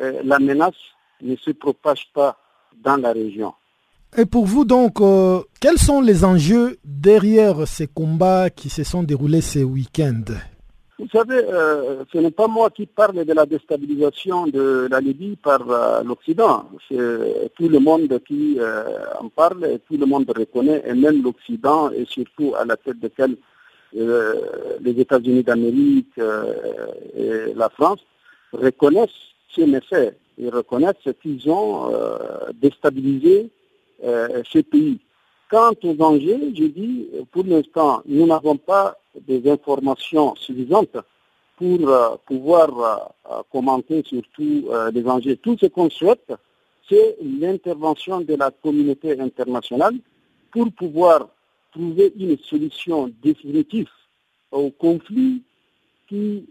euh, 0.00 0.22
la 0.24 0.38
menace 0.38 0.74
ne 1.20 1.36
se 1.36 1.50
propage 1.50 2.10
pas 2.12 2.38
dans 2.74 2.96
la 2.96 3.12
région. 3.12 3.54
Et 4.18 4.24
pour 4.24 4.46
vous 4.46 4.64
donc, 4.64 5.02
euh, 5.02 5.40
quels 5.60 5.76
sont 5.76 6.00
les 6.00 6.24
enjeux 6.24 6.78
derrière 6.86 7.68
ces 7.68 7.86
combats 7.86 8.48
qui 8.48 8.70
se 8.70 8.82
sont 8.82 9.02
déroulés 9.02 9.42
ce 9.42 9.58
week-end 9.58 10.22
Vous 10.98 11.08
savez, 11.12 11.36
euh, 11.36 12.02
ce 12.10 12.16
n'est 12.16 12.30
pas 12.30 12.48
moi 12.48 12.70
qui 12.70 12.86
parle 12.86 13.26
de 13.26 13.32
la 13.34 13.44
déstabilisation 13.44 14.46
de 14.46 14.88
la 14.90 15.00
Libye 15.02 15.36
par 15.36 15.70
euh, 15.70 16.02
l'Occident. 16.02 16.64
C'est 16.88 17.52
tout 17.56 17.68
le 17.68 17.78
monde 17.78 18.18
qui 18.26 18.58
en 19.20 19.28
parle 19.28 19.66
et 19.66 19.80
tout 19.80 19.98
le 19.98 20.06
monde 20.06 20.32
reconnaît, 20.34 20.82
et 20.86 20.94
même 20.94 21.22
l'Occident, 21.22 21.90
et 21.90 22.06
surtout 22.06 22.54
à 22.58 22.64
la 22.64 22.78
tête 22.78 22.98
desquels 22.98 23.36
les 23.92 24.98
États-Unis 24.98 25.42
d'Amérique 25.42 26.18
et 27.14 27.52
la 27.54 27.68
France 27.68 28.00
reconnaissent 28.52 29.10
ces 29.54 29.66
méfaits. 29.66 30.16
Ils 30.38 30.50
reconnaissent 30.50 31.08
qu'ils 31.22 31.50
ont 31.50 31.90
déstabilisé 32.54 33.50
euh, 34.04 34.42
pays. 34.70 34.98
Quant 35.50 35.74
aux 35.84 36.02
enjeux, 36.02 36.52
je 36.54 36.64
dis, 36.64 37.08
pour 37.30 37.44
l'instant, 37.44 38.02
nous 38.06 38.26
n'avons 38.26 38.56
pas 38.56 38.98
des 39.26 39.48
informations 39.48 40.34
suffisantes 40.34 40.96
pour 41.56 41.88
euh, 41.88 42.16
pouvoir 42.26 43.14
euh, 43.30 43.42
commenter 43.50 44.02
surtout 44.04 44.68
les 44.92 45.06
enjeux. 45.06 45.36
Tout 45.36 45.56
ce 45.60 45.66
qu'on 45.66 45.88
souhaite, 45.88 46.32
c'est 46.88 47.16
l'intervention 47.22 48.20
de 48.20 48.34
la 48.34 48.50
communauté 48.50 49.18
internationale 49.20 49.94
pour 50.50 50.70
pouvoir 50.72 51.28
trouver 51.72 52.12
une 52.18 52.36
solution 52.38 53.10
définitive 53.22 53.88
au 54.50 54.70
conflit 54.70 55.42
qui, 56.08 56.48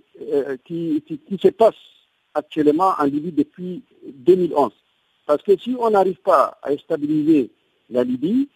qui 0.65 1.37
se 1.41 1.47
passe 1.49 1.75
actuellement 2.33 2.93
en 2.99 3.05
Libye 3.05 3.31
depuis 3.31 3.83
2011. 4.05 4.71
Parce 5.25 5.41
que 5.41 5.57
si 5.57 5.75
on 5.79 5.89
n'arrive 5.89 6.21
pas 6.21 6.57
à 6.61 6.75
stabiliser 6.77 7.49
la 7.89 8.03
Libye, 8.03 8.47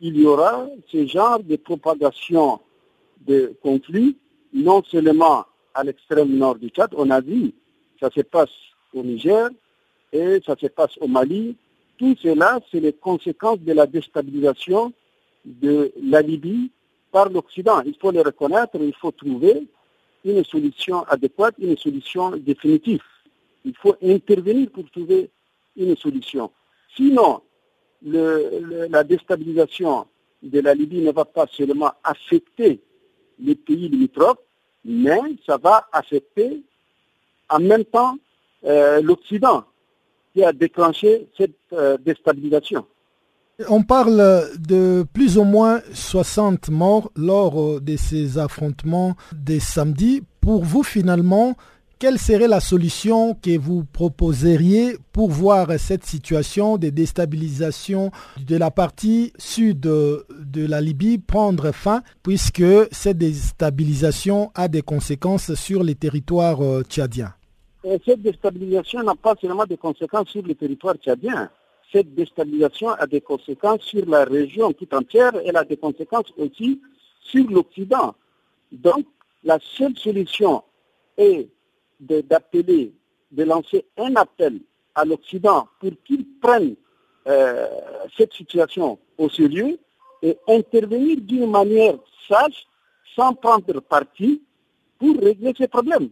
il 0.00 0.16
y 0.18 0.26
aura 0.26 0.66
ce 0.90 1.06
genre 1.06 1.40
de 1.42 1.56
propagation 1.56 2.60
de 3.26 3.54
conflits, 3.62 4.16
non 4.52 4.82
seulement 4.84 5.44
à 5.74 5.84
l'extrême 5.84 6.36
nord 6.36 6.56
du 6.56 6.68
Tchad, 6.68 6.90
on 6.96 7.10
a 7.10 7.20
vu, 7.20 7.52
ça 8.00 8.10
se 8.10 8.20
passe 8.20 8.50
au 8.94 9.02
Niger 9.02 9.48
et 10.12 10.40
ça 10.44 10.54
se 10.60 10.66
passe 10.66 10.96
au 11.00 11.08
Mali. 11.08 11.56
Tout 11.98 12.14
cela, 12.22 12.60
c'est 12.70 12.80
les 12.80 12.92
conséquences 12.92 13.60
de 13.60 13.72
la 13.72 13.86
déstabilisation 13.86 14.92
de 15.44 15.92
la 16.02 16.22
Libye 16.22 16.70
par 17.10 17.28
l'Occident. 17.30 17.80
Il 17.84 17.94
faut 18.00 18.12
le 18.12 18.20
reconnaître, 18.20 18.76
il 18.80 18.94
faut 18.94 19.10
trouver 19.10 19.66
une 20.24 20.44
solution 20.44 21.02
adéquate, 21.04 21.54
une 21.58 21.76
solution 21.76 22.30
définitive. 22.36 23.02
Il 23.64 23.74
faut 23.76 23.96
intervenir 24.02 24.70
pour 24.70 24.88
trouver 24.90 25.30
une 25.78 25.96
solution. 25.96 26.50
Sinon, 26.94 27.40
la 28.02 29.04
déstabilisation 29.04 30.06
de 30.42 30.60
la 30.60 30.74
Libye 30.74 31.00
ne 31.00 31.12
va 31.12 31.24
pas 31.24 31.46
seulement 31.50 31.92
affecter 32.04 32.80
les 33.38 33.54
pays 33.54 33.88
limitrophes, 33.88 34.38
mais 34.84 35.18
ça 35.46 35.56
va 35.56 35.88
affecter 35.92 36.62
en 37.48 37.60
même 37.60 37.84
temps 37.84 38.16
euh, 38.64 39.00
l'Occident 39.00 39.64
qui 40.34 40.44
a 40.44 40.52
déclenché 40.52 41.28
cette 41.36 41.52
euh, 41.72 41.96
déstabilisation. 41.98 42.86
On 43.68 43.82
parle 43.82 44.44
de 44.58 45.04
plus 45.12 45.36
ou 45.36 45.44
moins 45.44 45.80
60 45.92 46.68
morts 46.68 47.10
lors 47.16 47.60
euh, 47.60 47.80
de 47.80 47.96
ces 47.96 48.38
affrontements 48.38 49.16
des 49.32 49.58
samedis. 49.58 50.22
Pour 50.40 50.64
vous, 50.64 50.82
finalement, 50.82 51.56
quelle 51.98 52.18
serait 52.18 52.46
la 52.46 52.60
solution 52.60 53.34
que 53.34 53.58
vous 53.58 53.84
proposeriez 53.84 54.96
pour 55.12 55.30
voir 55.30 55.68
cette 55.78 56.04
situation 56.04 56.76
de 56.76 56.90
déstabilisation 56.90 58.12
de 58.38 58.56
la 58.56 58.70
partie 58.70 59.32
sud 59.36 59.80
de 59.80 60.24
la 60.54 60.80
Libye 60.80 61.18
prendre 61.18 61.72
fin, 61.72 62.02
puisque 62.22 62.62
cette 62.92 63.18
déstabilisation 63.18 64.52
a 64.54 64.68
des 64.68 64.82
conséquences 64.82 65.54
sur 65.54 65.82
les 65.82 65.96
territoires 65.96 66.62
euh, 66.62 66.82
tchadiens? 66.82 67.34
Cette 68.04 68.22
déstabilisation 68.22 69.02
n'a 69.02 69.14
pas 69.14 69.34
seulement 69.40 69.64
des 69.64 69.76
conséquences 69.76 70.28
sur 70.28 70.42
les 70.42 70.54
territoires 70.54 70.96
tchadiens. 70.96 71.50
cette 71.92 72.14
déstabilisation 72.14 72.90
a 72.90 73.06
des 73.06 73.20
conséquences 73.20 73.82
sur 73.82 74.06
la 74.06 74.24
région 74.24 74.72
tout 74.72 74.92
entière 74.94 75.34
et 75.36 75.48
elle 75.48 75.56
a 75.56 75.64
des 75.64 75.76
conséquences 75.76 76.32
aussi 76.36 76.80
sur 77.20 77.48
l'Occident. 77.50 78.14
Donc, 78.70 79.06
la 79.42 79.58
seule 79.60 79.96
solution 79.96 80.62
est 81.16 81.48
d'appeler, 82.00 82.92
de, 83.30 83.44
lancer 83.44 83.84
un 83.96 84.14
appel 84.16 84.60
à 84.94 85.04
l'Occident 85.04 85.68
pour 85.80 85.90
qu'il 86.04 86.26
prenne 86.40 86.74
euh, 87.26 87.66
cette 88.16 88.32
situation 88.32 88.98
au 89.16 89.28
sérieux 89.28 89.78
et 90.22 90.36
intervenir 90.48 91.18
d'une 91.20 91.50
manière 91.50 91.94
sage, 92.28 92.66
sans 93.14 93.34
prendre 93.34 93.80
parti, 93.80 94.42
pour 94.98 95.16
régler 95.20 95.54
ces 95.56 95.68
problèmes. 95.68 96.08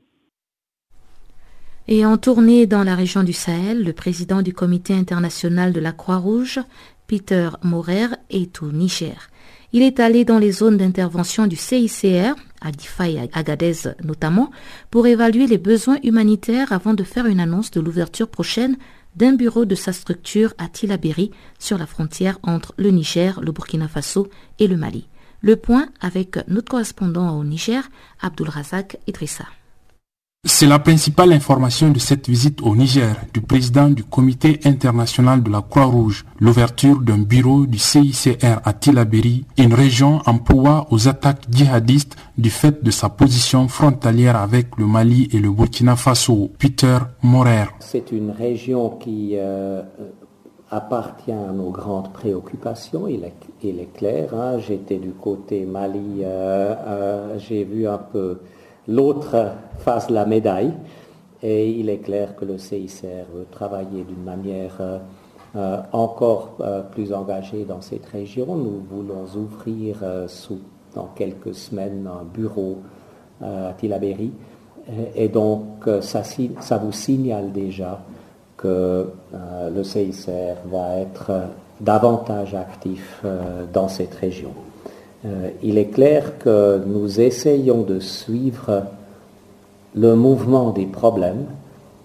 Et 1.89 2.05
en 2.05 2.16
tournée 2.18 2.66
dans 2.66 2.82
la 2.82 2.97
région 2.97 3.22
du 3.22 3.32
Sahel, 3.32 3.84
le 3.84 3.93
président 3.93 4.43
du 4.43 4.53
comité 4.53 4.93
international 4.93 5.72
de 5.72 5.80
la 5.80 5.93
Croix-Rouge, 5.93 6.61
Peter 7.07 7.51
Morer, 7.62 8.09
est 8.30 8.61
au 8.62 8.72
Niger. 8.72 9.28
Il 9.77 9.83
est 9.83 10.01
allé 10.01 10.24
dans 10.24 10.39
les 10.39 10.53
zones 10.53 10.79
d'intervention 10.79 11.47
du 11.47 11.55
CICR, 11.57 12.35
à 12.62 12.72
Difa 12.72 13.11
et 13.11 13.18
à 13.18 13.27
Agadez 13.35 13.74
notamment, 14.03 14.51
pour 14.91 15.07
évaluer 15.07 15.47
les 15.47 15.59
besoins 15.59 15.99
humanitaires 16.03 16.72
avant 16.72 16.95
de 16.95 17.05
faire 17.05 17.27
une 17.27 17.41
annonce 17.41 17.70
de 17.72 17.83
l'ouverture 17.83 18.29
prochaine 18.29 18.79
d'un 19.16 19.35
bureau 19.35 19.66
de 19.66 19.74
sa 19.74 19.93
structure 19.93 20.55
à 20.57 20.68
Tilaberi, 20.68 21.31
sur 21.59 21.77
la 21.77 21.85
frontière 21.85 22.39
entre 22.43 22.72
le 22.79 22.89
Niger, 22.89 23.39
le 23.43 23.53
Burkina 23.53 23.87
Faso 23.87 24.31
et 24.59 24.66
le 24.66 24.79
Mali. 24.79 25.09
Le 25.43 25.57
point 25.57 25.91
avec 26.01 26.39
notre 26.49 26.70
correspondant 26.70 27.39
au 27.39 27.45
Niger, 27.45 27.87
Abdul 28.22 28.49
Razak 28.49 28.97
Idrissa. 29.07 29.45
C'est 30.49 30.66
la 30.66 30.78
principale 30.78 31.32
information 31.32 31.90
de 31.90 31.99
cette 31.99 32.28
visite 32.28 32.62
au 32.62 32.76
Niger 32.76 33.16
du 33.34 33.40
président 33.40 33.88
du 33.90 34.05
comité 34.05 34.61
international 34.64 35.42
de 35.42 35.51
la 35.51 35.61
Croix-Rouge, 35.61 36.24
l'ouverture 36.38 37.01
d'un 37.01 37.18
bureau 37.18 37.66
du 37.66 37.78
CICR 37.78 38.61
à 38.64 38.72
Tilaberi, 38.72 39.44
une 39.59 39.74
région 39.74 40.20
en 40.24 40.38
proie 40.38 40.86
aux 40.92 41.09
attaques 41.09 41.42
djihadistes 41.51 42.16
du 42.38 42.51
fait 42.51 42.84
de 42.84 42.92
sa 42.92 43.09
position 43.09 43.66
frontalière 43.66 44.36
avec 44.36 44.76
le 44.78 44.86
Mali 44.86 45.28
et 45.32 45.40
le 45.40 45.51
Burkina 45.51 45.97
Faso. 45.97 46.53
Peter 46.61 46.99
Morer. 47.24 47.66
C'est 47.80 48.12
une 48.12 48.30
région 48.30 48.90
qui 48.90 49.32
euh, 49.34 49.82
appartient 50.70 51.32
à 51.32 51.51
nos 51.53 51.70
grandes 51.70 52.12
préoccupations, 52.12 53.09
il 53.09 53.24
est, 53.24 53.92
clair. 53.94 54.32
Hein. 54.32 54.59
J'étais 54.61 54.99
du 54.99 55.11
côté 55.11 55.64
Mali, 55.64 56.20
euh, 56.22 56.72
euh, 56.86 57.38
j'ai 57.38 57.64
vu 57.64 57.88
un 57.88 57.99
peu 57.99 58.38
l'autre 58.89 59.53
face 59.78 60.11
la 60.11 60.26
médaille. 60.26 60.72
Et 61.43 61.70
il 61.70 61.91
est 61.91 61.99
clair 61.99 62.34
que 62.34 62.45
le 62.45 62.59
CICR 62.59 63.26
veut 63.34 63.47
travailler 63.51 64.05
d'une 64.05 64.24
manière 64.24 64.76
euh, 64.80 64.99
euh, 65.55 65.78
encore 65.93 66.57
euh, 66.61 66.82
plus 66.82 67.12
engagée 67.12 67.64
dans 67.64 67.80
cette 67.80 68.07
région. 68.07 68.57
Nous 68.57 68.82
voulons 68.91 69.26
ouvrir 69.37 69.99
sous, 70.28 70.61
dans 70.95 71.09
quelques 71.14 71.55
semaines 71.55 72.09
un 72.09 72.24
bureau 72.24 72.78
à 73.43 73.74
Tilaberi. 73.76 74.32
Et 75.14 75.28
donc, 75.28 75.89
ça, 76.01 76.22
ça, 76.22 76.78
vous 76.78 76.93
signale 76.93 77.53
déjà 77.53 78.01
que 78.57 79.11
le 79.34 79.82
CICR 79.82 80.57
va 80.70 81.01
être 81.01 81.32
davantage 81.80 82.55
actif 82.55 83.22
dans 83.72 83.89
cette 83.89 84.14
région. 84.14 84.53
Euh, 85.25 85.51
il 85.62 85.79
est 85.79 85.87
clair 85.87 86.39
que 86.39 86.83
nous 86.87 87.21
essayons 87.21 87.83
de 87.83 88.01
suivre 88.01 88.85
le 89.95 90.14
mouvement 90.14 90.71
des 90.71 90.87
problèmes 90.87 91.47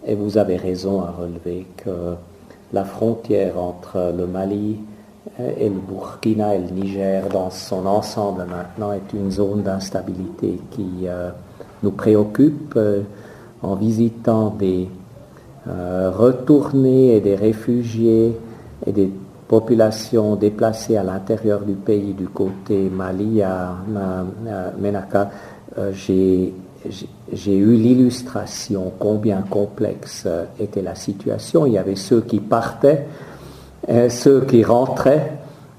et 0.06 0.16
vous 0.16 0.38
avez 0.38 0.56
raison 0.56 1.02
à 1.02 1.12
relever 1.12 1.68
que 1.78 2.16
la 2.72 2.86
frontière 2.86 3.60
entre 3.60 4.14
le 4.18 4.26
Mali 4.26 4.78
et 5.60 5.70
le 5.70 5.76
Burkina 5.76 6.56
et 6.56 6.60
le 6.60 6.70
Niger 6.70 7.28
dans 7.30 7.50
son 7.50 7.86
ensemble 7.86 8.46
maintenant 8.50 8.94
est 8.94 9.14
une 9.14 9.30
zone 9.30 9.62
d'instabilité 9.62 10.60
qui 10.72 10.90
euh, 11.06 11.30
nous 11.84 11.92
préoccupe 11.92 12.74
euh, 12.78 13.02
en 13.62 13.76
visitant 13.76 14.50
des 14.50 14.88
retournés 15.68 17.16
et 17.18 17.22
des 17.22 17.36
réfugiés 17.36 18.36
et 18.88 18.92
des 18.92 19.12
population 19.52 20.38
déplacée 20.38 20.96
à 20.96 21.04
l'intérieur 21.04 21.60
du 21.60 21.74
pays 21.74 22.14
du 22.14 22.30
côté 22.30 22.90
Mali 22.90 23.42
à, 23.42 23.76
Menaka, 24.80 25.30
euh, 25.78 25.92
j'ai 25.94 26.54
eu 27.58 27.74
l'illustration 27.76 28.94
combien 28.98 29.42
complexe 29.42 30.24
euh, 30.26 30.46
était 30.58 30.82
la 30.82 30.96
situation. 30.96 31.66
Il 31.66 31.74
y 31.74 31.78
avait 31.78 31.98
ceux 31.98 32.22
qui 32.22 32.40
partaient, 32.40 33.08
euh, 33.90 34.08
ceux 34.08 34.40
qui 34.46 34.64
rentraient 34.64 35.34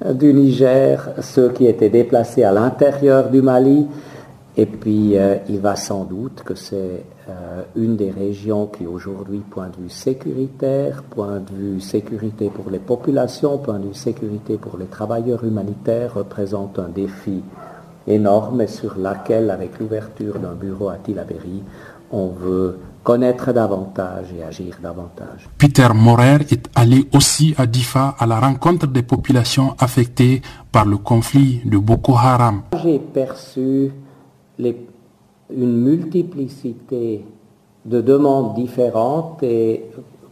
du 0.07 0.35
Niger, 0.35 1.09
ceux 1.23 1.49
qui 1.49 1.65
étaient 1.67 1.89
déplacés 1.89 2.45
à 2.45 2.53
l'intérieur 2.53 3.31
du 3.31 3.41
Mali. 3.41 3.87
Et 4.57 4.67
puis, 4.67 5.15
il 5.49 5.61
va 5.61 5.77
sans 5.77 6.05
doute 6.05 6.43
que 6.45 6.55
c'est 6.55 7.05
euh, 7.29 7.63
une 7.77 7.95
des 7.95 8.11
régions 8.11 8.67
qui 8.67 8.85
aujourd'hui, 8.85 9.39
point 9.49 9.69
de 9.69 9.85
vue 9.85 9.89
sécuritaire, 9.89 11.05
point 11.05 11.39
de 11.39 11.55
vue 11.55 11.81
sécurité 11.81 12.51
pour 12.51 12.69
les 12.69 12.81
populations, 12.81 13.59
point 13.59 13.79
de 13.79 13.87
vue 13.87 13.95
sécurité 13.95 14.57
pour 14.57 14.77
les 14.77 14.87
travailleurs 14.87 15.45
humanitaires, 15.45 16.15
représente 16.15 16.81
un 16.81 16.89
défi 16.89 17.43
énorme 18.09 18.63
et 18.63 18.67
sur 18.67 18.99
laquelle, 18.99 19.51
avec 19.51 19.79
l'ouverture 19.79 20.41
d'un 20.41 20.55
bureau 20.55 20.89
à 20.89 20.97
Tilaberi, 20.97 21.63
on 22.11 22.27
veut 22.27 22.81
connaître 23.05 23.53
davantage 23.53 24.27
et 24.37 24.43
agir 24.43 24.79
davantage. 24.83 25.49
Peter 25.59 25.89
Morer 25.95 26.39
est 26.51 26.69
allé 26.75 27.09
aussi 27.15 27.55
à 27.57 27.67
Difa 27.67 28.17
à 28.19 28.27
la 28.27 28.41
rencontre 28.41 28.89
des 28.89 29.03
populations 29.03 29.77
affectées 29.79 30.43
par 30.73 30.87
le 30.87 30.99
conflit 30.99 31.63
de 31.65 31.79
Boko 31.79 32.15
Haram. 32.17 32.63
J'ai 32.83 32.99
perçu 32.99 33.93
une 35.51 35.77
multiplicité 35.77 37.25
de 37.85 38.01
demandes 38.01 38.55
différentes 38.55 39.43
et 39.43 39.87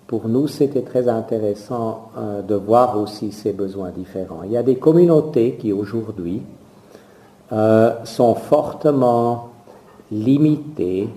pour 0.06 0.28
nous, 0.28 0.48
c'était 0.48 0.82
très 0.82 1.08
intéressant 1.08 2.10
euh, 2.18 2.42
de 2.42 2.56
voir 2.56 2.98
aussi 2.98 3.30
ces 3.30 3.52
besoins 3.52 3.90
différents. 3.90 4.42
Il 4.44 4.50
y 4.50 4.56
a 4.56 4.62
des 4.64 4.74
communautés 4.74 5.54
qui 5.54 5.72
aujourd'hui 5.72 6.42
euh, 7.52 7.92
sont 8.04 8.34
fortement 8.34 9.50
limitées 10.10 11.08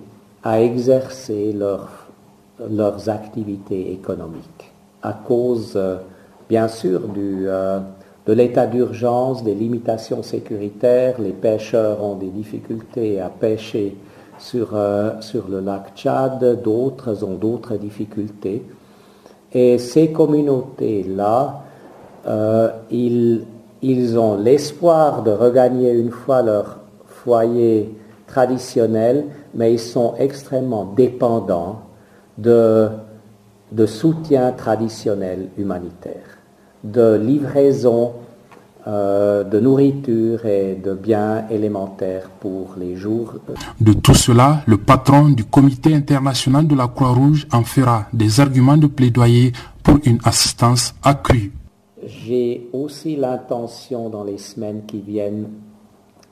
à 0.43 0.61
exercer 0.61 1.53
leurs 1.53 3.09
activités 3.09 3.93
économiques 3.93 4.71
à 5.01 5.13
cause, 5.13 5.73
euh, 5.75 5.97
bien 6.47 6.67
sûr, 6.67 7.07
du, 7.07 7.47
de 8.25 8.33
l'état 8.33 8.67
d'urgence, 8.67 9.43
des 9.43 9.53
limitations 9.53 10.23
sécuritaires. 10.23 11.19
Les 11.19 11.31
pêcheurs 11.31 12.03
ont 12.03 12.15
des 12.15 12.29
difficultés 12.29 13.19
à 13.19 13.29
pêcher 13.29 13.97
sur, 14.39 14.71
euh, 14.73 15.11
le 15.49 15.59
lac 15.59 15.93
Tchad, 15.95 16.61
d'autres 16.61 17.23
ont 17.23 17.35
d'autres 17.35 17.75
difficultés. 17.75 18.63
Et 19.51 19.77
ces 19.77 20.11
communautés-là, 20.11 21.61
euh, 22.27 22.69
ils, 22.89 23.45
ont 24.17 24.37
l'espoir 24.37 25.23
de 25.23 25.31
regagner 25.31 25.91
une 25.91 26.11
fois 26.11 26.41
leur 26.41 26.79
foyer 27.05 27.93
traditionnel, 28.25 29.25
mais 29.53 29.73
ils 29.73 29.79
sont 29.79 30.15
extrêmement 30.17 30.85
dépendants 30.85 31.81
de 32.37 32.89
soutien 33.85 34.53
traditionnel 34.53 35.49
humanitaire 35.57 36.32
de 36.83 37.15
livraison 37.15 38.13
euh, 38.85 39.45
de 39.45 39.61
nourriture 39.61 40.45
et 40.45 40.75
de 40.75 40.93
biens 40.93 41.45
élémentaires 41.49 42.29
pour 42.41 42.75
les 42.77 42.97
jours. 42.97 43.35
De 43.79 43.93
tout 43.93 44.13
cela, 44.13 44.61
le 44.67 44.77
patron 44.77 45.29
du 45.29 45.45
comité 45.45 45.95
international 45.95 46.67
de 46.67 46.75
la 46.75 46.87
Croix-Rouge 46.87 47.47
en 47.53 47.63
fera 47.63 48.07
des 48.11 48.41
arguments 48.41 48.75
de 48.75 48.87
plaidoyer 48.87 49.53
pour 49.83 49.99
une 50.03 50.19
assistance 50.25 50.93
accrue. 51.01 51.53
J'ai 52.05 52.67
aussi 52.73 53.15
l'intention 53.15 54.09
dans 54.09 54.25
les 54.25 54.37
semaines 54.37 54.81
qui 54.85 54.99
viennent 54.99 55.47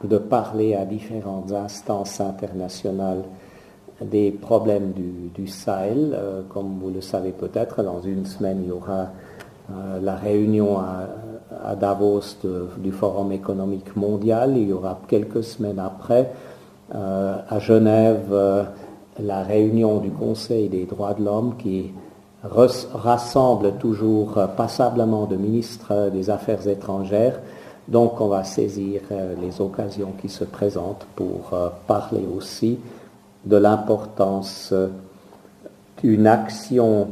de 0.04 0.18
parler 0.18 0.76
à 0.76 0.84
différentes 0.84 1.54
instances 1.54 2.20
internationales 2.20 3.24
des 4.02 4.32
problèmes 4.32 4.92
du, 4.92 5.48
Sahel. 5.48 6.14
Euh, 6.14 6.42
comme 6.50 6.80
vous 6.82 6.90
le 6.90 7.02
savez 7.02 7.32
peut-être, 7.32 7.82
dans 7.84 8.02
une 8.02 8.26
semaine, 8.26 8.60
il 8.64 8.70
y 8.70 8.72
aura 8.72 9.12
la 10.02 10.16
réunion 10.16 10.80
à, 10.80 11.76
Davos 11.76 12.38
du 12.78 12.92
Forum 12.92 13.32
économique 13.32 13.96
mondial. 13.96 14.58
Il 14.58 14.70
y 14.70 14.74
aura 14.74 15.00
quelques 15.08 15.44
semaines 15.44 15.80
après 15.80 16.32
euh, 16.96 17.36
à 17.48 17.60
Genève 17.60 18.30
euh, 18.32 18.64
la 19.22 19.44
réunion 19.44 20.00
du 20.00 20.10
Conseil 20.10 20.70
des 20.70 20.86
droits 20.86 21.14
de 21.14 21.24
l'homme 21.24 21.56
qui 21.58 21.92
rassemble 22.44 23.74
toujours 23.74 24.34
passablement 24.58 25.26
de 25.26 25.36
ministres 25.36 26.10
des 26.12 26.30
Affaires 26.30 26.68
étrangères. 26.68 27.40
Donc 27.88 28.20
on 28.20 28.30
va 28.30 28.44
saisir 28.44 29.02
les 29.40 29.62
occasions 29.62 30.14
qui 30.20 30.30
se 30.30 30.44
présentent 30.44 31.06
pour 31.16 31.54
parler 31.86 32.26
aussi 32.36 32.80
de 33.46 33.58
l'importance 33.58 34.74
d'une 36.02 36.26
action 36.26 37.10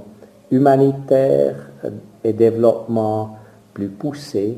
humanitaire 0.50 1.56
et 2.24 2.34
développement 2.34 3.38
plus 3.74 3.90
poussé 3.90 4.58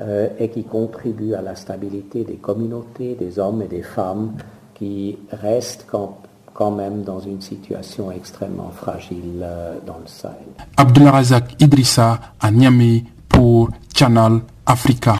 euh, 0.00 0.28
et 0.38 0.48
qui 0.50 0.64
contribue 0.64 1.34
à 1.34 1.42
la 1.42 1.54
stabilité 1.56 2.24
des 2.24 2.36
communautés, 2.36 3.14
des 3.14 3.38
hommes 3.38 3.62
et 3.62 3.68
des 3.68 3.82
femmes 3.82 4.32
qui 4.74 5.18
restent 5.30 5.86
quand, 5.90 6.18
quand 6.54 6.70
même 6.70 7.02
dans 7.02 7.20
une 7.20 7.40
situation 7.40 8.10
extrêmement 8.10 8.70
fragile 8.70 9.40
euh, 9.42 9.78
dans 9.86 9.98
le 9.98 10.06
Sahel. 10.06 10.36
Abdulrazak 10.76 11.60
Idrissa 11.60 12.20
à 12.40 12.50
Niamey 12.50 13.04
pour 13.28 13.70
Channel 13.94 14.40
Africa. 14.66 15.16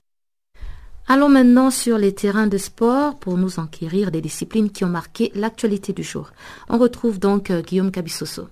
Allons 1.08 1.28
maintenant 1.28 1.70
sur 1.70 1.98
les 1.98 2.14
terrains 2.14 2.46
de 2.46 2.56
sport 2.56 3.18
pour 3.18 3.36
nous 3.36 3.58
enquérir 3.58 4.12
des 4.12 4.20
disciplines 4.20 4.70
qui 4.70 4.84
ont 4.84 4.88
marqué 4.88 5.32
l'actualité 5.34 5.92
du 5.92 6.04
jour. 6.04 6.30
On 6.68 6.78
retrouve 6.78 7.18
donc 7.18 7.50
euh, 7.50 7.62
Guillaume 7.62 7.90
Cabissoso. 7.90 8.46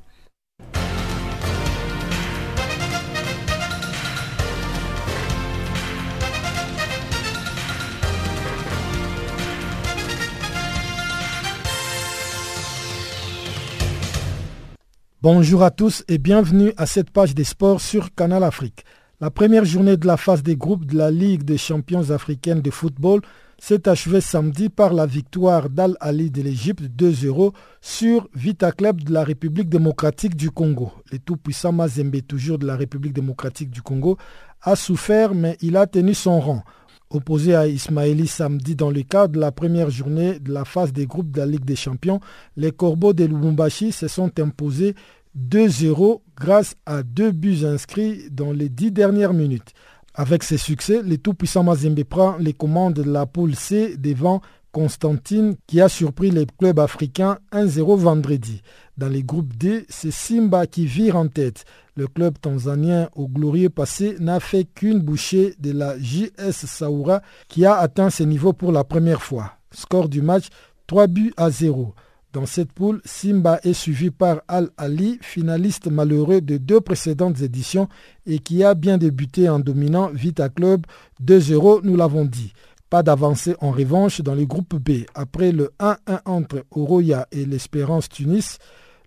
Bonjour 15.21 15.65
à 15.65 15.73
tous 15.73 16.05
et 16.07 16.17
bienvenue 16.17 16.73
à 16.77 16.87
cette 16.87 17.11
page 17.11 17.35
des 17.35 17.43
sports 17.43 17.81
sur 17.81 18.15
Canal 18.15 18.45
Afrique. 18.45 18.85
La 19.21 19.33
première 19.33 19.65
journée 19.65 19.97
de 19.97 20.07
la 20.07 20.17
phase 20.17 20.45
des 20.45 20.55
groupes 20.55 20.85
de 20.85 20.97
la 20.97 21.11
Ligue 21.11 21.43
des 21.43 21.59
champions 21.59 22.13
africaines 22.13 22.63
de 22.63 22.71
football 22.71 23.23
s'est 23.59 23.89
achevée 23.89 24.21
samedi 24.21 24.69
par 24.69 24.95
la 24.95 25.07
victoire 25.07 25.71
d'Al 25.71 25.97
Ali 25.99 26.31
de 26.31 26.41
l'Égypte 26.41 26.85
2-0 26.97 27.53
sur 27.81 28.29
Vita 28.33 28.71
Club 28.71 29.03
de 29.03 29.13
la 29.13 29.25
République 29.25 29.69
démocratique 29.69 30.37
du 30.37 30.53
Congo. 30.53 30.93
Le 31.11 31.19
tout-puissant 31.19 31.73
Mazembe, 31.73 32.25
toujours 32.25 32.61
de 32.61 32.67
la 32.69 32.77
République 32.77 33.13
démocratique 33.13 33.71
du 33.71 33.83
Congo, 33.83 34.19
a 34.63 34.77
souffert 34.77 35.35
mais 35.35 35.57
il 35.61 35.77
a 35.77 35.89
tenu 35.89 36.15
son 36.15 36.39
rang. 36.39 36.63
Opposé 37.11 37.55
à 37.55 37.67
Ismaili 37.67 38.27
samedi 38.27 38.77
dans 38.77 38.91
le 38.91 39.03
cadre 39.03 39.35
de 39.35 39.41
la 39.41 39.51
première 39.51 39.89
journée 39.89 40.39
de 40.39 40.53
la 40.53 40.67
phase 40.67 40.93
des 40.93 41.07
groupes 41.07 41.31
de 41.31 41.39
la 41.39 41.47
Ligue 41.47 41.65
des 41.65 41.77
champions, 41.77 42.21
les 42.57 42.71
Corbeaux 42.71 43.15
de 43.15 43.25
Lubumbashi 43.25 43.93
se 43.93 44.09
sont 44.09 44.31
imposés 44.39 44.95
2-0 45.39 46.21
grâce 46.37 46.75
à 46.85 47.03
deux 47.03 47.31
buts 47.31 47.65
inscrits 47.65 48.29
dans 48.31 48.53
les 48.53 48.69
dix 48.69 48.91
dernières 48.91 49.33
minutes. 49.33 49.73
Avec 50.15 50.43
ces 50.43 50.59
succès, 50.59 51.03
le 51.03 51.17
tout-puissant 51.17 51.63
Mazembe 51.63 52.05
prend 52.05 52.37
les 52.39 52.53
commandes 52.53 52.95
de 52.95 53.03
la 53.05 53.25
poule 53.25 53.55
C 53.55 53.97
devant 53.97 54.43
Constantine 54.73 55.57
qui 55.67 55.81
a 55.81 55.89
surpris 55.89 56.31
les 56.31 56.45
clubs 56.59 56.79
africains 56.79 57.39
1-0 57.53 57.97
vendredi. 57.97 58.63
Dans 58.99 59.09
les 59.09 59.23
groupes 59.23 59.57
D, 59.57 59.87
c'est 59.89 60.11
Simba 60.11 60.67
qui 60.67 60.87
vire 60.87 61.17
en 61.17 61.29
tête. 61.29 61.65
Le 61.99 62.07
club 62.07 62.39
tanzanien 62.41 63.09
au 63.17 63.27
glorieux 63.27 63.71
passé 63.71 64.15
n'a 64.21 64.39
fait 64.39 64.63
qu'une 64.63 65.01
bouchée 65.01 65.57
de 65.59 65.73
la 65.73 65.99
JS 65.99 66.65
Saoura 66.65 67.23
qui 67.49 67.67
a 67.67 67.75
atteint 67.75 68.09
ce 68.09 68.23
niveau 68.23 68.53
pour 68.53 68.71
la 68.71 68.85
première 68.85 69.21
fois. 69.21 69.55
Score 69.73 70.09
du 70.09 70.23
match 70.23 70.45
3 70.87 71.09
buts 71.09 71.33
à 71.37 71.51
0. 71.51 71.93
Dans 72.33 72.47
cette 72.47 72.71
poule, 72.71 73.01
Simba 73.05 73.59
est 73.65 73.73
suivi 73.73 74.13
par 74.13 74.43
Al 74.47 74.71
Ali, 74.77 75.19
finaliste 75.23 75.89
malheureux 75.89 76.41
de 76.41 76.57
deux 76.57 76.81
précédentes 76.81 77.41
éditions 77.41 77.89
et 78.27 78.39
qui 78.39 78.63
a 78.63 78.75
bien 78.75 78.97
débuté 78.97 79.49
en 79.49 79.59
dominant 79.59 80.09
Vita 80.15 80.49
Club 80.51 80.87
2-0, 81.21 81.81
nous 81.83 81.97
l'avons 81.97 82.27
dit. 82.27 82.53
Pas 82.91 83.03
d'avancée 83.03 83.57
en 83.61 83.73
revanche 83.73 84.21
dans 84.21 84.37
le 84.37 84.47
groupe 84.47 84.77
B. 84.77 85.05
Après 85.17 85.51
le 85.51 85.73
1-1 85.81 85.97
entre 86.27 86.65
Oroya 86.71 87.27
et 87.33 87.45
l'Espérance 87.45 88.09
Tunis, 88.09 88.59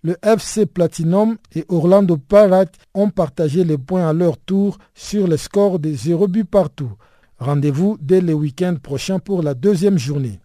le 0.04 0.18
FC 0.24 0.66
Platinum 0.66 1.38
et 1.56 1.66
Orlando 1.70 2.18
Pirates 2.18 2.76
ont 2.94 3.10
partagé 3.10 3.64
les 3.64 3.78
points 3.78 4.08
à 4.08 4.14
leur 4.14 4.38
tour 4.38 4.78
sur 4.96 5.28
le 5.28 5.38
score 5.38 5.80
de 5.80 5.94
0 5.94 6.28
buts 6.28 6.46
partout. 6.46 6.92
Rendez-vous 7.38 7.98
dès 8.02 8.22
le 8.22 8.34
week-end 8.34 8.76
prochain 8.82 9.20
pour 9.20 9.44
la 9.44 9.54
deuxième 9.54 9.98
journée. 9.98 10.40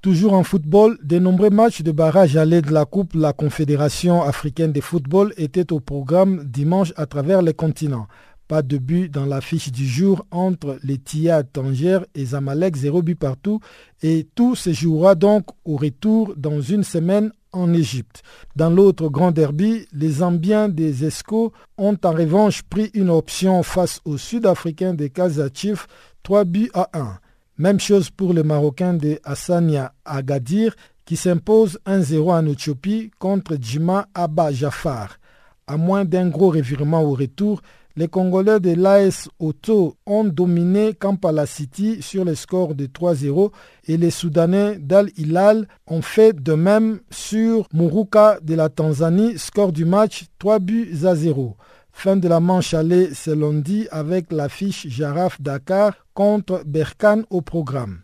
Toujours 0.00 0.34
en 0.34 0.44
football, 0.44 0.96
de 1.02 1.18
nombreux 1.18 1.50
matchs 1.50 1.82
de 1.82 1.90
barrage 1.90 2.36
allés 2.36 2.62
de 2.62 2.70
la 2.70 2.84
Coupe 2.84 3.14
la 3.14 3.32
Confédération 3.32 4.22
africaine 4.22 4.72
de 4.72 4.80
football 4.80 5.34
étaient 5.36 5.72
au 5.72 5.80
programme 5.80 6.44
dimanche 6.44 6.92
à 6.96 7.06
travers 7.06 7.42
les 7.42 7.52
continents. 7.52 8.06
Pas 8.46 8.62
de 8.62 8.78
but 8.78 9.10
dans 9.10 9.26
l'affiche 9.26 9.70
du 9.70 9.86
jour 9.86 10.24
entre 10.30 10.78
les 10.82 10.96
Tia 10.96 11.42
Tanger 11.42 12.00
et 12.14 12.24
Zamalek, 12.24 12.76
zéro 12.76 13.02
but 13.02 13.18
partout. 13.18 13.60
Et 14.02 14.26
tout 14.34 14.54
se 14.54 14.72
jouera 14.72 15.14
donc 15.14 15.44
au 15.66 15.76
retour 15.76 16.32
dans 16.36 16.62
une 16.62 16.84
semaine 16.84 17.30
en 17.52 17.72
Égypte. 17.72 18.22
Dans 18.56 18.70
l'autre 18.70 19.08
grand 19.08 19.30
derby, 19.30 19.86
les 19.92 20.10
Zambiens 20.10 20.68
des 20.68 21.04
Esco 21.04 21.52
ont 21.76 21.96
en 22.02 22.10
revanche 22.10 22.62
pris 22.62 22.90
une 22.94 23.10
option 23.10 23.62
face 23.62 24.00
aux 24.04 24.18
Sud-Africains 24.18 24.94
des 24.94 25.10
Kazachif, 25.10 25.86
3 26.22 26.44
buts 26.44 26.70
à 26.74 26.88
1. 26.92 27.18
Même 27.58 27.80
chose 27.80 28.10
pour 28.10 28.34
le 28.34 28.42
Marocain 28.42 28.94
de 28.94 29.18
Hassania 29.24 29.92
Agadir 30.04 30.74
qui 31.04 31.16
s'impose 31.16 31.78
1-0 31.86 32.30
en 32.30 32.46
Éthiopie 32.46 33.10
contre 33.18 33.56
Djima 33.60 34.06
Abba 34.14 34.52
Jafar. 34.52 35.18
À 35.66 35.76
moins 35.76 36.04
d'un 36.04 36.28
gros 36.28 36.50
revirement 36.50 37.02
au 37.02 37.14
retour, 37.14 37.62
les 37.98 38.06
Congolais 38.06 38.60
de 38.60 38.74
l'AS 38.80 39.28
Auto 39.40 39.96
ont 40.06 40.22
dominé 40.22 40.94
Kampala 40.94 41.46
City 41.46 42.00
sur 42.00 42.24
le 42.24 42.36
score 42.36 42.76
de 42.76 42.86
3-0 42.86 43.50
et 43.88 43.96
les 43.96 44.10
Soudanais 44.10 44.78
d'Al 44.78 45.10
Hilal 45.16 45.66
ont 45.88 46.00
fait 46.00 46.32
de 46.32 46.52
même 46.52 47.00
sur 47.10 47.66
Muruka 47.74 48.38
de 48.40 48.54
la 48.54 48.68
Tanzanie, 48.68 49.36
score 49.36 49.72
du 49.72 49.84
match 49.84 50.26
3 50.38 50.60
buts 50.60 50.94
à 51.02 51.16
0. 51.16 51.56
Fin 51.90 52.14
de 52.16 52.28
la 52.28 52.38
manche 52.38 52.72
allée 52.72 53.12
ce 53.14 53.32
lundi 53.32 53.88
avec 53.90 54.30
l'affiche 54.30 54.86
Jaraf 54.86 55.40
Dakar 55.42 55.94
contre 56.14 56.62
Berkane 56.64 57.24
au 57.30 57.40
programme. 57.40 58.02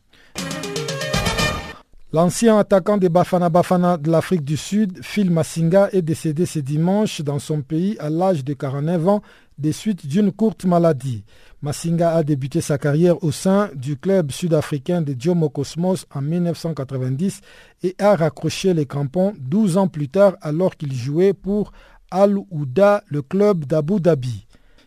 L'ancien 2.14 2.58
attaquant 2.58 2.96
des 2.96 3.08
Bafana 3.08 3.48
Bafana 3.48 3.96
de 3.96 4.08
l'Afrique 4.08 4.44
du 4.44 4.56
Sud, 4.56 5.00
Phil 5.02 5.32
Massinga, 5.32 5.88
est 5.90 6.00
décédé 6.00 6.46
ce 6.46 6.60
dimanche 6.60 7.22
dans 7.22 7.40
son 7.40 7.60
pays 7.60 7.96
à 7.98 8.08
l'âge 8.08 8.44
de 8.44 8.54
49 8.54 9.08
ans 9.08 9.22
des 9.58 9.72
suites 9.72 10.06
d'une 10.06 10.30
courte 10.30 10.64
maladie. 10.64 11.24
Massinga 11.60 12.14
a 12.14 12.22
débuté 12.22 12.60
sa 12.60 12.78
carrière 12.78 13.24
au 13.24 13.32
sein 13.32 13.68
du 13.74 13.96
club 13.96 14.30
sud-africain 14.30 15.02
de 15.02 15.12
Diomo 15.12 15.48
Cosmos 15.48 16.06
en 16.14 16.22
1990 16.22 17.40
et 17.82 17.96
a 17.98 18.14
raccroché 18.14 18.74
les 18.74 18.86
crampons 18.86 19.32
12 19.40 19.76
ans 19.76 19.88
plus 19.88 20.08
tard 20.08 20.36
alors 20.40 20.76
qu'il 20.76 20.94
jouait 20.94 21.32
pour 21.32 21.72
Al-Ouda, 22.12 23.02
le 23.08 23.22
club 23.22 23.64
d'Abu 23.64 23.98
Dhabi. 23.98 24.46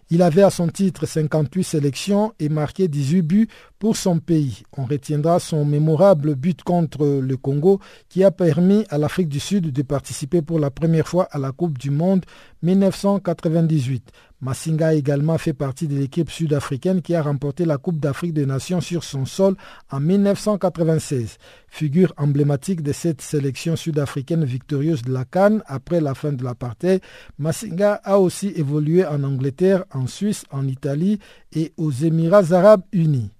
Il 0.10 0.22
avait 0.22 0.44
à 0.44 0.50
son 0.50 0.70
titre 0.70 1.06
58 1.06 1.64
sélections 1.66 2.34
et 2.40 2.48
marqué 2.48 2.88
18 2.88 3.22
buts 3.24 3.48
pour 3.78 3.98
son 3.98 4.20
pays. 4.20 4.64
On 4.78 4.86
retiendra 4.86 5.40
son 5.40 5.66
mémorable 5.66 6.36
but 6.36 6.64
contre 6.64 7.06
le 7.06 7.36
Congo 7.36 7.82
qui 8.08 8.24
a 8.24 8.32
permis 8.32 8.86
à 8.90 8.98
l'Afrique 8.98 9.28
du 9.28 9.42
Sud 9.42 9.74
de 9.74 9.82
participer 9.82 10.42
pour 10.42 10.60
la 10.60 10.72
première 10.72 11.08
fois 11.10 11.28
à 11.32 11.38
la 11.38 11.52
Coupe 11.52 11.78
du 11.78 11.92
Monde 11.92 12.24
1998. 12.64 14.12
Massinga 14.40 14.90
a 14.90 14.94
également 14.94 15.40
fait 15.40 15.54
partie 15.54 15.88
de 15.88 15.98
l'équipe 15.98 16.30
sud-africaine 16.30 17.02
qui 17.02 17.16
a 17.16 17.24
remporté 17.24 17.66
la 17.66 17.78
Coupe 17.78 18.00
d'Afrique 18.00 18.34
des 18.34 18.46
Nations 18.46 18.82
sur 18.82 19.04
son 19.04 19.26
sol 19.26 19.56
en 19.90 20.00
1996. 20.00 21.38
Figure 21.68 22.14
emblématique 22.18 22.84
de 22.84 22.92
cette 22.92 23.22
sélection 23.22 23.76
sud-africaine 23.76 24.46
victorieuse 24.46 25.02
de 25.02 25.12
la 25.12 25.26
Cannes 25.26 25.64
après 25.66 26.02
la 26.02 26.14
fin 26.14 26.34
de 26.34 26.44
l'apartheid, 26.44 27.02
Massinga 27.40 27.94
a 28.04 28.20
aussi 28.20 28.54
évolué 28.56 29.06
en 29.06 29.24
Angleterre, 29.24 29.86
en 29.92 30.06
Suisse, 30.06 30.44
en 30.52 30.68
Italie 30.68 31.18
et 31.54 31.74
aux 31.78 31.92
Émirats 31.92 32.54
arabes 32.54 32.84
unis. 32.92 33.32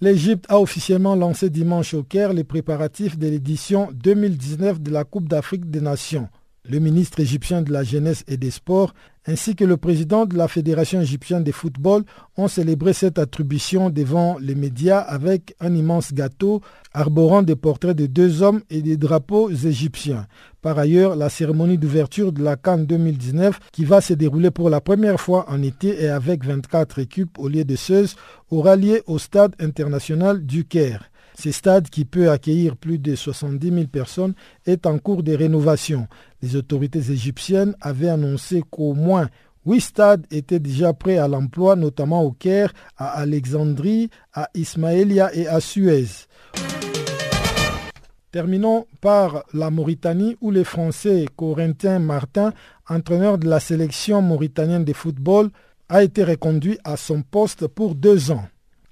L'Égypte 0.00 0.44
a 0.48 0.60
officiellement 0.60 1.16
lancé 1.16 1.48
dimanche 1.50 1.94
au 1.94 2.02
Caire 2.04 2.32
les 2.34 2.44
préparatifs 2.44 3.18
de 3.18 3.28
l'édition 3.28 3.88
2019 3.94 4.80
de 4.80 4.90
la 4.90 5.04
Coupe 5.04 5.28
d'Afrique 5.28 5.70
des 5.70 5.80
Nations 5.80 6.28
le 6.68 6.78
ministre 6.80 7.20
égyptien 7.20 7.62
de 7.62 7.72
la 7.72 7.82
Jeunesse 7.82 8.24
et 8.28 8.36
des 8.36 8.50
Sports, 8.50 8.92
ainsi 9.26 9.54
que 9.56 9.64
le 9.64 9.76
président 9.76 10.26
de 10.26 10.36
la 10.36 10.48
Fédération 10.48 11.00
égyptienne 11.00 11.44
de 11.44 11.52
football 11.52 12.02
ont 12.36 12.48
célébré 12.48 12.92
cette 12.92 13.18
attribution 13.18 13.90
devant 13.90 14.38
les 14.38 14.54
médias 14.54 14.98
avec 14.98 15.54
un 15.60 15.74
immense 15.74 16.12
gâteau 16.12 16.60
arborant 16.92 17.42
des 17.42 17.56
portraits 17.56 17.96
de 17.96 18.06
deux 18.06 18.42
hommes 18.42 18.62
et 18.70 18.82
des 18.82 18.96
drapeaux 18.96 19.50
égyptiens. 19.50 20.26
Par 20.62 20.78
ailleurs, 20.78 21.16
la 21.16 21.28
cérémonie 21.28 21.78
d'ouverture 21.78 22.32
de 22.32 22.42
la 22.42 22.56
Cannes 22.56 22.86
2019, 22.86 23.60
qui 23.72 23.84
va 23.84 24.00
se 24.00 24.14
dérouler 24.14 24.50
pour 24.50 24.70
la 24.70 24.80
première 24.80 25.20
fois 25.20 25.46
en 25.48 25.62
été 25.62 26.02
et 26.02 26.08
avec 26.08 26.44
24 26.44 26.98
équipes 26.98 27.38
au 27.38 27.48
lieu 27.48 27.64
de 27.64 27.76
16, 27.76 28.16
aura 28.50 28.76
lieu 28.76 29.02
au 29.06 29.18
stade 29.18 29.54
international 29.58 30.44
du 30.44 30.64
Caire. 30.64 31.10
Ce 31.40 31.52
stade, 31.52 31.88
qui 31.88 32.04
peut 32.04 32.32
accueillir 32.32 32.76
plus 32.76 32.98
de 32.98 33.14
70 33.14 33.70
000 33.72 33.86
personnes, 33.86 34.34
est 34.66 34.86
en 34.86 34.98
cours 34.98 35.22
de 35.22 35.34
rénovation. 35.34 36.08
Les 36.42 36.56
autorités 36.56 37.12
égyptiennes 37.12 37.76
avaient 37.80 38.08
annoncé 38.08 38.64
qu'au 38.68 38.92
moins 38.92 39.28
huit 39.64 39.80
stades 39.80 40.26
étaient 40.32 40.58
déjà 40.58 40.92
prêts 40.92 41.16
à 41.18 41.28
l'emploi, 41.28 41.76
notamment 41.76 42.24
au 42.24 42.32
Caire, 42.32 42.72
à 42.96 43.10
Alexandrie, 43.10 44.10
à 44.34 44.48
Ismaïlia 44.54 45.32
et 45.32 45.46
à 45.46 45.60
Suez. 45.60 46.06
Terminons 48.32 48.86
par 49.00 49.44
la 49.54 49.70
Mauritanie 49.70 50.36
où 50.40 50.50
les 50.50 50.64
Français 50.64 51.26
Corentin 51.36 52.00
Martin, 52.00 52.52
entraîneur 52.88 53.38
de 53.38 53.48
la 53.48 53.60
sélection 53.60 54.22
mauritanienne 54.22 54.84
de 54.84 54.92
football, 54.92 55.50
a 55.88 56.02
été 56.02 56.24
reconduit 56.24 56.78
à 56.82 56.96
son 56.96 57.22
poste 57.22 57.68
pour 57.68 57.94
deux 57.94 58.32
ans. 58.32 58.48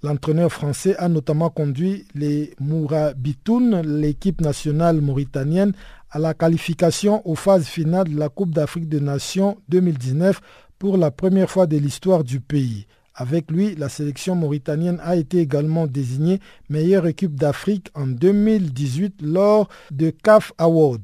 L'entraîneur 0.07 0.53
français 0.53 0.95
a 0.99 1.09
notamment 1.09 1.51
conduit 1.51 2.07
les 2.15 2.55
Mourabitoun, 2.61 3.81
l'équipe 3.81 4.41
nationale 4.41 5.01
mauritanienne, 5.01 5.73
à 6.13 6.21
la 6.21 6.33
qualification 6.33 7.29
aux 7.29 7.35
phases 7.35 7.67
finales 7.67 8.11
de 8.11 8.17
la 8.17 8.29
Coupe 8.29 8.55
d'Afrique 8.55 8.89
des 8.89 9.01
Nations 9.01 9.59
2019 9.69 10.41
pour 10.79 10.97
la 10.97 11.11
première 11.11 11.51
fois 11.51 11.67
de 11.67 11.77
l'histoire 11.77 12.23
du 12.23 12.39
pays. 12.39 12.87
Avec 13.17 13.51
lui, 13.51 13.75
la 13.75 13.89
sélection 13.89 14.37
mauritanienne 14.37 15.01
a 15.03 15.17
été 15.17 15.41
également 15.41 15.89
désignée 15.89 16.39
meilleure 16.69 17.09
équipe 17.09 17.35
d'Afrique 17.35 17.89
en 17.97 18.07
2018 18.07 19.23
lors 19.23 19.69
de 19.91 20.11
CAF 20.11 20.53
Awards. 20.57 21.01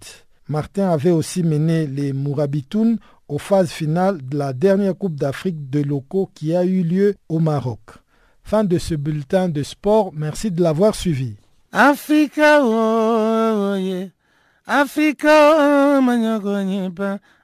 Martin 0.49 0.91
avait 0.91 1.11
aussi 1.11 1.43
mené 1.43 1.89
les 1.89 2.13
Mourabitoun 2.13 2.99
aux 3.27 3.39
phases 3.39 3.73
finales 3.73 4.25
de 4.25 4.39
la 4.39 4.53
dernière 4.53 4.97
Coupe 4.97 5.17
d'Afrique 5.17 5.71
de 5.71 5.81
locaux 5.83 6.31
qui 6.33 6.55
a 6.55 6.65
eu 6.65 6.85
lieu 6.85 7.17
au 7.29 7.41
Maroc. 7.41 7.81
Fin 8.45 8.65
de 8.65 8.79
ce 8.79 8.95
bulletin 8.95 9.49
de 9.49 9.63
sport. 9.63 10.13
Merci 10.15 10.51
de 10.51 10.63
l'avoir 10.63 10.95
suivi. 10.95 11.37
Africa, 11.73 12.61
oh, 12.63 13.75
yeah. 13.77 14.09
Oh, 14.67 14.83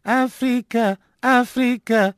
Africa, 0.04 0.96
Africa, 1.22 2.14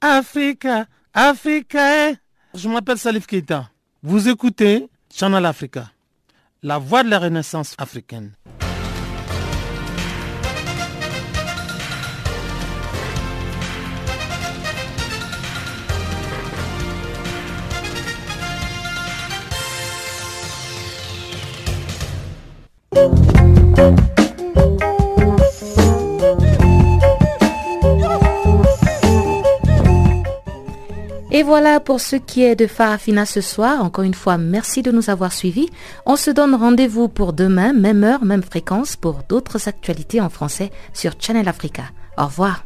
Africa, 0.00 0.86
Africa. 1.12 2.08
Eh. 2.10 2.16
Je 2.54 2.68
m'appelle 2.68 2.98
Salif 2.98 3.26
Keita. 3.26 3.68
Vous 4.02 4.28
écoutez 4.28 4.88
Channel 5.10 5.44
Africa, 5.46 5.90
la 6.62 6.78
voix 6.78 7.02
de 7.02 7.08
la 7.10 7.18
renaissance 7.18 7.74
africaine. 7.78 8.32
Et 31.34 31.42
voilà 31.42 31.80
pour 31.80 32.00
ce 32.00 32.14
qui 32.14 32.44
est 32.44 32.54
de 32.54 32.68
Farafina 32.68 33.26
ce 33.26 33.40
soir. 33.40 33.82
Encore 33.82 34.04
une 34.04 34.14
fois, 34.14 34.38
merci 34.38 34.82
de 34.82 34.92
nous 34.92 35.10
avoir 35.10 35.32
suivis. 35.32 35.68
On 36.06 36.14
se 36.14 36.30
donne 36.30 36.54
rendez-vous 36.54 37.08
pour 37.08 37.32
demain, 37.32 37.72
même 37.72 38.04
heure, 38.04 38.24
même 38.24 38.44
fréquence, 38.44 38.94
pour 38.94 39.24
d'autres 39.28 39.66
actualités 39.66 40.20
en 40.20 40.28
français 40.28 40.70
sur 40.92 41.14
Channel 41.18 41.48
Africa. 41.48 41.86
Au 42.16 42.26
revoir. 42.26 42.64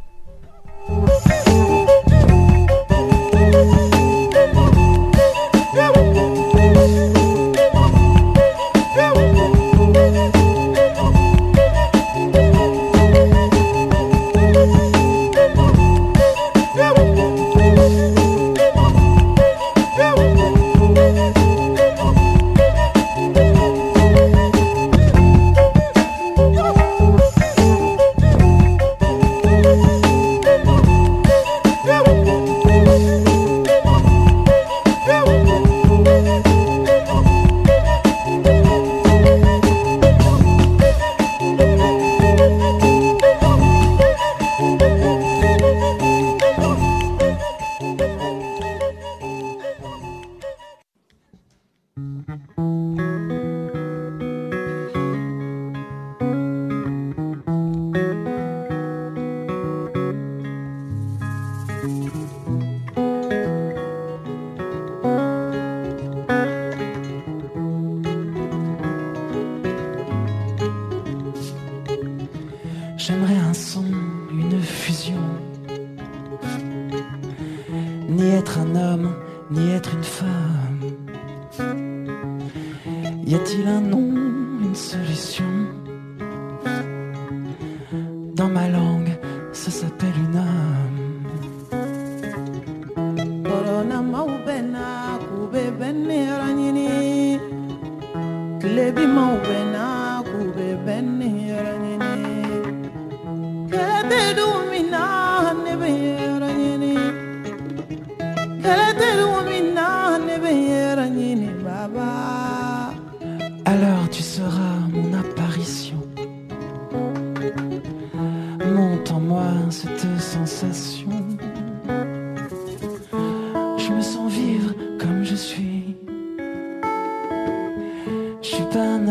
Comme 128.51 129.09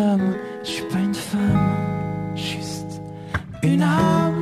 un 3.81 4.36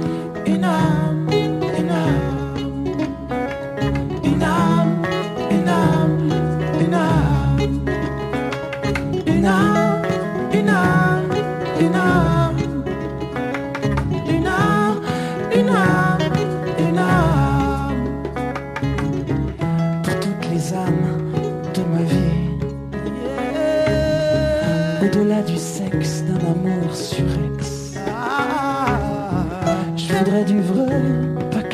fil 30.43 30.91
en 30.91 31.64